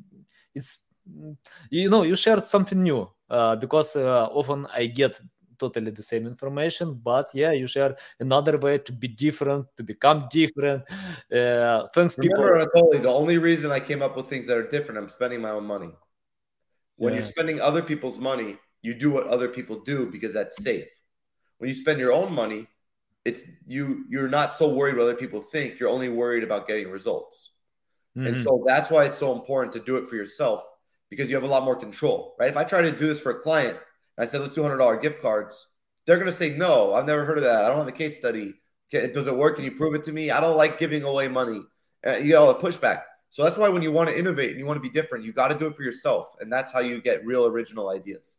it's 0.54 0.78
you 1.70 1.90
know 1.90 2.02
you 2.02 2.16
shared 2.16 2.44
something 2.46 2.82
new 2.82 3.08
uh, 3.30 3.56
because 3.56 3.96
uh, 3.96 4.26
often 4.32 4.66
I 4.74 4.86
get 4.86 5.18
totally 5.58 5.90
the 5.90 6.02
same 6.02 6.26
information 6.26 7.00
but 7.02 7.30
yeah 7.32 7.50
you 7.50 7.66
share 7.66 7.96
another 8.20 8.58
way 8.58 8.76
to 8.76 8.92
be 8.92 9.08
different 9.08 9.66
to 9.74 9.82
become 9.82 10.26
different 10.30 10.82
uh, 11.32 11.86
thanks 11.94 12.18
Remember, 12.18 12.66
people 12.66 12.82
Anatoly, 12.82 13.00
the 13.00 13.08
only 13.08 13.38
reason 13.38 13.72
i 13.72 13.80
came 13.80 14.02
up 14.02 14.18
with 14.18 14.28
things 14.28 14.46
that 14.48 14.58
are 14.58 14.68
different 14.68 14.98
i'm 14.98 15.08
spending 15.08 15.40
my 15.40 15.52
own 15.52 15.64
money 15.64 15.88
when 16.96 17.14
yeah. 17.14 17.20
you're 17.20 17.26
spending 17.26 17.58
other 17.58 17.80
people's 17.80 18.18
money 18.18 18.58
you 18.82 18.92
do 18.92 19.10
what 19.10 19.26
other 19.28 19.48
people 19.48 19.80
do 19.80 20.04
because 20.04 20.34
that's 20.34 20.62
safe 20.62 20.90
when 21.58 21.68
you 21.68 21.74
spend 21.74 21.98
your 21.98 22.12
own 22.12 22.32
money, 22.32 22.66
it's 23.24 23.42
you 23.66 24.04
you're 24.08 24.28
not 24.28 24.54
so 24.54 24.72
worried 24.72 24.96
what 24.96 25.02
other 25.02 25.14
people 25.14 25.40
think. 25.40 25.80
You're 25.80 25.88
only 25.88 26.08
worried 26.08 26.44
about 26.44 26.68
getting 26.68 26.90
results. 26.90 27.50
Mm-hmm. 28.16 28.28
And 28.28 28.38
so 28.38 28.64
that's 28.66 28.90
why 28.90 29.04
it's 29.04 29.18
so 29.18 29.32
important 29.32 29.72
to 29.74 29.80
do 29.80 29.96
it 29.96 30.08
for 30.08 30.16
yourself 30.16 30.64
because 31.10 31.30
you 31.30 31.36
have 31.36 31.44
a 31.44 31.48
lot 31.48 31.64
more 31.64 31.76
control, 31.76 32.34
right? 32.38 32.50
If 32.50 32.56
I 32.56 32.64
try 32.64 32.82
to 32.82 32.90
do 32.90 33.06
this 33.06 33.20
for 33.20 33.30
a 33.30 33.40
client, 33.40 33.78
I 34.18 34.26
said 34.26 34.40
let's 34.40 34.54
do 34.54 34.62
hundred 34.62 34.78
dollar 34.78 34.96
gift 34.96 35.20
cards, 35.22 35.68
they're 36.06 36.18
gonna 36.18 36.32
say 36.32 36.50
no. 36.50 36.94
I've 36.94 37.06
never 37.06 37.24
heard 37.24 37.38
of 37.38 37.44
that. 37.44 37.64
I 37.64 37.68
don't 37.68 37.78
have 37.78 37.88
a 37.88 37.92
case 37.92 38.16
study. 38.16 38.54
Does 38.90 39.26
it 39.26 39.36
work? 39.36 39.56
Can 39.56 39.64
you 39.64 39.72
prove 39.72 39.94
it 39.94 40.04
to 40.04 40.12
me? 40.12 40.30
I 40.30 40.40
don't 40.40 40.56
like 40.56 40.78
giving 40.78 41.02
away 41.02 41.28
money. 41.28 41.62
Uh, 42.06 42.16
you 42.16 42.34
know, 42.34 42.50
a 42.50 42.54
pushback. 42.54 43.02
So 43.30 43.42
that's 43.42 43.56
why 43.56 43.68
when 43.68 43.82
you 43.82 43.90
want 43.90 44.08
to 44.08 44.18
innovate 44.18 44.50
and 44.50 44.58
you 44.58 44.66
want 44.66 44.76
to 44.76 44.80
be 44.80 44.88
different, 44.88 45.24
you 45.24 45.32
got 45.32 45.48
to 45.48 45.58
do 45.58 45.66
it 45.66 45.74
for 45.74 45.82
yourself, 45.82 46.34
and 46.40 46.52
that's 46.52 46.72
how 46.72 46.80
you 46.80 47.02
get 47.02 47.26
real 47.26 47.46
original 47.46 47.90
ideas. 47.90 48.36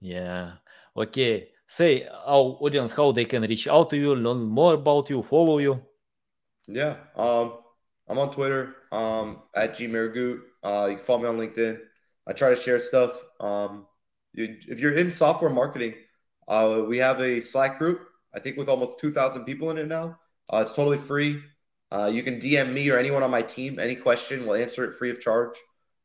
Yeah. 0.00 0.52
Okay. 0.96 1.48
Say 1.66 2.08
our 2.08 2.56
audience 2.60 2.92
how 2.92 3.12
they 3.12 3.24
can 3.24 3.42
reach 3.42 3.68
out 3.68 3.90
to 3.90 3.96
you, 3.96 4.14
learn 4.14 4.42
more 4.42 4.74
about 4.74 5.10
you, 5.10 5.22
follow 5.22 5.58
you. 5.58 5.80
Yeah. 6.66 6.96
Um, 7.16 7.58
I'm 8.08 8.18
on 8.18 8.32
Twitter 8.32 8.74
um, 8.92 9.42
at 9.54 9.76
gmehrguth. 9.76 10.40
Uh, 10.62 10.88
you 10.90 10.96
can 10.96 11.04
follow 11.04 11.22
me 11.22 11.28
on 11.28 11.38
LinkedIn. 11.38 11.78
I 12.26 12.32
try 12.32 12.50
to 12.50 12.56
share 12.56 12.78
stuff. 12.78 13.20
Um, 13.40 13.86
if 14.34 14.78
you're 14.78 14.94
in 14.94 15.10
software 15.10 15.50
marketing, 15.50 15.94
uh, 16.46 16.84
we 16.86 16.98
have 16.98 17.20
a 17.20 17.40
Slack 17.40 17.78
group. 17.78 18.06
I 18.34 18.38
think 18.38 18.56
with 18.56 18.68
almost 18.68 18.98
2,000 19.00 19.44
people 19.44 19.70
in 19.70 19.78
it 19.78 19.88
now. 19.88 20.18
Uh, 20.52 20.62
it's 20.64 20.74
totally 20.74 20.98
free. 20.98 21.42
Uh, 21.92 22.06
you 22.12 22.22
can 22.22 22.38
DM 22.38 22.72
me 22.72 22.88
or 22.90 22.98
anyone 22.98 23.22
on 23.22 23.30
my 23.30 23.42
team. 23.42 23.78
Any 23.78 23.96
question, 23.96 24.46
we'll 24.46 24.60
answer 24.60 24.84
it 24.84 24.94
free 24.94 25.10
of 25.10 25.20
charge. 25.20 25.56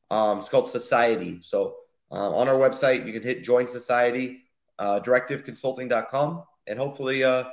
Um, 0.09 0.39
it's 0.39 0.49
called 0.49 0.69
Society. 0.69 1.39
So 1.41 1.75
uh, 2.11 2.35
on 2.35 2.47
our 2.47 2.55
website, 2.55 3.05
you 3.05 3.13
can 3.13 3.23
hit 3.23 3.43
Join 3.43 3.67
Society, 3.67 4.43
uh, 4.79 4.99
directiveconsulting.com, 4.99 6.43
and 6.67 6.79
hopefully 6.79 7.23
uh, 7.23 7.45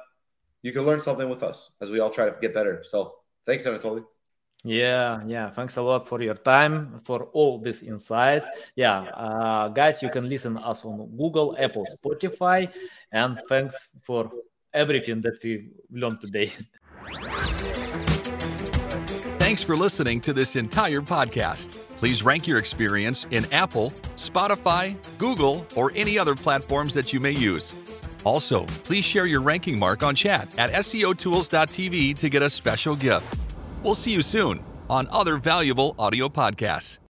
you 0.62 0.72
can 0.72 0.83
learn 0.83 1.01
something 1.01 1.28
with 1.28 1.43
us 1.43 1.72
as 1.80 1.91
we 1.91 2.01
all 2.01 2.11
try 2.11 2.26
to 2.26 2.37
get 2.41 2.55
better. 2.55 2.83
So 2.85 3.14
thanks, 3.47 3.64
Anatoly. 3.64 4.05
Yeah, 4.65 5.23
yeah. 5.27 5.51
Thanks 5.51 5.77
a 5.77 5.83
lot 5.83 6.07
for 6.07 6.23
your 6.23 6.35
time, 6.35 7.01
for 7.05 7.25
all 7.33 7.59
these 7.59 7.83
insights. 7.83 8.49
Yeah, 8.77 9.01
uh, 9.01 9.69
guys, 9.69 10.03
you 10.03 10.09
can 10.11 10.29
listen 10.29 10.57
us 10.57 10.85
on 10.85 11.11
Google, 11.17 11.57
Apple, 11.59 11.85
Spotify, 11.85 12.71
and 13.11 13.41
thanks 13.49 13.89
for 14.03 14.31
everything 14.73 15.21
that 15.23 15.43
we 15.43 15.71
learned 15.91 16.21
today. 16.21 16.53
Thanks 19.53 19.63
for 19.63 19.75
listening 19.75 20.19
to 20.23 20.33
this 20.33 20.57
entire 20.57 21.03
podcast. 21.03 21.99
Please 21.99 22.25
rank 22.25 22.47
your 22.47 22.59
experience 22.59 23.27
in 23.33 23.45
Apple, 23.53 23.91
Spotify, 24.17 24.97
Google, 25.19 25.67
or 25.77 25.93
any 25.95 26.19
other 26.19 26.35
platforms 26.35 26.95
that 26.95 27.13
you 27.13 27.21
may 27.21 27.33
use. 27.33 28.23
Also, 28.25 28.65
please 28.85 29.05
share 29.05 29.27
your 29.27 29.43
ranking 29.43 29.79
mark 29.79 30.03
on 30.03 30.15
chat 30.15 30.59
at 30.59 30.71
SEOtools.tv 30.71 32.17
to 32.17 32.29
get 32.31 32.41
a 32.41 32.49
special 32.49 32.97
gift. 32.97 33.52
We'll 33.83 33.95
see 33.95 34.12
you 34.12 34.22
soon 34.22 34.61
on 34.89 35.09
other 35.11 35.37
valuable 35.37 35.95
audio 35.99 36.28
podcasts. 36.28 36.99